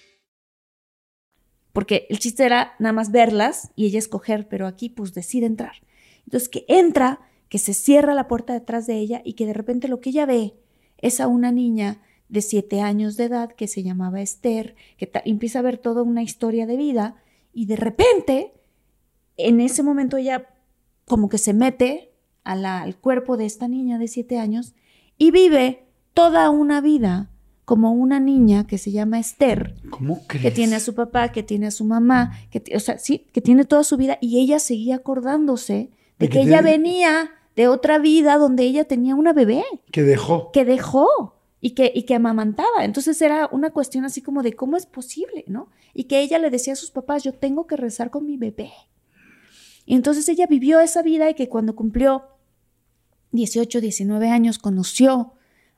Porque 1.73 2.07
el 2.09 2.19
chiste 2.19 2.45
era 2.45 2.73
nada 2.79 2.93
más 2.93 3.11
verlas 3.11 3.71
y 3.75 3.85
ella 3.85 3.99
escoger, 3.99 4.47
pero 4.47 4.67
aquí 4.67 4.89
pues 4.89 5.13
decide 5.13 5.45
entrar. 5.45 5.75
Entonces 6.25 6.49
que 6.49 6.65
entra, 6.67 7.21
que 7.49 7.57
se 7.57 7.73
cierra 7.73 8.13
la 8.13 8.27
puerta 8.27 8.53
detrás 8.53 8.87
de 8.87 8.97
ella 8.97 9.21
y 9.23 9.33
que 9.33 9.45
de 9.45 9.53
repente 9.53 9.87
lo 9.87 9.99
que 9.99 10.09
ella 10.09 10.25
ve 10.25 10.53
es 10.97 11.19
a 11.19 11.27
una 11.27 11.51
niña 11.51 12.01
de 12.29 12.41
siete 12.41 12.81
años 12.81 13.17
de 13.17 13.25
edad 13.25 13.51
que 13.51 13.67
se 13.67 13.83
llamaba 13.83 14.21
Esther, 14.21 14.75
que 14.97 15.11
empieza 15.25 15.59
a 15.59 15.63
ver 15.63 15.77
toda 15.77 16.01
una 16.01 16.23
historia 16.23 16.65
de 16.65 16.77
vida 16.77 17.15
y 17.53 17.65
de 17.65 17.75
repente, 17.75 18.53
en 19.35 19.59
ese 19.59 19.83
momento 19.83 20.17
ella 20.17 20.47
como 21.05 21.27
que 21.27 21.37
se 21.37 21.53
mete 21.53 22.13
al 22.43 22.95
cuerpo 22.97 23.37
de 23.37 23.45
esta 23.45 23.67
niña 23.67 23.97
de 23.97 24.07
siete 24.07 24.37
años 24.37 24.73
y 25.17 25.31
vive 25.31 25.85
toda 26.13 26.49
una 26.49 26.79
vida 26.79 27.30
como 27.65 27.91
una 27.93 28.19
niña 28.19 28.65
que 28.67 28.77
se 28.77 28.91
llama 28.91 29.19
Esther, 29.19 29.75
¿Cómo 29.89 30.21
crees? 30.27 30.43
que 30.45 30.51
tiene 30.51 30.75
a 30.75 30.79
su 30.79 30.93
papá, 30.95 31.31
que 31.31 31.43
tiene 31.43 31.67
a 31.67 31.71
su 31.71 31.85
mamá, 31.85 32.31
que, 32.49 32.63
o 32.75 32.79
sea, 32.79 32.97
sí, 32.97 33.27
que 33.31 33.41
tiene 33.41 33.65
toda 33.65 33.83
su 33.83 33.97
vida 33.97 34.17
y 34.21 34.39
ella 34.39 34.59
seguía 34.59 34.95
acordándose 34.97 35.73
de 35.73 35.89
De 36.17 36.29
que, 36.29 36.39
que 36.39 36.41
ella 36.41 36.61
tiene- 36.61 36.71
venía 36.77 37.31
de 37.55 37.67
otra 37.67 37.97
vida 37.99 38.37
donde 38.37 38.63
ella 38.63 38.85
tenía 38.85 39.15
una 39.15 39.33
bebé 39.33 39.63
Que 39.91 40.03
dejó. 40.03 40.51
que 40.51 40.65
dejó 40.65 41.35
y 41.61 41.71
que, 41.71 41.91
y 41.93 42.03
que 42.03 42.15
amamantaba. 42.15 42.83
Entonces 42.83 43.21
era 43.21 43.47
una 43.51 43.69
cuestión 43.69 44.03
así 44.05 44.21
como 44.21 44.41
de 44.41 44.53
cómo 44.53 44.77
es 44.77 44.85
posible, 44.85 45.43
¿no? 45.47 45.69
Y 45.93 46.05
que 46.05 46.21
ella 46.21 46.39
le 46.39 46.49
decía 46.49 46.73
a 46.73 46.77
sus 46.77 46.89
papás, 46.91 47.23
yo 47.23 47.33
tengo 47.33 47.67
que 47.67 47.77
rezar 47.77 48.09
con 48.09 48.25
mi 48.25 48.35
bebé. 48.37 48.71
Y 49.85 49.95
entonces 49.95 50.27
ella 50.29 50.47
vivió 50.47 50.79
esa 50.79 51.01
vida 51.03 51.29
y 51.29 51.33
que 51.35 51.49
cuando 51.49 51.75
cumplió 51.75 52.23
18, 53.31 53.81
19 53.81 54.29
años 54.29 54.57
conoció 54.57 55.33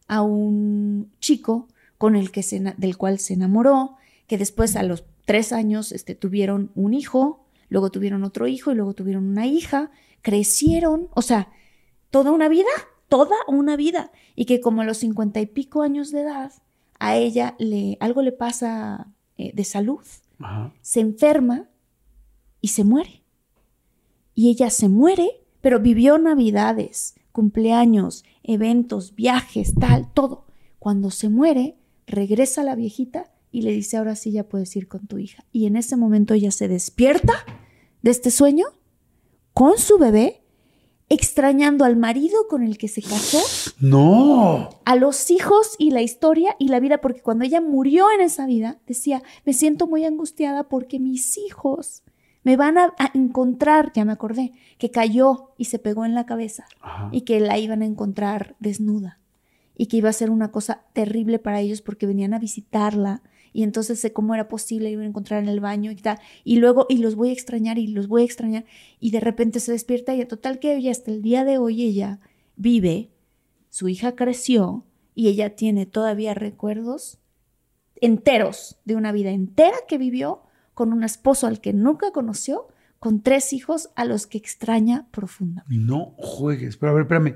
a 0.07 0.21
un 0.21 1.11
chico 1.19 1.67
con 2.03 2.17
el 2.17 2.31
que 2.31 2.43
se, 2.43 2.59
del 2.59 2.97
cual 2.97 3.17
se 3.17 3.33
enamoró, 3.33 3.95
que 4.27 4.37
después 4.37 4.75
a 4.75 4.83
los 4.83 5.05
tres 5.23 5.53
años 5.53 5.93
este, 5.93 6.15
tuvieron 6.15 6.69
un 6.75 6.93
hijo, 6.93 7.45
luego 7.69 7.91
tuvieron 7.91 8.25
otro 8.25 8.45
hijo 8.45 8.73
y 8.73 8.75
luego 8.75 8.93
tuvieron 8.93 9.25
una 9.25 9.47
hija, 9.47 9.89
crecieron, 10.21 11.07
o 11.13 11.21
sea, 11.21 11.53
toda 12.09 12.31
una 12.31 12.49
vida, 12.49 12.67
toda 13.07 13.37
una 13.47 13.77
vida. 13.77 14.11
Y 14.35 14.43
que 14.43 14.59
como 14.59 14.81
a 14.81 14.83
los 14.83 14.97
cincuenta 14.97 15.39
y 15.39 15.45
pico 15.45 15.81
años 15.81 16.11
de 16.11 16.23
edad, 16.23 16.51
a 16.99 17.15
ella 17.15 17.55
le, 17.57 17.95
algo 18.01 18.21
le 18.21 18.33
pasa 18.33 19.07
eh, 19.37 19.53
de 19.53 19.63
salud, 19.63 20.03
Ajá. 20.39 20.73
se 20.81 20.99
enferma 20.99 21.69
y 22.59 22.67
se 22.67 22.83
muere. 22.83 23.23
Y 24.35 24.49
ella 24.49 24.69
se 24.71 24.89
muere, 24.89 25.39
pero 25.61 25.79
vivió 25.79 26.17
navidades, 26.17 27.15
cumpleaños, 27.31 28.25
eventos, 28.43 29.15
viajes, 29.15 29.73
tal, 29.79 30.11
todo. 30.11 30.47
Cuando 30.79 31.09
se 31.09 31.29
muere, 31.29 31.77
regresa 32.07 32.63
la 32.63 32.75
viejita 32.75 33.31
y 33.51 33.61
le 33.61 33.71
dice, 33.71 33.97
ahora 33.97 34.15
sí 34.15 34.31
ya 34.31 34.43
puedes 34.47 34.75
ir 34.75 34.87
con 34.87 35.05
tu 35.07 35.17
hija. 35.19 35.45
Y 35.51 35.67
en 35.67 35.75
ese 35.75 35.95
momento 35.95 36.33
ella 36.33 36.51
se 36.51 36.67
despierta 36.67 37.33
de 38.01 38.11
este 38.11 38.31
sueño 38.31 38.65
con 39.53 39.77
su 39.77 39.97
bebé, 39.99 40.41
extrañando 41.09 41.85
al 41.85 41.95
marido 41.95 42.47
con 42.49 42.63
el 42.63 42.77
que 42.77 42.87
se 42.87 43.01
casó, 43.03 43.39
No. 43.79 44.69
a 44.85 44.95
los 44.95 45.29
hijos 45.29 45.75
y 45.77 45.91
la 45.91 46.01
historia 46.01 46.55
y 46.57 46.69
la 46.69 46.79
vida, 46.79 47.01
porque 47.01 47.21
cuando 47.21 47.45
ella 47.45 47.61
murió 47.61 48.07
en 48.11 48.21
esa 48.21 48.45
vida, 48.47 48.79
decía, 48.87 49.21
me 49.45 49.53
siento 49.53 49.85
muy 49.85 50.05
angustiada 50.05 50.67
porque 50.69 50.99
mis 50.99 51.37
hijos 51.37 52.01
me 52.43 52.57
van 52.57 52.77
a, 52.77 52.93
a 52.97 53.11
encontrar, 53.13 53.91
ya 53.93 54.05
me 54.05 54.11
acordé, 54.13 54.53
que 54.79 54.89
cayó 54.91 55.53
y 55.57 55.65
se 55.65 55.77
pegó 55.79 56.03
en 56.05 56.15
la 56.15 56.25
cabeza 56.25 56.65
Ajá. 56.81 57.09
y 57.11 57.21
que 57.21 57.39
la 57.39 57.57
iban 57.59 57.81
a 57.83 57.85
encontrar 57.85 58.55
desnuda 58.59 59.19
y 59.75 59.87
que 59.87 59.97
iba 59.97 60.09
a 60.09 60.13
ser 60.13 60.29
una 60.29 60.51
cosa 60.51 60.85
terrible 60.93 61.39
para 61.39 61.61
ellos 61.61 61.81
porque 61.81 62.05
venían 62.05 62.33
a 62.33 62.39
visitarla 62.39 63.23
y 63.53 63.63
entonces 63.63 63.99
sé 63.99 64.11
cómo 64.11 64.33
era 64.33 64.47
posible, 64.47 64.89
iban 64.89 65.05
a 65.05 65.09
encontrar 65.09 65.41
en 65.41 65.47
el 65.47 65.59
baño 65.59 65.91
y 65.91 65.95
tal, 65.95 66.19
y 66.43 66.57
luego, 66.57 66.87
y 66.89 66.97
los 66.97 67.15
voy 67.15 67.29
a 67.29 67.33
extrañar 67.33 67.77
y 67.77 67.87
los 67.87 68.07
voy 68.07 68.23
a 68.23 68.25
extrañar, 68.25 68.65
y 68.99 69.11
de 69.11 69.19
repente 69.19 69.59
se 69.59 69.71
despierta 69.71 70.15
y 70.15 70.21
a 70.21 70.27
total 70.27 70.57
que 70.59 70.75
ella 70.75 70.89
hasta 70.89 71.11
el 71.11 71.21
día 71.21 71.45
de 71.45 71.59
hoy 71.59 71.83
ella 71.83 72.19
vive, 72.55 73.11
su 73.69 73.87
hija 73.89 74.15
creció 74.15 74.85
y 75.15 75.27
ella 75.27 75.55
tiene 75.55 75.85
todavía 75.85 76.33
recuerdos 76.33 77.19
enteros 78.01 78.77
de 78.85 78.95
una 78.95 79.11
vida 79.11 79.29
entera 79.31 79.77
que 79.87 79.97
vivió 79.97 80.41
con 80.73 80.91
un 80.91 81.03
esposo 81.03 81.47
al 81.47 81.61
que 81.61 81.73
nunca 81.73 82.11
conoció, 82.11 82.67
con 82.99 83.21
tres 83.21 83.53
hijos 83.53 83.89
a 83.95 84.05
los 84.05 84.27
que 84.27 84.37
extraña 84.37 85.07
profundamente. 85.11 85.75
No 85.85 86.15
juegues. 86.17 86.77
Pero 86.77 86.91
a 86.91 86.95
ver, 86.95 87.03
espérame. 87.03 87.35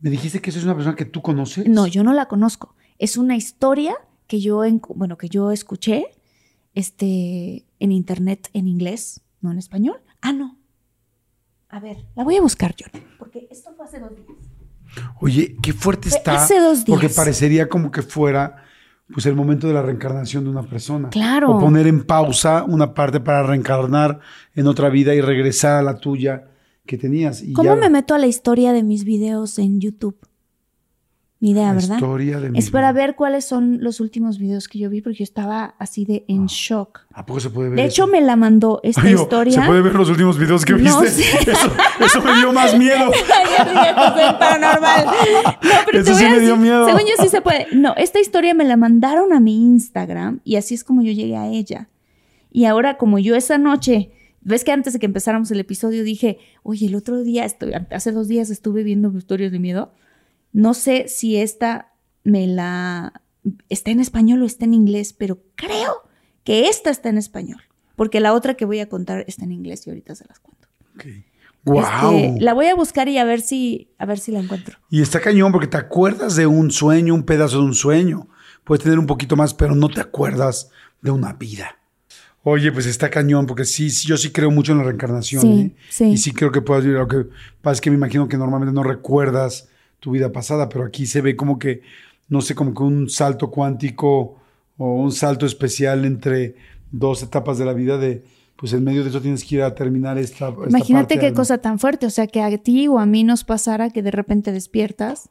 Me 0.00 0.10
dijiste 0.10 0.40
que 0.40 0.50
eso 0.50 0.58
es 0.58 0.64
una 0.64 0.74
persona 0.74 0.96
que 0.96 1.04
tú 1.04 1.20
conoces. 1.22 1.68
No, 1.68 1.86
yo 1.86 2.02
no 2.02 2.12
la 2.12 2.26
conozco. 2.26 2.74
Es 2.98 3.16
una 3.16 3.36
historia 3.36 3.94
que 4.26 4.40
yo, 4.40 4.64
en- 4.64 4.80
bueno, 4.94 5.16
que 5.18 5.28
yo 5.28 5.50
escuché 5.52 6.06
este, 6.74 7.66
en 7.78 7.92
internet 7.92 8.48
en 8.52 8.68
inglés, 8.68 9.20
no 9.40 9.50
en 9.52 9.58
español. 9.58 10.00
Ah, 10.20 10.32
no. 10.32 10.58
A 11.68 11.80
ver, 11.80 11.98
la 12.16 12.24
voy 12.24 12.36
a 12.36 12.40
buscar 12.40 12.74
yo, 12.76 12.86
porque 13.18 13.46
esto 13.50 13.70
fue 13.76 13.84
hace 13.84 14.00
dos 14.00 14.10
días. 14.16 14.38
Oye, 15.20 15.56
qué 15.62 15.72
fuerte 15.72 16.08
Fue 16.08 16.18
está. 16.18 16.42
hace 16.42 16.58
dos 16.58 16.84
días. 16.84 16.98
Porque 16.98 17.08
parecería 17.14 17.68
como 17.68 17.90
que 17.92 18.02
fuera 18.02 18.64
pues 19.12 19.26
el 19.26 19.34
momento 19.36 19.66
de 19.68 19.74
la 19.74 19.82
reencarnación 19.82 20.44
de 20.44 20.50
una 20.50 20.62
persona. 20.62 21.10
Claro. 21.10 21.56
O 21.56 21.60
poner 21.60 21.86
en 21.86 22.04
pausa 22.04 22.64
una 22.64 22.92
parte 22.94 23.20
para 23.20 23.42
reencarnar 23.44 24.18
en 24.54 24.66
otra 24.66 24.88
vida 24.88 25.14
y 25.14 25.20
regresar 25.20 25.76
a 25.78 25.82
la 25.82 25.96
tuya 25.98 26.49
que 26.90 26.98
tenías. 26.98 27.42
Y 27.42 27.52
¿Cómo 27.52 27.70
ya- 27.74 27.80
me 27.80 27.88
meto 27.88 28.14
a 28.14 28.18
la 28.18 28.26
historia 28.26 28.72
de 28.72 28.82
mis 28.82 29.04
videos 29.04 29.58
en 29.60 29.80
YouTube? 29.80 30.16
Ni 31.42 31.52
idea, 31.52 31.68
La 31.68 31.72
¿verdad? 31.74 31.94
historia 31.94 32.38
de 32.40 32.50
mi 32.50 32.58
Es 32.58 32.70
para 32.70 32.92
ver 32.92 33.14
cuáles 33.14 33.46
son 33.46 33.78
los 33.82 34.00
últimos 34.00 34.38
videos 34.38 34.68
que 34.68 34.78
yo 34.78 34.90
vi, 34.90 35.00
porque 35.00 35.18
yo 35.20 35.24
estaba 35.24 35.74
así 35.78 36.04
de 36.04 36.24
en 36.28 36.46
shock. 36.48 37.00
¿A 37.14 37.24
poco 37.24 37.40
se 37.40 37.48
puede 37.48 37.70
ver? 37.70 37.78
De 37.78 37.84
hecho, 37.86 38.06
me 38.06 38.20
la 38.20 38.36
mandó 38.36 38.80
esta 38.82 39.00
Ay, 39.02 39.12
yo, 39.12 39.22
historia. 39.22 39.54
¿Se 39.54 39.62
puede 39.66 39.80
ver 39.80 39.94
los 39.94 40.10
últimos 40.10 40.36
videos 40.36 40.66
que 40.66 40.74
No 40.74 41.00
viste? 41.00 41.08
sé. 41.22 41.50
Eso, 41.50 41.72
eso 42.04 42.20
me 42.22 42.34
dio 42.34 42.52
más 42.52 42.76
miedo. 42.84 43.10
Soy 43.10 44.34
paranormal. 44.38 45.06
No, 45.62 45.70
pero 45.86 46.00
Eso 46.00 46.14
sí 46.14 46.24
me 46.24 46.40
dio 46.40 46.40
decir, 46.40 46.56
miedo. 46.58 46.84
Según 46.86 47.00
yo 47.02 47.22
sí 47.22 47.28
se 47.28 47.40
puede. 47.40 47.68
No, 47.72 47.94
esta 47.96 48.20
historia 48.20 48.52
me 48.52 48.64
la 48.64 48.76
mandaron 48.76 49.32
a 49.32 49.40
mi 49.40 49.54
Instagram 49.64 50.40
y 50.44 50.56
así 50.56 50.74
es 50.74 50.84
como 50.84 51.00
yo 51.02 51.12
llegué 51.12 51.36
a 51.36 51.46
ella. 51.48 51.88
Y 52.52 52.64
ahora, 52.66 52.98
como 52.98 53.18
yo 53.18 53.34
esa 53.36 53.56
noche, 53.56 54.10
ves 54.40 54.64
que 54.64 54.72
antes 54.72 54.92
de 54.92 54.98
que 54.98 55.06
empezáramos 55.06 55.50
el 55.50 55.60
episodio 55.60 56.02
dije, 56.02 56.38
oye, 56.62 56.86
el 56.86 56.94
otro 56.94 57.22
día, 57.22 57.44
estoy, 57.44 57.72
hace 57.90 58.12
dos 58.12 58.28
días 58.28 58.50
estuve 58.50 58.82
viendo 58.82 59.16
historias 59.16 59.52
de 59.52 59.58
miedo. 59.58 59.92
No 60.52 60.74
sé 60.74 61.08
si 61.08 61.36
esta 61.36 61.92
me 62.24 62.46
la 62.46 63.22
está 63.68 63.90
en 63.90 64.00
español 64.00 64.42
o 64.42 64.46
está 64.46 64.64
en 64.64 64.74
inglés, 64.74 65.12
pero 65.12 65.42
creo 65.54 66.02
que 66.44 66.68
esta 66.68 66.90
está 66.90 67.08
en 67.08 67.18
español, 67.18 67.60
porque 67.96 68.20
la 68.20 68.34
otra 68.34 68.54
que 68.54 68.64
voy 68.64 68.80
a 68.80 68.88
contar 68.88 69.24
está 69.26 69.44
en 69.44 69.52
inglés 69.52 69.86
y 69.86 69.90
ahorita 69.90 70.14
se 70.14 70.26
las 70.26 70.38
cuento. 70.40 70.68
Wow. 71.64 71.80
Este, 71.80 72.40
la 72.40 72.54
voy 72.54 72.66
a 72.66 72.74
buscar 72.74 73.08
y 73.08 73.18
a 73.18 73.24
ver 73.24 73.40
si 73.40 73.92
a 73.98 74.06
ver 74.06 74.18
si 74.18 74.32
la 74.32 74.40
encuentro. 74.40 74.78
Y 74.90 75.02
está 75.02 75.20
cañón 75.20 75.52
porque 75.52 75.66
te 75.66 75.76
acuerdas 75.76 76.36
de 76.36 76.46
un 76.46 76.70
sueño, 76.70 77.14
un 77.14 77.24
pedazo 77.24 77.58
de 77.58 77.64
un 77.64 77.74
sueño. 77.74 78.28
Puedes 78.64 78.82
tener 78.82 78.98
un 78.98 79.06
poquito 79.06 79.36
más, 79.36 79.54
pero 79.54 79.74
no 79.74 79.88
te 79.88 80.00
acuerdas 80.00 80.70
de 81.02 81.10
una 81.10 81.34
vida. 81.34 81.79
Oye, 82.42 82.72
pues 82.72 82.86
está 82.86 83.10
cañón, 83.10 83.46
porque 83.46 83.64
sí, 83.64 83.90
sí, 83.90 84.08
yo 84.08 84.16
sí 84.16 84.30
creo 84.30 84.50
mucho 84.50 84.72
en 84.72 84.78
la 84.78 84.84
reencarnación. 84.84 85.42
Sí, 85.42 85.60
¿eh? 85.60 85.72
sí. 85.90 86.04
Y 86.06 86.16
sí 86.16 86.32
creo 86.32 86.50
que 86.50 86.62
puedas 86.62 86.84
vivir. 86.84 86.98
Lo 86.98 87.08
que 87.08 87.26
pasa 87.60 87.74
es 87.74 87.80
que 87.80 87.90
me 87.90 87.96
imagino 87.96 88.28
que 88.28 88.38
normalmente 88.38 88.72
no 88.72 88.82
recuerdas 88.82 89.68
tu 90.00 90.12
vida 90.12 90.32
pasada, 90.32 90.68
pero 90.68 90.84
aquí 90.84 91.06
se 91.06 91.20
ve 91.20 91.36
como 91.36 91.58
que, 91.58 91.82
no 92.28 92.40
sé, 92.40 92.54
como 92.54 92.72
que 92.72 92.82
un 92.82 93.10
salto 93.10 93.50
cuántico 93.50 94.38
o 94.78 94.94
un 94.94 95.12
salto 95.12 95.44
especial 95.44 96.06
entre 96.06 96.56
dos 96.90 97.22
etapas 97.22 97.58
de 97.58 97.66
la 97.66 97.74
vida 97.74 97.98
de, 97.98 98.24
pues 98.56 98.72
en 98.72 98.82
medio 98.82 99.02
de 99.04 99.10
eso 99.10 99.20
tienes 99.20 99.44
que 99.44 99.56
ir 99.56 99.62
a 99.62 99.74
terminar 99.74 100.16
esta. 100.16 100.48
esta 100.48 100.68
Imagínate 100.68 101.16
parte 101.16 101.28
qué 101.28 101.34
cosa 101.34 101.58
tan 101.58 101.78
fuerte, 101.78 102.06
o 102.06 102.10
sea, 102.10 102.26
que 102.26 102.40
a 102.40 102.58
ti 102.58 102.88
o 102.88 102.98
a 102.98 103.04
mí 103.04 103.22
nos 103.22 103.44
pasara 103.44 103.90
que 103.90 104.02
de 104.02 104.10
repente 104.10 104.52
despiertas 104.52 105.28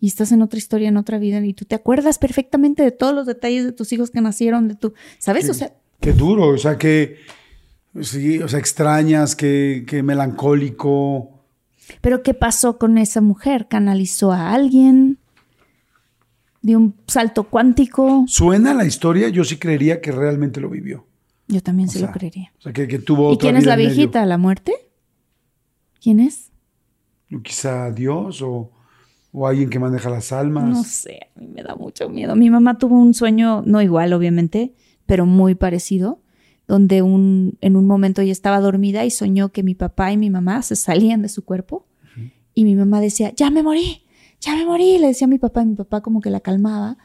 y 0.00 0.06
estás 0.06 0.32
en 0.32 0.42
otra 0.42 0.58
historia, 0.58 0.88
en 0.88 0.96
otra 0.96 1.18
vida 1.18 1.44
y 1.44 1.54
tú 1.54 1.64
te 1.64 1.74
acuerdas 1.74 2.18
perfectamente 2.18 2.82
de 2.82 2.92
todos 2.92 3.14
los 3.14 3.26
detalles 3.26 3.64
de 3.64 3.72
tus 3.72 3.92
hijos 3.92 4.10
que 4.10 4.20
nacieron, 4.20 4.68
de 4.68 4.74
tu, 4.74 4.94
¿sabes? 5.18 5.48
O 5.48 5.54
sea, 5.54 5.74
Qué 6.02 6.12
duro, 6.12 6.48
o 6.48 6.58
sea, 6.58 6.76
que, 6.76 7.16
sí, 8.00 8.40
o 8.40 8.48
sea, 8.48 8.58
extrañas, 8.58 9.36
que, 9.36 9.84
que 9.86 10.02
melancólico. 10.02 11.44
pero 12.00 12.22
¿qué 12.24 12.34
pasó 12.34 12.76
con 12.76 12.98
esa 12.98 13.20
mujer? 13.20 13.68
¿Canalizó 13.68 14.32
a 14.32 14.52
alguien? 14.52 15.18
¿De 16.60 16.76
un 16.76 16.94
salto 17.06 17.44
cuántico? 17.44 18.24
Suena 18.26 18.74
la 18.74 18.84
historia, 18.84 19.28
yo 19.28 19.44
sí 19.44 19.58
creería 19.58 20.00
que 20.00 20.10
realmente 20.12 20.60
lo 20.60 20.68
vivió. 20.68 21.06
Yo 21.48 21.60
también 21.62 21.88
O 21.88 21.92
sí 21.92 21.98
sea, 21.98 22.08
lo 22.08 22.12
creería. 22.14 22.52
O 22.58 22.62
sea, 22.62 22.72
que, 22.72 22.88
que 22.88 22.98
tuvo 22.98 23.30
¿Y 23.30 23.34
otra 23.34 23.46
quién 23.46 23.56
es 23.56 23.66
la 23.66 23.76
medio. 23.76 23.90
viejita? 23.90 24.26
¿La 24.26 24.38
muerte? 24.38 24.72
¿Quién 26.00 26.18
es? 26.20 26.50
Quizá 27.42 27.90
Dios 27.92 28.42
o, 28.42 28.70
o 29.32 29.46
alguien 29.46 29.70
que 29.70 29.78
maneja 29.78 30.10
las 30.10 30.32
almas. 30.32 30.64
No 30.64 30.82
sé, 30.84 31.20
a 31.36 31.40
mí 31.40 31.46
me 31.48 31.62
da 31.62 31.74
mucho 31.76 32.08
miedo. 32.08 32.34
Mi 32.36 32.50
mamá 32.50 32.76
tuvo 32.78 32.98
un 32.98 33.14
sueño, 33.14 33.62
no 33.66 33.80
igual, 33.82 34.12
obviamente, 34.12 34.72
pero 35.06 35.26
muy 35.26 35.54
parecido, 35.54 36.20
donde 36.66 37.02
un, 37.02 37.58
en 37.60 37.76
un 37.76 37.86
momento 37.86 38.22
ella 38.22 38.32
estaba 38.32 38.60
dormida 38.60 39.04
y 39.04 39.10
soñó 39.10 39.50
que 39.50 39.62
mi 39.62 39.74
papá 39.74 40.12
y 40.12 40.16
mi 40.16 40.30
mamá 40.30 40.62
se 40.62 40.76
salían 40.76 41.22
de 41.22 41.28
su 41.28 41.44
cuerpo 41.44 41.86
y 42.54 42.64
mi 42.64 42.76
mamá 42.76 43.00
decía, 43.00 43.32
ya 43.34 43.50
me 43.50 43.62
morí, 43.62 44.02
ya 44.40 44.54
me 44.56 44.64
morí, 44.64 44.98
le 44.98 45.08
decía 45.08 45.26
a 45.26 45.28
mi 45.28 45.38
papá 45.38 45.62
y 45.62 45.66
mi 45.66 45.74
papá 45.74 46.00
como 46.00 46.20
que 46.20 46.30
la 46.30 46.40
calmaba 46.40 46.98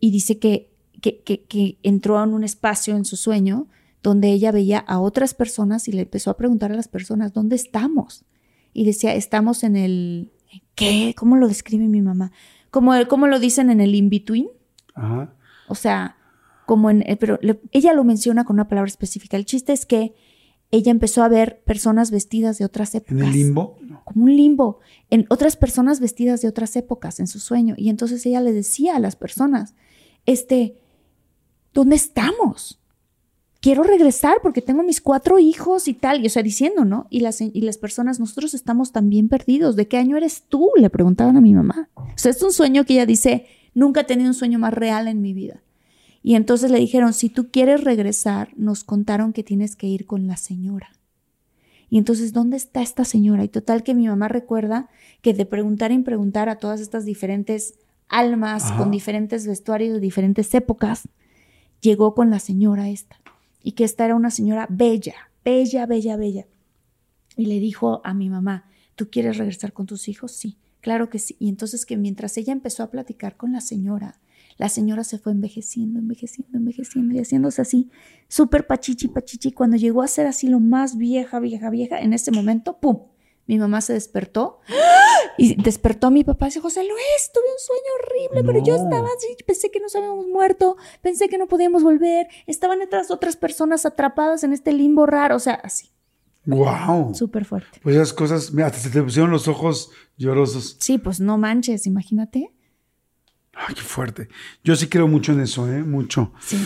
y 0.00 0.10
dice 0.10 0.38
que, 0.38 0.70
que, 1.00 1.22
que, 1.22 1.42
que 1.44 1.78
entró 1.82 2.22
en 2.22 2.34
un 2.34 2.44
espacio 2.44 2.96
en 2.96 3.04
su 3.04 3.16
sueño 3.16 3.68
donde 4.02 4.30
ella 4.30 4.52
veía 4.52 4.78
a 4.78 5.00
otras 5.00 5.34
personas 5.34 5.88
y 5.88 5.92
le 5.92 6.02
empezó 6.02 6.30
a 6.30 6.36
preguntar 6.36 6.72
a 6.72 6.76
las 6.76 6.88
personas, 6.88 7.32
¿dónde 7.32 7.56
estamos? 7.56 8.24
Y 8.72 8.84
decía, 8.84 9.14
estamos 9.14 9.64
en 9.64 9.76
el... 9.76 10.30
¿Qué? 10.74 11.14
¿Cómo 11.16 11.36
lo 11.36 11.48
describe 11.48 11.88
mi 11.88 12.00
mamá? 12.00 12.30
Como, 12.70 12.92
¿Cómo 13.08 13.26
lo 13.26 13.38
dicen 13.38 13.70
en 13.70 13.80
el 13.80 13.94
in-between? 13.94 14.48
Ajá. 14.94 15.34
O 15.68 15.74
sea, 15.74 16.16
como 16.68 16.90
en... 16.90 17.02
eh, 17.02 17.16
Pero 17.16 17.38
le- 17.42 17.58
ella 17.72 17.92
lo 17.94 18.04
menciona 18.04 18.44
con 18.44 18.54
una 18.54 18.68
palabra 18.68 18.88
específica. 18.88 19.36
El 19.36 19.46
chiste 19.46 19.72
es 19.72 19.86
que 19.86 20.14
ella 20.70 20.90
empezó 20.92 21.22
a 21.22 21.28
ver 21.28 21.62
personas 21.64 22.10
vestidas 22.10 22.58
de 22.58 22.66
otras 22.66 22.94
épocas. 22.94 23.16
En 23.16 23.24
el 23.24 23.32
limbo. 23.32 23.76
Como 24.04 24.24
un 24.26 24.36
limbo. 24.36 24.78
En 25.08 25.24
otras 25.30 25.56
personas 25.56 25.98
vestidas 25.98 26.42
de 26.42 26.48
otras 26.48 26.76
épocas 26.76 27.20
en 27.20 27.26
su 27.26 27.38
sueño. 27.40 27.74
Y 27.78 27.88
entonces 27.88 28.24
ella 28.26 28.42
le 28.42 28.52
decía 28.52 28.94
a 28.96 29.00
las 29.00 29.16
personas, 29.16 29.74
este, 30.26 30.76
¿dónde 31.72 31.96
estamos? 31.96 32.78
quiero 33.60 33.82
regresar 33.82 34.34
porque 34.40 34.62
tengo 34.62 34.84
mis 34.84 35.00
cuatro 35.00 35.40
hijos 35.40 35.88
y 35.88 35.94
tal. 35.94 36.22
Y 36.22 36.26
o 36.28 36.30
sea, 36.30 36.44
diciendo, 36.44 36.84
¿no? 36.84 37.06
Y 37.10 37.20
las, 37.20 37.40
y 37.40 37.60
las 37.62 37.76
personas, 37.76 38.20
nosotros 38.20 38.54
estamos 38.54 38.92
también 38.92 39.28
perdidos. 39.28 39.74
¿De 39.74 39.88
qué 39.88 39.96
año 39.96 40.16
eres 40.16 40.44
tú? 40.48 40.70
Le 40.76 40.88
preguntaban 40.90 41.36
a 41.36 41.40
mi 41.40 41.52
mamá. 41.54 41.88
O 41.96 42.06
sea, 42.14 42.30
es 42.30 42.40
un 42.42 42.52
sueño 42.52 42.84
que 42.84 42.92
ella 42.94 43.04
dice, 43.04 43.46
nunca 43.74 44.02
he 44.02 44.04
tenido 44.04 44.28
un 44.28 44.34
sueño 44.34 44.60
más 44.60 44.72
real 44.72 45.08
en 45.08 45.20
mi 45.22 45.32
vida. 45.34 45.60
Y 46.22 46.34
entonces 46.34 46.70
le 46.70 46.78
dijeron, 46.78 47.12
si 47.12 47.28
tú 47.28 47.50
quieres 47.50 47.84
regresar, 47.84 48.50
nos 48.56 48.84
contaron 48.84 49.32
que 49.32 49.44
tienes 49.44 49.76
que 49.76 49.86
ir 49.86 50.06
con 50.06 50.26
la 50.26 50.36
señora. 50.36 50.90
Y 51.90 51.98
entonces, 51.98 52.32
¿dónde 52.32 52.56
está 52.56 52.82
esta 52.82 53.04
señora? 53.04 53.44
Y 53.44 53.48
total 53.48 53.82
que 53.82 53.94
mi 53.94 54.08
mamá 54.08 54.28
recuerda 54.28 54.88
que 55.22 55.32
de 55.32 55.46
preguntar 55.46 55.90
en 55.90 56.04
preguntar 56.04 56.48
a 56.48 56.56
todas 56.56 56.80
estas 56.80 57.04
diferentes 57.04 57.74
almas 58.08 58.72
con 58.72 58.90
diferentes 58.90 59.46
vestuarios 59.46 59.94
de 59.94 60.00
diferentes 60.00 60.54
épocas, 60.54 61.08
llegó 61.80 62.14
con 62.14 62.30
la 62.30 62.40
señora 62.40 62.88
esta. 62.88 63.20
Y 63.62 63.72
que 63.72 63.84
esta 63.84 64.04
era 64.04 64.14
una 64.14 64.30
señora 64.30 64.66
bella, 64.70 65.14
bella, 65.44 65.86
bella, 65.86 66.16
bella. 66.16 66.46
Y 67.36 67.46
le 67.46 67.60
dijo 67.60 68.00
a 68.04 68.14
mi 68.14 68.28
mamá, 68.28 68.66
¿tú 68.94 69.08
quieres 69.10 69.36
regresar 69.38 69.72
con 69.72 69.86
tus 69.86 70.08
hijos? 70.08 70.32
Sí, 70.32 70.58
claro 70.80 71.08
que 71.08 71.18
sí. 71.18 71.36
Y 71.38 71.48
entonces 71.48 71.86
que 71.86 71.96
mientras 71.96 72.36
ella 72.36 72.52
empezó 72.52 72.82
a 72.82 72.90
platicar 72.90 73.36
con 73.36 73.52
la 73.52 73.60
señora, 73.60 74.20
la 74.58 74.68
señora 74.68 75.04
se 75.04 75.18
fue 75.18 75.32
envejeciendo, 75.32 76.00
envejeciendo, 76.00 76.58
envejeciendo 76.58 77.14
y 77.14 77.20
haciéndose 77.20 77.62
así, 77.62 77.90
súper 78.28 78.66
pachichi, 78.66 79.08
pachichi. 79.08 79.52
Cuando 79.52 79.76
llegó 79.76 80.02
a 80.02 80.08
ser 80.08 80.26
así 80.26 80.48
lo 80.48 80.60
más 80.60 80.98
vieja, 80.98 81.38
vieja, 81.38 81.70
vieja, 81.70 82.00
en 82.00 82.12
ese 82.12 82.32
momento, 82.32 82.78
¡pum! 82.78 83.04
Mi 83.46 83.56
mamá 83.56 83.80
se 83.80 83.94
despertó 83.94 84.60
y 85.38 85.54
despertó 85.62 86.08
a 86.08 86.10
mi 86.10 86.22
papá 86.22 86.48
y 86.48 86.50
dijo, 86.50 86.62
José 86.62 86.82
Luis, 86.82 87.30
tuve 87.32 87.44
un 87.50 87.58
sueño 87.58 87.90
horrible, 87.98 88.44
pero 88.44 88.62
yo 88.62 88.74
estaba 88.74 89.08
así, 89.08 89.28
pensé 89.46 89.70
que 89.70 89.80
nos 89.80 89.96
habíamos 89.96 90.26
muerto, 90.26 90.76
pensé 91.00 91.30
que 91.30 91.38
no 91.38 91.48
podíamos 91.48 91.82
volver, 91.82 92.26
estaban 92.46 92.82
otras 92.82 93.10
otras 93.10 93.36
personas 93.36 93.86
atrapadas 93.86 94.44
en 94.44 94.52
este 94.52 94.74
limbo 94.74 95.06
raro, 95.06 95.36
o 95.36 95.38
sea, 95.38 95.54
así. 95.54 95.88
Wow. 96.44 97.14
Súper 97.14 97.44
fuerte. 97.44 97.80
Pues 97.82 97.96
esas 97.96 98.12
cosas, 98.12 98.52
mira, 98.52 98.66
hasta 98.66 98.80
se 98.80 98.90
te 98.90 99.02
pusieron 99.02 99.30
los 99.30 99.48
ojos 99.48 99.90
llorosos. 100.16 100.76
Sí, 100.80 100.98
pues 100.98 101.20
no 101.20 101.38
manches, 101.38 101.86
imagínate. 101.86 102.52
Ay, 103.66 103.74
qué 103.74 103.82
fuerte. 103.82 104.28
Yo 104.62 104.76
sí 104.76 104.86
creo 104.88 105.08
mucho 105.08 105.32
en 105.32 105.40
eso, 105.40 105.70
¿eh? 105.70 105.82
Mucho. 105.82 106.32
Sí. 106.40 106.64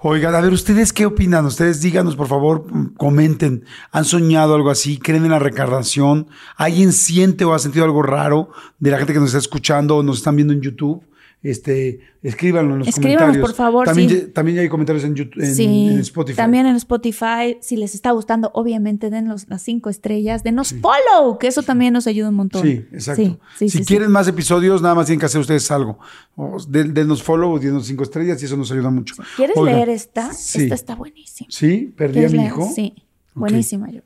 Oigan, 0.00 0.32
a 0.36 0.40
ver, 0.40 0.52
¿ustedes 0.52 0.92
qué 0.92 1.06
opinan? 1.06 1.44
Ustedes 1.44 1.80
díganos, 1.80 2.14
por 2.14 2.28
favor, 2.28 2.66
comenten. 2.96 3.64
¿Han 3.90 4.04
soñado 4.04 4.54
algo 4.54 4.70
así? 4.70 4.98
¿Creen 4.98 5.24
en 5.24 5.32
la 5.32 5.40
reencarnación? 5.40 6.28
¿Alguien 6.56 6.92
siente 6.92 7.44
o 7.44 7.52
ha 7.52 7.58
sentido 7.58 7.84
algo 7.84 8.02
raro 8.02 8.50
de 8.78 8.92
la 8.92 8.98
gente 8.98 9.12
que 9.12 9.18
nos 9.18 9.30
está 9.30 9.38
escuchando 9.38 9.96
o 9.96 10.02
nos 10.04 10.18
están 10.18 10.36
viendo 10.36 10.54
en 10.54 10.60
YouTube? 10.60 11.02
Este, 11.40 12.00
escríbanlo 12.20 12.72
en 12.72 12.78
los 12.80 12.88
Escríbanos, 12.88 13.20
comentarios. 13.20 13.46
por 13.48 13.56
favor, 13.56 13.86
También, 13.86 14.10
sí. 14.10 14.16
ya- 14.26 14.32
también 14.32 14.58
hay 14.58 14.68
comentarios 14.68 15.04
en, 15.04 15.14
YouTube, 15.14 15.40
en, 15.40 15.54
sí, 15.54 15.64
en 15.92 15.98
Spotify. 16.00 16.36
también 16.36 16.66
en 16.66 16.74
Spotify. 16.74 17.58
Si 17.60 17.76
les 17.76 17.94
está 17.94 18.10
gustando, 18.10 18.50
obviamente 18.54 19.08
denos 19.08 19.46
las 19.48 19.62
cinco 19.62 19.88
estrellas, 19.88 20.42
denos 20.42 20.74
follow, 20.80 21.38
que 21.38 21.46
eso 21.46 21.62
también 21.62 21.92
nos 21.92 22.08
ayuda 22.08 22.30
un 22.30 22.34
montón. 22.34 22.62
Sí, 22.62 22.84
exacto. 22.92 23.38
Si 23.56 23.84
quieren 23.84 24.10
más 24.10 24.26
episodios, 24.26 24.82
nada 24.82 24.96
más 24.96 25.06
tienen 25.06 25.20
que 25.20 25.26
hacer 25.26 25.40
ustedes 25.40 25.70
algo. 25.70 26.00
O 26.34 26.56
den- 26.68 26.92
denos 26.92 27.22
follow, 27.22 27.56
denos 27.60 27.86
cinco 27.86 28.02
estrellas 28.02 28.42
y 28.42 28.46
eso 28.46 28.56
nos 28.56 28.72
ayuda 28.72 28.90
mucho. 28.90 29.14
¿Quieres 29.36 29.56
leer 29.62 29.90
esta? 29.90 30.32
Sí. 30.32 30.62
Esta 30.64 30.74
está 30.74 30.94
buenísima. 30.96 31.48
¿Sí? 31.52 31.94
¿Perdí 31.96 32.10
a 32.10 32.12
¿Quieres 32.14 32.32
mi 32.32 32.38
leer? 32.38 32.50
hijo? 32.50 32.68
Sí, 32.74 32.94
buenísima, 33.34 33.86
Jordi. 33.86 34.00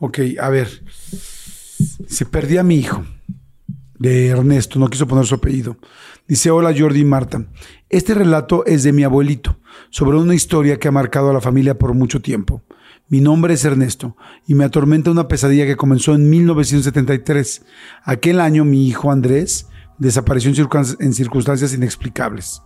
Ok, 0.00 0.18
a 0.40 0.48
ver. 0.48 0.68
Se 2.08 2.26
perdí 2.26 2.56
a 2.56 2.64
mi 2.64 2.74
hijo. 2.74 3.04
De 4.00 4.28
Ernesto, 4.28 4.78
no 4.78 4.88
quiso 4.88 5.06
poner 5.06 5.26
su 5.26 5.34
apellido. 5.34 5.76
Dice, 6.26 6.50
hola 6.50 6.74
Jordi 6.76 7.00
y 7.00 7.04
Marta. 7.04 7.44
Este 7.90 8.14
relato 8.14 8.64
es 8.64 8.82
de 8.82 8.94
mi 8.94 9.04
abuelito, 9.04 9.58
sobre 9.90 10.16
una 10.16 10.34
historia 10.34 10.78
que 10.78 10.88
ha 10.88 10.90
marcado 10.90 11.28
a 11.28 11.34
la 11.34 11.42
familia 11.42 11.76
por 11.76 11.92
mucho 11.92 12.22
tiempo. 12.22 12.62
Mi 13.10 13.20
nombre 13.20 13.52
es 13.52 13.64
Ernesto 13.66 14.16
y 14.46 14.54
me 14.54 14.64
atormenta 14.64 15.10
una 15.10 15.28
pesadilla 15.28 15.66
que 15.66 15.76
comenzó 15.76 16.14
en 16.14 16.30
1973. 16.30 17.62
Aquel 18.02 18.40
año 18.40 18.64
mi 18.64 18.88
hijo 18.88 19.12
Andrés 19.12 19.66
desapareció 19.98 20.48
en 20.48 20.56
circun- 20.56 20.96
en 20.98 21.12
circunstancias 21.12 21.74
inexplicables. 21.74 22.62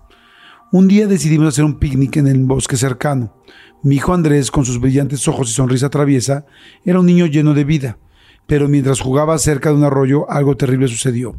Un 0.71 0.87
día 0.87 1.09
decidimos 1.09 1.49
hacer 1.49 1.65
un 1.65 1.81
picnic 1.81 2.17
en 2.17 2.29
el 2.29 2.45
bosque 2.45 2.77
cercano. 2.77 3.43
Mi 3.83 3.97
hijo 3.97 4.15
Andrés, 4.15 4.53
con 4.53 4.65
sus 4.65 4.79
brillantes 4.81 5.27
ojos 5.27 5.51
y 5.51 5.53
sonrisa 5.53 5.91
traviesa, 5.91 6.47
era 6.85 7.01
un 7.01 7.07
niño 7.07 7.27
lleno 7.27 7.55
de 7.55 7.65
vida. 7.65 7.99
Pero 8.47 8.69
mientras 8.69 9.01
jugaba 9.01 9.39
cerca 9.39 9.71
de 9.71 9.77
un 9.77 9.85
arroyo, 9.85 10.31
algo 10.31 10.57
terrible 10.57 10.89
sucedió. 10.89 11.35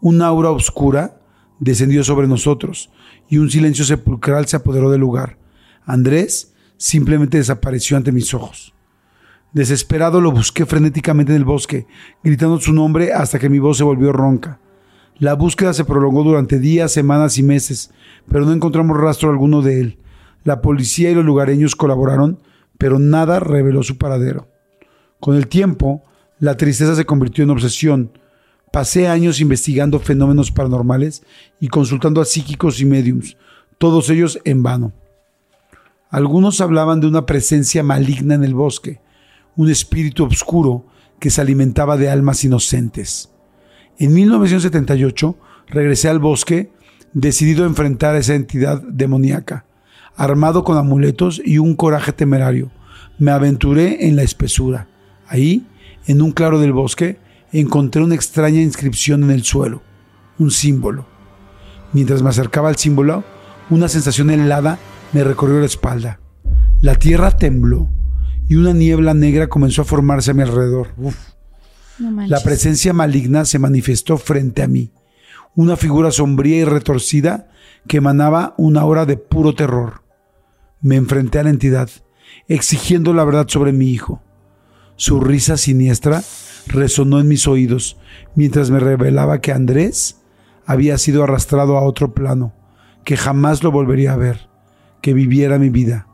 Un 0.00 0.22
aura 0.22 0.50
oscura 0.50 1.20
descendió 1.58 2.02
sobre 2.04 2.26
nosotros 2.26 2.90
y 3.28 3.38
un 3.38 3.50
silencio 3.50 3.84
sepulcral 3.84 4.46
se 4.46 4.56
apoderó 4.56 4.90
del 4.90 5.00
lugar. 5.00 5.38
Andrés 5.86 6.52
simplemente 6.76 7.38
desapareció 7.38 7.96
ante 7.96 8.12
mis 8.12 8.34
ojos. 8.34 8.74
Desesperado 9.52 10.20
lo 10.20 10.32
busqué 10.32 10.66
frenéticamente 10.66 11.32
en 11.32 11.36
el 11.36 11.44
bosque, 11.44 11.86
gritando 12.24 12.58
su 12.58 12.72
nombre 12.72 13.12
hasta 13.12 13.38
que 13.38 13.48
mi 13.48 13.58
voz 13.58 13.78
se 13.78 13.84
volvió 13.84 14.12
ronca. 14.12 14.58
La 15.18 15.34
búsqueda 15.34 15.72
se 15.74 15.84
prolongó 15.84 16.24
durante 16.24 16.58
días, 16.58 16.90
semanas 16.90 17.38
y 17.38 17.42
meses, 17.42 17.92
pero 18.28 18.44
no 18.44 18.52
encontramos 18.52 18.96
rastro 18.96 19.30
alguno 19.30 19.62
de 19.62 19.80
él. 19.80 19.98
La 20.42 20.62
policía 20.62 21.10
y 21.10 21.14
los 21.14 21.24
lugareños 21.24 21.76
colaboraron, 21.76 22.38
pero 22.78 22.98
nada 22.98 23.38
reveló 23.38 23.82
su 23.82 23.98
paradero. 23.98 24.48
Con 25.20 25.36
el 25.36 25.46
tiempo, 25.46 26.02
la 26.42 26.56
tristeza 26.56 26.96
se 26.96 27.06
convirtió 27.06 27.44
en 27.44 27.50
obsesión. 27.50 28.18
Pasé 28.72 29.06
años 29.06 29.40
investigando 29.40 30.00
fenómenos 30.00 30.50
paranormales 30.50 31.22
y 31.60 31.68
consultando 31.68 32.20
a 32.20 32.24
psíquicos 32.24 32.80
y 32.80 32.84
mediums, 32.84 33.36
todos 33.78 34.10
ellos 34.10 34.40
en 34.44 34.60
vano. 34.64 34.92
Algunos 36.10 36.60
hablaban 36.60 37.00
de 37.00 37.06
una 37.06 37.26
presencia 37.26 37.84
maligna 37.84 38.34
en 38.34 38.42
el 38.42 38.54
bosque, 38.54 39.00
un 39.54 39.70
espíritu 39.70 40.24
oscuro 40.24 40.84
que 41.20 41.30
se 41.30 41.40
alimentaba 41.40 41.96
de 41.96 42.10
almas 42.10 42.42
inocentes. 42.42 43.30
En 43.96 44.12
1978 44.12 45.36
regresé 45.68 46.08
al 46.08 46.18
bosque 46.18 46.72
decidido 47.12 47.62
a 47.62 47.68
enfrentar 47.68 48.16
a 48.16 48.18
esa 48.18 48.34
entidad 48.34 48.82
demoníaca. 48.82 49.64
Armado 50.16 50.64
con 50.64 50.76
amuletos 50.76 51.40
y 51.44 51.58
un 51.58 51.76
coraje 51.76 52.12
temerario, 52.12 52.72
me 53.16 53.30
aventuré 53.30 54.08
en 54.08 54.16
la 54.16 54.24
espesura. 54.24 54.88
Ahí, 55.28 55.68
en 56.06 56.22
un 56.22 56.32
claro 56.32 56.58
del 56.58 56.72
bosque, 56.72 57.18
encontré 57.52 58.02
una 58.02 58.14
extraña 58.14 58.60
inscripción 58.60 59.22
en 59.24 59.30
el 59.30 59.44
suelo, 59.44 59.82
un 60.38 60.50
símbolo. 60.50 61.06
Mientras 61.92 62.22
me 62.22 62.30
acercaba 62.30 62.68
al 62.68 62.76
símbolo, 62.76 63.24
una 63.70 63.88
sensación 63.88 64.30
helada 64.30 64.78
me 65.12 65.24
recorrió 65.24 65.60
la 65.60 65.66
espalda. 65.66 66.20
La 66.80 66.96
tierra 66.96 67.36
tembló 67.36 67.88
y 68.48 68.56
una 68.56 68.72
niebla 68.72 69.14
negra 69.14 69.48
comenzó 69.48 69.82
a 69.82 69.86
formarse 69.86 70.30
a 70.30 70.34
mi 70.34 70.42
alrededor. 70.42 70.88
Uf. 70.96 71.16
No. 71.98 72.26
La 72.26 72.40
presencia 72.40 72.92
maligna 72.92 73.44
se 73.44 73.58
manifestó 73.58 74.16
frente 74.16 74.62
a 74.62 74.66
mí. 74.66 74.90
Una 75.54 75.76
figura 75.76 76.10
sombría 76.10 76.56
y 76.56 76.64
retorcida 76.64 77.50
que 77.86 77.98
emanaba 77.98 78.54
una 78.56 78.80
aura 78.80 79.06
de 79.06 79.16
puro 79.16 79.54
terror. 79.54 80.02
Me 80.80 80.96
enfrenté 80.96 81.38
a 81.38 81.44
la 81.44 81.50
entidad, 81.50 81.90
exigiendo 82.48 83.12
la 83.12 83.24
verdad 83.24 83.46
sobre 83.48 83.72
mi 83.72 83.90
hijo. 83.90 84.22
Su 85.02 85.18
risa 85.18 85.56
siniestra 85.56 86.22
resonó 86.68 87.18
en 87.18 87.26
mis 87.26 87.48
oídos 87.48 87.96
mientras 88.36 88.70
me 88.70 88.78
revelaba 88.78 89.40
que 89.40 89.50
Andrés 89.50 90.20
había 90.64 90.96
sido 90.96 91.24
arrastrado 91.24 91.76
a 91.76 91.82
otro 91.82 92.14
plano, 92.14 92.54
que 93.04 93.16
jamás 93.16 93.64
lo 93.64 93.72
volvería 93.72 94.12
a 94.12 94.16
ver, 94.16 94.48
que 95.00 95.12
viviera 95.12 95.58
mi 95.58 95.70
vida. 95.70 96.06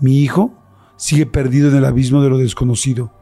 Mi 0.00 0.20
hijo 0.20 0.58
sigue 0.96 1.26
perdido 1.26 1.68
en 1.68 1.76
el 1.76 1.84
abismo 1.84 2.22
de 2.22 2.30
lo 2.30 2.38
desconocido. 2.38 3.12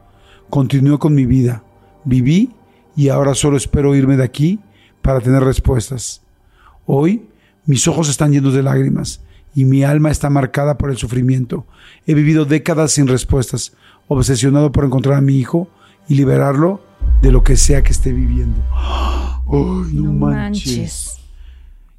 Continué 0.49 0.97
con 0.99 1.13
mi 1.15 1.25
vida, 1.25 1.65
viví 2.05 2.53
y 2.95 3.09
ahora 3.09 3.35
solo 3.35 3.57
espero 3.57 3.95
irme 3.95 4.15
de 4.15 4.23
aquí 4.23 4.61
para 5.01 5.19
tener 5.19 5.43
respuestas. 5.43 6.21
Hoy 6.85 7.27
mis 7.65 7.89
ojos 7.89 8.07
están 8.07 8.31
llenos 8.31 8.53
de 8.53 8.63
lágrimas 8.63 9.21
y 9.53 9.65
mi 9.65 9.83
alma 9.83 10.11
está 10.11 10.29
marcada 10.29 10.77
por 10.77 10.91
el 10.91 10.97
sufrimiento. 10.97 11.67
He 12.07 12.13
vivido 12.13 12.45
décadas 12.45 12.93
sin 12.93 13.07
respuestas, 13.07 13.73
obsesionado 14.07 14.71
por 14.71 14.85
encontrar 14.85 15.17
a 15.17 15.21
mi 15.21 15.37
hijo 15.37 15.67
y 16.07 16.15
liberarlo 16.15 16.81
de 17.21 17.31
lo 17.31 17.43
que 17.43 17.55
sea 17.57 17.83
que 17.83 17.91
esté 17.91 18.11
viviendo. 18.11 18.61
¡Ay, 18.73 19.93
no, 19.93 20.03
No 20.03 20.13
manches! 20.13 20.77
manches. 20.77 21.19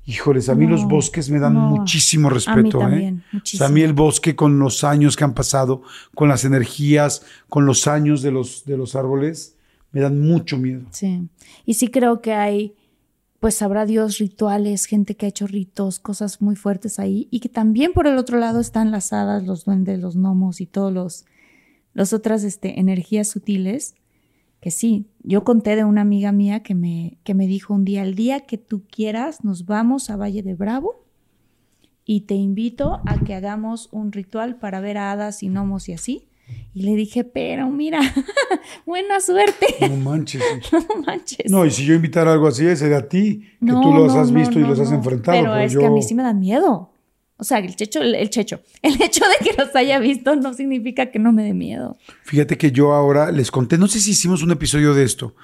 Híjoles, 0.07 0.51
a 0.51 0.55
mí 0.55 0.67
No, 0.67 0.73
los 0.73 0.85
bosques 0.87 1.31
me 1.31 1.39
dan 1.39 1.55
no. 1.55 1.61
muchísimo 1.71 2.29
A 2.29 2.31
mí 2.31 2.35
respeto. 2.35 2.79
también, 2.79 3.19
¿eh? 3.19 3.23
O 3.33 3.37
muchísimo. 3.37 3.59
sea, 3.59 3.69
a 3.69 3.71
mí 3.71 3.81
el 3.81 3.95
bosque 3.95 4.37
con 4.37 4.59
los 4.59 4.85
años 4.85 5.17
que 5.17 5.25
han 5.25 5.33
pasado, 5.33 5.81
con 6.15 6.29
las 6.29 6.45
energías, 6.45 7.23
con 7.49 7.65
los 7.65 7.87
años 7.87 8.21
de 8.21 8.31
los, 8.31 8.65
de 8.67 8.77
los 8.77 8.97
árboles, 8.97 9.57
me 9.93 10.03
dan 10.03 10.21
mucho 10.21 10.59
miedo. 10.59 10.83
Sí. 10.91 11.27
Y 11.65 11.75
sí 11.75 11.89
creo 11.89 12.21
que 12.21 12.35
hay, 12.35 12.75
pues 13.41 13.55
sabrá 13.55 13.87
Dios, 13.87 14.19
rituales, 14.19 14.85
gente 14.85 15.17
que 15.17 15.25
ha 15.25 15.29
hecho 15.31 15.47
ritos, 15.47 16.01
cosas 16.01 16.43
muy 16.43 16.55
fuertes 16.57 16.99
ahí. 16.99 17.27
Y 17.31 17.41
que 17.41 17.49
también 17.49 17.95
por 17.95 18.07
el 18.07 18.19
otro 18.19 18.39
lado 18.39 18.61
están 18.61 18.91
las 18.91 19.11
hadas, 19.15 19.45
los 19.45 19.65
duendes, 19.65 20.01
los 20.01 20.17
gnomos 20.17 20.61
y 20.61 20.67
todos 20.67 20.93
los, 20.93 21.25
los 21.95 22.13
otras 22.13 22.45
este, 22.45 22.79
energías 22.79 23.29
sutiles. 23.29 23.95
Que 24.61 24.71
sí, 24.71 25.07
yo 25.23 25.45
conté 25.45 25.77
de 25.77 25.85
una 25.85 26.01
amiga 26.01 26.33
mía 26.33 26.63
que 26.63 26.75
me, 26.75 27.19
que 27.23 27.35
me 27.35 27.47
dijo 27.47 27.75
un 27.75 27.85
día, 27.85 28.03
el 28.03 28.15
día 28.15 28.41
que 28.41 28.57
tú 28.57 28.83
quieras, 28.91 29.45
nos 29.45 29.67
vamos 29.67 30.09
a 30.09 30.17
Valle 30.17 30.43
de 30.43 30.55
Bravo 30.55 31.05
y 32.07 32.23
te 32.23 32.35
invito 32.35 33.01
a 33.07 33.19
que 33.19 33.35
hagamos 33.35 33.89
un 33.93 34.13
ritual 34.13 34.57
para 34.57 34.81
ver 34.81 34.99
a 34.99 35.13
hadas 35.13 35.43
y 35.43 35.49
gnomos 35.49 35.89
y 35.89 35.93
así. 35.93 36.29
Y 36.75 36.83
le 36.83 36.95
dije, 36.95 37.25
pero 37.25 37.71
mira, 37.71 38.01
buena 38.87 39.21
suerte. 39.21 39.67
No 39.89 39.97
manches. 39.97 40.43
no 40.73 41.03
manches. 41.03 41.51
No, 41.51 41.65
y 41.65 41.71
si 41.71 41.85
yo 41.85 41.95
invitara 41.95 42.33
algo 42.33 42.49
así, 42.49 42.75
sería 42.77 42.99
a 42.99 43.09
ti, 43.09 43.41
que 43.61 43.67
No, 43.67 43.81
tú 43.81 43.93
los 43.93 44.15
no, 44.15 44.21
has 44.21 44.31
no, 44.31 44.39
visto 44.39 44.59
y 44.59 44.63
los 44.63 44.79
has 44.81 44.93
enfrentado. 44.93 45.39
Pero, 45.39 45.57
es 45.57 45.73
yo... 45.73 45.81
que 45.81 45.87
a 45.87 45.91
mí 45.91 46.03
sí 46.03 46.15
me 46.15 46.23
dan 46.23 46.41
miedo. 46.41 46.91
O 47.37 47.45
sea, 47.45 47.59
el 47.59 47.75
checho, 47.75 48.01
el 48.01 48.31
checho. 48.31 48.61
El 48.83 49.01
hecho 49.03 49.25
de 49.25 49.45
que 49.45 49.57
los 49.57 49.75
haya 49.75 49.99
visto 49.99 50.37
no 50.37 50.55
significa 50.55 51.11
que 51.11 51.19
no 51.19 51.33
me 51.33 51.43
dé 51.43 51.55
miedo. 51.55 51.97
Fíjate 52.23 52.57
que 52.57 52.71
yo 52.71 52.93
ahora 52.93 53.33
les 53.33 53.51
conté, 53.51 53.77
no 53.77 53.89
sé 53.89 54.01
si 54.01 54.13
hicimos 54.13 54.43
un 54.43 54.53
episodio 54.53 54.95
de 54.95 55.05
esto, 55.05 55.35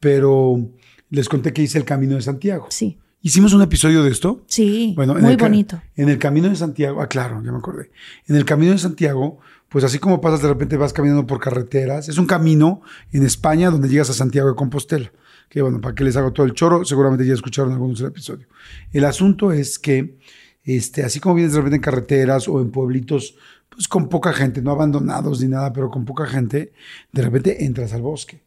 pero 0.00 0.68
les 1.10 1.28
conté 1.28 1.52
que 1.52 1.62
hice 1.62 1.78
el 1.78 1.84
Camino 1.84 2.16
de 2.16 2.22
Santiago. 2.22 2.66
Sí, 2.70 2.98
¿Hicimos 3.26 3.52
un 3.54 3.62
episodio 3.62 4.04
de 4.04 4.10
esto? 4.10 4.44
sí, 4.46 4.92
Bueno, 4.94 5.16
en 5.16 5.22
muy 5.22 5.32
el 5.32 5.36
bonito. 5.36 5.82
En 5.96 6.08
el 6.08 6.16
Camino 6.16 6.48
de 6.48 6.54
Santiago, 6.54 7.00
ah, 7.00 7.08
claro, 7.08 7.42
ya 7.44 7.50
me 7.50 7.58
acordé. 7.58 7.90
En 8.28 8.36
el 8.36 8.44
Camino 8.44 8.70
de 8.70 8.78
Santiago, 8.78 9.40
pues 9.68 9.84
así 9.84 9.98
como 9.98 10.20
pasas 10.20 10.42
de 10.42 10.48
repente 10.48 10.76
vas 10.76 10.92
caminando 10.92 11.26
por 11.26 11.40
carreteras, 11.40 12.08
es 12.08 12.18
un 12.18 12.26
camino 12.26 12.82
en 13.12 13.24
España 13.24 13.70
donde 13.70 13.88
llegas 13.88 14.10
a 14.10 14.12
Santiago 14.12 14.48
de 14.50 14.54
Compostela. 14.54 15.10
Que 15.48 15.60
bueno, 15.60 15.80
para 15.80 15.94
que 15.94 16.04
les 16.04 16.16
hago 16.16 16.32
todo 16.32 16.46
el 16.46 16.52
choro, 16.52 16.84
seguramente 16.84 17.26
ya 17.26 17.34
escucharon 17.34 17.72
algunos 17.72 17.98
del 17.98 18.08
episodio. 18.08 18.46
El 18.92 19.04
asunto 19.04 19.50
es 19.50 19.80
que, 19.80 20.18
este, 20.66 21.02
así 21.04 21.20
como 21.20 21.36
vienes 21.36 21.52
de 21.52 21.58
repente 21.60 21.76
en 21.76 21.82
carreteras 21.82 22.48
o 22.48 22.60
en 22.60 22.70
pueblitos, 22.70 23.36
pues 23.70 23.88
con 23.88 24.08
poca 24.08 24.32
gente, 24.32 24.60
no 24.62 24.70
abandonados 24.72 25.40
ni 25.40 25.48
nada, 25.48 25.72
pero 25.72 25.90
con 25.90 26.04
poca 26.04 26.26
gente, 26.26 26.72
de 27.12 27.22
repente 27.22 27.64
entras 27.64 27.92
al 27.94 28.02
bosque. 28.02 28.40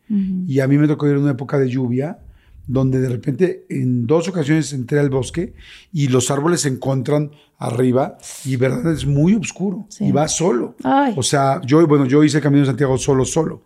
Y 0.47 0.59
a 0.59 0.67
mí 0.67 0.77
me 0.77 0.87
tocó 0.87 1.07
ir 1.07 1.13
en 1.13 1.21
una 1.23 1.31
época 1.31 1.57
de 1.59 1.69
lluvia, 1.69 2.19
donde 2.67 2.99
de 2.99 3.09
repente 3.09 3.65
en 3.69 4.05
dos 4.05 4.27
ocasiones 4.27 4.73
entré 4.73 4.99
al 4.99 5.09
bosque 5.09 5.53
y 5.91 6.07
los 6.07 6.29
árboles 6.29 6.61
se 6.61 6.69
encuentran 6.69 7.31
arriba 7.57 8.17
y 8.45 8.55
verdad 8.57 8.91
es 8.93 9.05
muy 9.07 9.33
oscuro 9.35 9.85
Sí. 9.89 10.05
y 10.05 10.11
vas 10.11 10.35
solo. 10.35 10.75
Ay. 10.83 11.13
O 11.17 11.23
sea, 11.23 11.61
yo, 11.65 11.85
bueno, 11.87 12.05
yo 12.05 12.23
hice 12.23 12.37
el 12.37 12.43
Camino 12.43 12.61
de 12.61 12.67
Santiago 12.67 12.97
solo, 12.97 13.25
solo. 13.25 13.63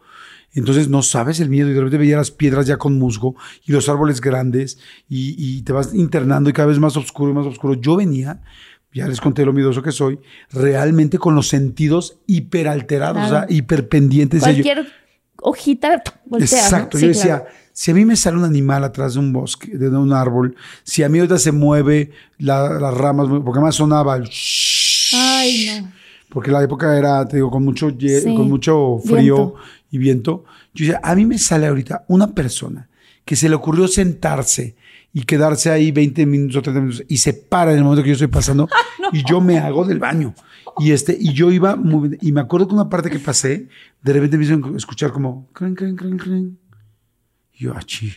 Entonces 0.55 0.87
no 0.87 1.01
sabes 1.01 1.39
el 1.39 1.49
miedo 1.49 1.69
y 1.69 1.73
de 1.73 1.79
repente 1.79 1.97
veía 1.97 2.17
las 2.17 2.29
piedras 2.31 2.67
ya 2.67 2.77
con 2.77 2.97
musgo 2.99 3.35
y 3.65 3.71
los 3.71 3.89
árboles 3.89 4.21
grandes 4.21 4.77
y, 5.09 5.35
y 5.37 5.61
te 5.63 5.73
vas 5.73 5.93
internando 5.93 6.49
y 6.49 6.53
cada 6.53 6.67
vez 6.67 6.79
más 6.79 6.95
oscuro 6.95 7.31
y 7.31 7.33
más 7.33 7.45
oscuro. 7.47 7.73
Yo 7.73 7.95
venía, 7.95 8.41
ya 8.93 9.07
les 9.07 9.19
conté 9.19 9.45
lo 9.45 9.53
miedoso 9.53 9.81
que 9.81 9.91
soy, 9.91 10.19
realmente 10.51 11.17
con 11.17 11.33
los 11.35 11.47
sentidos 11.47 12.17
hiperalterados, 12.27 13.27
Claro. 13.27 13.45
o 13.45 13.47
sea, 13.47 13.55
hiperpendientes. 13.57 14.41
Decía 14.41 14.53
yo, 14.53 14.63
Cualquier 14.63 14.93
hojita 15.41 16.03
voltea, 16.25 16.47
¿no? 16.59 16.63
Exacto, 16.65 16.97
Sí, 16.97 17.01
yo 17.03 17.07
decía, 17.09 17.39
claro. 17.39 17.45
si 17.73 17.91
a 17.91 17.93
mí 17.95 18.05
me 18.05 18.15
sale 18.15 18.37
un 18.37 18.43
animal 18.45 18.83
atrás 18.83 19.15
de 19.15 19.19
un 19.19 19.33
bosque, 19.33 19.75
de 19.77 19.89
un 19.89 20.13
árbol, 20.13 20.55
si 20.83 21.01
a 21.03 21.09
mí 21.09 21.17
ahorita 21.19 21.39
se 21.39 21.51
mueve 21.51 22.11
la- 22.37 22.69
las 22.79 22.93
ramas, 22.93 23.27
porque 23.27 23.57
además 23.57 23.75
sonaba 23.75 24.15
el 24.17 24.29
Ay, 25.15 25.81
no. 25.81 25.91
porque 26.29 26.51
la 26.51 26.63
época 26.63 26.97
era, 26.97 27.27
te 27.27 27.37
digo, 27.37 27.49
con 27.51 27.63
mucho, 27.63 27.89
Sí, 27.99 28.23
con 28.35 28.47
mucho 28.49 28.99
frío 29.03 29.35
viento. 29.35 29.55
Y 29.93 29.99
viento. 29.99 30.43
Yo 30.73 30.87
decía, 30.87 30.99
a 31.03 31.13
mí 31.13 31.23
me 31.23 31.37
sale 31.37 31.67
ahorita 31.67 32.03
una 32.07 32.33
persona 32.33 32.89
que 33.23 33.35
se 33.35 33.47
le 33.47 33.53
ocurrió 33.53 33.87
sentarse 33.87 34.75
y 35.13 35.21
quedarse 35.21 35.69
ahí 35.69 35.91
20 35.91 36.25
minutos 36.25 36.57
o 36.57 36.61
30 36.63 36.81
minutos 36.81 37.05
y 37.07 37.17
se 37.17 37.33
para 37.33 37.71
en 37.71 37.77
el 37.77 37.83
momento 37.83 38.01
que 38.01 38.09
yo 38.09 38.13
estoy 38.13 38.27
pasando 38.27 38.67
y 39.13 39.23
yo 39.23 39.39
me 39.39 39.59
hago 39.59 39.85
del 39.85 39.99
baño. 39.99 40.33
Y, 40.79 40.93
este, 40.93 41.15
y 41.19 41.33
yo 41.33 41.51
iba 41.51 41.75
muy 41.75 42.09
bien. 42.09 42.19
Y 42.23 42.31
me 42.31 42.41
acuerdo 42.41 42.67
que 42.67 42.73
una 42.73 42.89
parte 42.89 43.11
que 43.11 43.19
pasé, 43.19 43.67
de 44.01 44.13
repente 44.13 44.35
me 44.35 44.45
hizo 44.45 44.75
escuchar 44.75 45.11
como... 45.11 45.47
Crin, 45.53 45.75
crin, 45.75 45.95
crin, 45.95 46.17
crin. 46.17 46.59
Y 47.53 47.65
yo, 47.65 47.77
achi. 47.77 48.11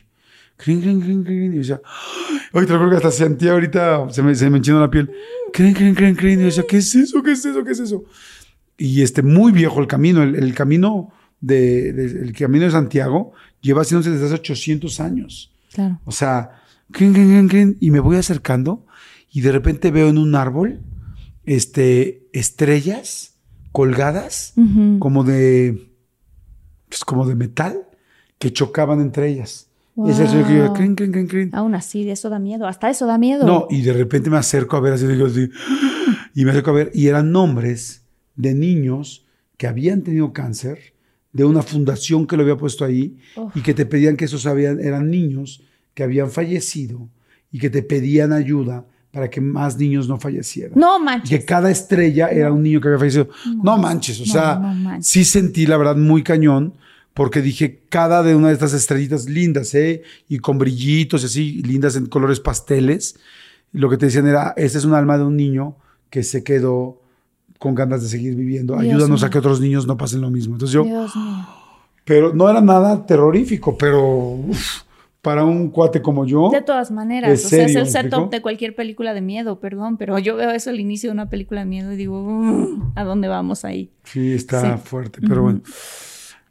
Crin, 0.57 0.81
crin, 0.81 1.03
crin, 1.03 1.25
crin. 1.25 1.53
Y 1.53 1.57
yo 1.57 1.61
decía, 1.61 1.81
hoy 2.55 2.65
te 2.65 2.73
recuerdo 2.73 2.93
que 2.93 2.97
hasta 2.97 3.11
sentía 3.11 3.53
ahorita, 3.53 4.09
se 4.09 4.23
me, 4.23 4.35
se 4.35 4.49
me 4.49 4.57
enchinó 4.57 4.81
la 4.81 4.91
piel. 4.91 5.11
Crin, 5.53 5.75
crin, 5.75 5.95
crin, 5.95 6.15
crin. 6.15 6.39
Y 6.39 6.43
yo 6.45 6.47
decía, 6.47 6.65
¿qué 6.67 6.79
es 6.79 6.95
eso? 6.95 7.23
¿Qué 7.23 7.33
es 7.33 7.45
eso? 7.45 7.63
¿Qué 7.63 7.73
es 7.73 7.81
eso? 7.81 8.05
Y 8.79 9.03
este, 9.03 9.23
muy 9.23 9.53
viejo 9.53 9.79
el 9.81 9.87
camino. 9.87 10.23
El, 10.23 10.37
el 10.37 10.55
camino 10.55 11.13
de, 11.47 11.93
de- 11.93 12.23
el 12.23 12.33
camino 12.33 12.65
de 12.65 12.71
Santiago 12.71 13.33
lleva 13.61 13.83
haciéndose 13.83 14.11
desde 14.11 14.27
hace 14.27 14.35
800 14.35 15.01
años. 15.01 15.53
Claro. 15.73 16.01
O 16.05 16.13
sea, 16.13 16.63
crin, 16.93 17.13
crin, 17.13 17.29
crin, 17.29 17.49
crin, 17.49 17.77
y 17.81 17.91
me 17.91 18.01
voy 18.01 18.17
acercando 18.17 18.85
y 19.33 19.41
de 19.43 19.53
repente 19.53 19.91
veo 19.91 20.09
en 20.09 20.19
un 20.19 20.35
árbol 20.35 20.81
este, 21.45 22.27
estrellas 22.33 23.35
colgadas 23.73 24.53
Ujú. 24.57 24.99
como 24.99 25.23
de 25.25 25.91
pues, 26.89 27.05
como 27.05 27.27
de 27.27 27.35
metal 27.35 27.83
que 28.39 28.53
chocaban 28.53 29.01
entre 29.01 29.29
ellas. 29.29 29.67
Wow. 29.95 30.11
Es 30.11 30.19
el 30.21 30.45
que 30.45 30.57
yo, 30.57 30.73
crin, 30.75 30.95
crin, 30.95 31.11
crin, 31.13 31.27
crin. 31.27 31.51
Aún 31.55 31.75
así, 31.75 32.09
eso 32.11 32.29
da 32.29 32.39
miedo. 32.39 32.67
Hasta 32.67 32.91
eso 32.91 33.07
da 33.07 33.17
miedo. 33.17 33.47
No, 33.47 33.67
y 33.71 33.81
de 33.83 33.95
repente 33.95 34.29
me 34.29 34.37
acerco 34.37 34.77
a 34.77 34.81
ver 34.81 34.93
así, 34.93 35.07
así, 35.07 35.49
y 36.35 36.45
me 36.45 36.51
acerco 36.51 36.71
a 36.71 36.75
ver, 36.75 36.91
y 36.95 37.07
eran 37.09 37.33
nombres 37.33 38.03
de 38.35 38.55
niños 38.55 39.25
que 39.57 39.67
habían 39.67 40.03
tenido 40.03 40.35
cáncer, 40.35 40.93
de 41.37 41.45
una 41.45 41.63
fundación 41.63 42.27
que 42.27 42.37
lo 42.37 42.43
había 42.43 42.57
puesto 42.57 42.85
ahí, 42.85 43.19
y 43.55 43.61
que 43.61 43.75
te 43.75 43.85
pedían 43.85 44.17
que 44.17 44.25
esos 44.25 44.47
habían, 44.47 44.81
eran 44.81 45.11
niños 45.11 45.63
que 45.93 46.03
habían 46.03 46.31
fallecido 46.31 47.09
y 47.53 47.59
que 47.59 47.69
te 47.69 47.83
pedían 47.83 48.33
ayuda 48.33 48.87
para 49.13 49.29
que 49.29 49.41
más 49.43 49.77
niños 49.79 50.09
no 50.09 50.19
fallecieran. 50.19 50.73
No 50.79 50.99
manches. 50.99 51.31
que 51.31 51.45
cada 51.45 51.71
estrella 51.71 52.29
era 52.29 52.51
un 52.53 52.63
niño 52.63 52.81
que 52.81 52.89
había 52.89 52.99
fallecido. 52.99 53.29
No, 53.63 53.77
manches, 53.77 54.19
o 54.21 54.27
no, 54.27 54.33
sea, 54.33 54.55
no 54.55 54.75
manches. 54.75 55.07
sí 55.07 55.25
sentí 55.25 55.67
la 55.67 55.77
verdad 55.77 55.97
muy 55.97 56.23
cañón, 56.23 56.75
porque 57.13 57.43
dije, 57.43 57.83
cada 57.91 58.23
de 58.23 58.35
una 58.35 58.49
de 58.49 58.55
estas 58.55 58.73
estrellitas 58.73 59.29
lindas, 59.29 59.75
¿eh? 59.75 60.03
Y 60.29 60.39
con 60.39 60.59
brillitos 60.59 61.23
y 61.23 61.27
así, 61.27 61.63
lindas 61.63 61.97
en 61.97 62.07
colores 62.07 62.41
pasteles, 62.41 63.17
lo 63.73 63.91
que 63.91 63.99
te 63.99 64.07
decían 64.07 64.27
era, 64.27 64.55
esta 64.57 64.79
es 64.79 64.85
un 64.85 64.95
alma 64.95 65.19
de 65.19 65.25
un 65.25 65.37
niño 65.37 65.77
que 66.09 66.23
se 66.23 66.43
quedó 66.43 67.03
con 67.59 67.75
ganas 67.75 68.03
de 68.03 68.09
seguir 68.09 68.35
viviendo. 68.35 68.75
Dios 68.79 68.95
Ayúdanos 68.95 69.23
a 69.25 69.31
que 69.31 69.39
otros 69.39 69.61
niños 69.61 69.87
no 69.87 69.97
pasen 69.97 70.21
lo 70.21 70.31
mismo. 70.31 70.55
Entonces 70.55 70.73
yo, 70.75 70.85
Dios 70.85 71.15
mío. 71.17 71.47
pero 72.05 72.35
no 72.35 72.49
era 72.51 72.61
nada 72.61 73.05
terrorífico, 73.07 73.77
pero 73.79 74.03
uf, 74.09 74.83
para 75.23 75.45
un 75.45 75.71
cuate 75.71 76.01
como 76.03 76.25
yo, 76.25 76.51
De 76.51 76.63
todas 76.63 76.91
maneras, 76.93 77.31
¿Es 77.33 77.47
o 77.47 77.49
sea, 77.49 77.65
es 77.67 77.75
el 77.75 77.89
setup 77.89 78.31
de 78.31 78.41
cualquier 78.41 78.75
película 78.77 79.13
de 79.13 79.21
miedo, 79.21 79.59
perdón, 79.59 79.97
pero 79.97 80.19
yo 80.21 80.37
veo 80.37 80.51
eso 80.51 80.71
al 80.71 80.79
inicio 80.79 81.11
de 81.11 81.15
una 81.15 81.29
película 81.29 81.61
de 81.61 81.67
miedo 81.67 81.93
y 81.93 81.97
digo, 81.97 82.23
"Mm, 82.23 82.93
¿a 82.95 83.03
dónde 83.05 83.27
vamos 83.29 83.65
ahí? 83.65 83.91
sí 84.05 84.33
está 84.35 84.77
Sí. 84.77 84.83
fuerte, 84.85 85.19
pero 85.27 85.43
bueno. 85.43 85.61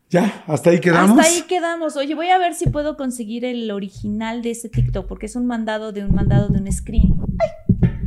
Ya, 0.10 0.44
hasta 0.48 0.70
ahí 0.70 0.80
quedamos. 0.80 1.18
Hasta 1.20 1.32
ahí 1.34 1.42
quedamos. 1.48 1.96
Oye, 1.98 2.16
voy 2.16 2.28
a 2.30 2.38
ver 2.38 2.54
si 2.54 2.70
puedo 2.70 2.96
conseguir 2.96 3.44
el 3.44 3.70
original 3.72 4.42
de 4.44 4.52
ese 4.52 4.70
TikTok, 4.70 5.08
porque 5.08 5.26
es 5.26 5.36
un 5.36 5.46
mandado 5.46 5.92
de 5.94 6.06
un 6.06 6.14
mandado 6.14 6.48
de 6.50 6.60
un 6.60 6.72
screen 6.72 7.16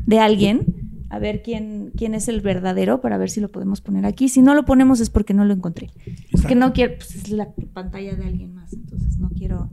de 0.07 0.19
alguien. 0.21 0.88
A 1.11 1.19
ver 1.19 1.43
quién, 1.43 1.91
quién 1.97 2.15
es 2.15 2.29
el 2.29 2.41
verdadero 2.43 3.01
para 3.01 3.17
ver 3.17 3.31
si 3.31 3.41
lo 3.41 3.49
podemos 3.49 3.81
poner 3.81 4.05
aquí. 4.05 4.29
Si 4.29 4.43
no 4.43 4.55
lo 4.55 4.65
ponemos 4.65 5.01
es 5.01 5.09
porque 5.11 5.33
no 5.35 5.45
lo 5.45 5.55
encontré. 5.55 5.91
Es 6.33 6.45
que 6.45 6.55
no 6.55 6.73
quiero, 6.73 6.97
pues 6.97 7.15
es 7.17 7.31
la 7.31 7.49
pantalla 7.73 8.15
de 8.15 8.25
alguien 8.25 8.55
más, 8.55 8.73
entonces 8.75 9.19
no 9.19 9.31
quiero 9.31 9.71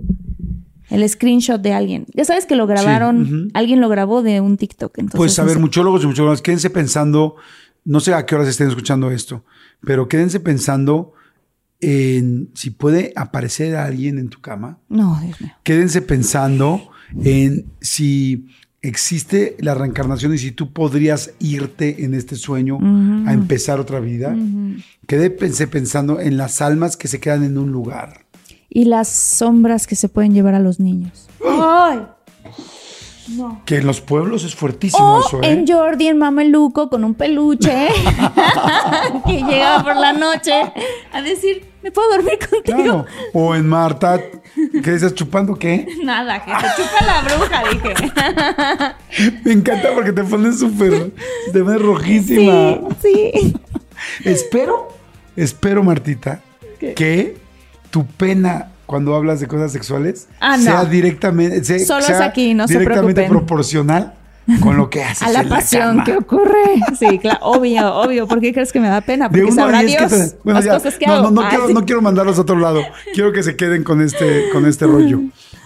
el 0.89 1.07
screenshot 1.09 1.61
de 1.61 1.73
alguien. 1.73 2.05
Ya 2.13 2.23
sabes 2.25 2.45
que 2.45 2.55
lo 2.55 2.67
grabaron, 2.67 3.49
alguien 3.53 3.81
lo 3.81 3.89
grabó 3.89 4.21
de 4.23 4.39
un 4.39 4.55
TikTok. 4.57 4.97
Entonces, 4.99 5.17
Pues 5.17 5.39
a 5.39 5.41
no 5.41 5.47
ver, 5.47 5.55
sé. 5.55 5.61
muchólogos 5.61 6.03
y 6.03 6.07
muchólogas, 6.07 6.41
quédense 6.41 6.69
pensando, 6.69 7.35
no 7.83 7.99
sé 7.99 8.13
a 8.13 8.25
qué 8.25 8.35
horas 8.35 8.47
estén 8.47 8.67
escuchando 8.69 9.11
esto, 9.11 9.43
pero 9.81 10.07
quédense 10.07 10.39
pensando 10.39 11.13
en 11.81 12.49
si 12.53 12.69
puede 12.69 13.11
aparecer 13.15 13.75
alguien 13.75 14.17
en 14.19 14.29
tu 14.29 14.39
cama. 14.41 14.79
No, 14.87 15.19
Dios 15.21 15.41
mío. 15.41 15.51
Quédense 15.63 16.01
pensando 16.01 16.89
en 17.23 17.65
si 17.81 18.47
existe 18.87 19.55
la 19.59 19.73
reencarnación 19.73 20.33
y 20.33 20.37
si 20.37 20.51
tú 20.51 20.71
podrías 20.71 21.31
irte 21.39 22.05
en 22.05 22.13
este 22.13 22.35
sueño 22.35 22.77
a 23.27 23.33
empezar 23.33 23.79
otra 23.79 23.99
vida. 23.99 24.35
Quédense 25.07 25.67
pensando 25.67 26.19
en 26.19 26.37
las 26.37 26.61
almas 26.61 26.97
que 26.97 27.07
se 27.07 27.19
quedan 27.19 27.43
en 27.43 27.57
un 27.57 27.71
lugar. 27.71 28.25
Y 28.69 28.85
las 28.85 29.07
sombras 29.07 29.87
que 29.87 29.95
se 29.95 30.09
pueden 30.09 30.33
llevar 30.33 30.53
a 30.55 30.59
los 30.59 30.79
niños. 30.79 31.27
¡Ay! 31.45 31.99
No. 33.29 33.61
Que 33.65 33.77
en 33.77 33.87
los 33.87 34.01
pueblos 34.01 34.43
es 34.43 34.53
fuertísimo 34.53 35.15
O 35.15 35.19
eso, 35.25 35.41
¿eh? 35.41 35.51
en 35.51 35.65
Jordi, 35.65 36.07
en 36.07 36.19
Mameluco, 36.19 36.89
con 36.89 37.03
un 37.03 37.15
peluche 37.15 37.87
que 39.25 39.41
llega 39.41 39.83
por 39.83 39.95
la 39.95 40.13
noche 40.13 40.53
a 41.11 41.21
decir, 41.23 41.65
¿me 41.85 41.91
puedo 41.91 42.09
dormir 42.09 42.39
contigo? 42.39 42.63
Claro. 42.77 43.05
O 43.33 43.53
en 43.55 43.67
Marta, 43.67 44.19
¿qué 44.83 44.91
dices? 44.91 45.13
¿Chupando 45.13 45.53
qué? 45.55 45.87
Nada, 46.03 46.43
que 46.43 46.51
te 46.51 46.83
chupa 46.83 47.05
la 47.05 47.21
bruja, 47.21 47.63
dije. 47.71 49.35
Me 49.45 49.51
encanta 49.53 49.89
porque 49.93 50.11
te 50.11 50.23
pones 50.23 50.59
súper, 50.59 51.11
te 51.53 51.63
pones 51.63 51.81
rojísima. 51.81 52.79
Sí, 53.01 53.31
sí. 53.33 53.55
Espero, 54.25 54.89
espero, 55.35 55.83
Martita, 55.83 56.41
que 56.95 57.37
tu 57.91 58.05
pena 58.05 58.71
cuando 58.85 59.15
hablas 59.15 59.39
de 59.39 59.47
cosas 59.47 59.71
sexuales 59.71 60.27
Ah, 60.41 60.57
no. 60.57 60.63
sea 60.63 60.85
directamente, 60.85 61.63
se- 61.63 61.85
Solo 61.85 62.05
es 62.05 62.19
aquí, 62.19 62.53
no 62.53 62.67
se 62.67 62.77
directamente 62.77 63.23
proporcional 63.23 64.13
con 64.61 64.77
lo 64.77 64.89
que 64.89 65.03
haces. 65.03 65.27
A 65.27 65.31
la 65.31 65.41
en 65.41 65.49
pasión 65.49 65.81
cama. 65.89 66.03
que 66.03 66.13
ocurre. 66.17 66.63
Sí, 66.99 67.19
claro, 67.19 67.39
obvio, 67.41 67.93
obvio. 67.95 68.27
¿Por 68.27 68.39
qué 68.41 68.53
crees 68.53 68.71
que 68.71 68.79
me 68.79 68.87
da 68.87 69.01
pena? 69.01 69.27
De 69.29 69.39
Porque 69.39 69.53
sabrá 69.53 69.81
diez 69.81 69.97
que 70.01 70.07
Dios 70.07 70.29
te- 70.31 70.37
bueno, 70.43 70.59
las 70.59 70.65
ya, 70.65 70.73
cosas 70.73 70.95
que 70.97 71.05
no, 71.07 71.13
hago. 71.13 71.23
no, 71.23 71.31
no 71.31 71.41
Ah, 71.41 71.49
quiero, 71.49 71.67
sí. 71.67 71.73
no 71.73 71.85
quiero 71.85 72.01
mandarlos 72.01 72.37
a 72.37 72.41
otro 72.41 72.57
lado. 72.57 72.81
Quiero 73.13 73.31
que 73.33 73.43
se 73.43 73.55
queden 73.55 73.83
con 73.83 74.01
este, 74.01 74.49
con 74.51 74.65
este 74.65 74.85
rollo. 74.87 75.21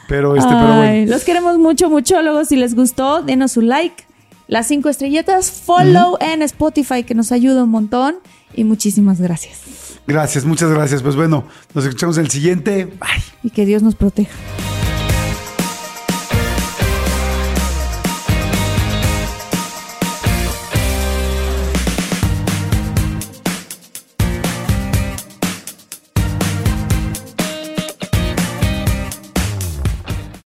Pero 0.07 0.35
este, 0.35 0.49
pero 0.49 0.73
Ay, 0.73 0.99
bueno. 1.01 1.11
Los 1.11 1.23
queremos 1.23 1.57
mucho, 1.57 1.89
muchólogos. 1.89 2.47
Si 2.47 2.55
les 2.55 2.73
gustó, 2.75 3.21
denos 3.21 3.51
su 3.51 3.61
like. 3.61 4.03
las 4.47 4.67
cinco 4.67 4.89
estrellitas, 4.89 5.51
follow 5.51 6.17
en 6.21 6.41
Spotify 6.41 7.03
que 7.03 7.13
nos 7.13 7.31
ayuda 7.31 7.63
un 7.65 7.69
montón 7.69 8.15
y 8.55 8.63
muchísimas 8.63 9.21
gracias. 9.21 9.59
Gracias, 10.07 10.45
muchas 10.45 10.71
gracias. 10.71 11.03
Pues 11.03 11.15
bueno, 11.15 11.43
nos 11.75 11.85
escuchamos 11.85 12.17
en 12.17 12.23
el 12.25 12.31
siguiente. 12.31 12.85
Bye. 12.85 13.21
Y 13.43 13.51
que 13.51 13.65
Dios 13.67 13.83
nos 13.83 13.93
proteja. 13.93 14.31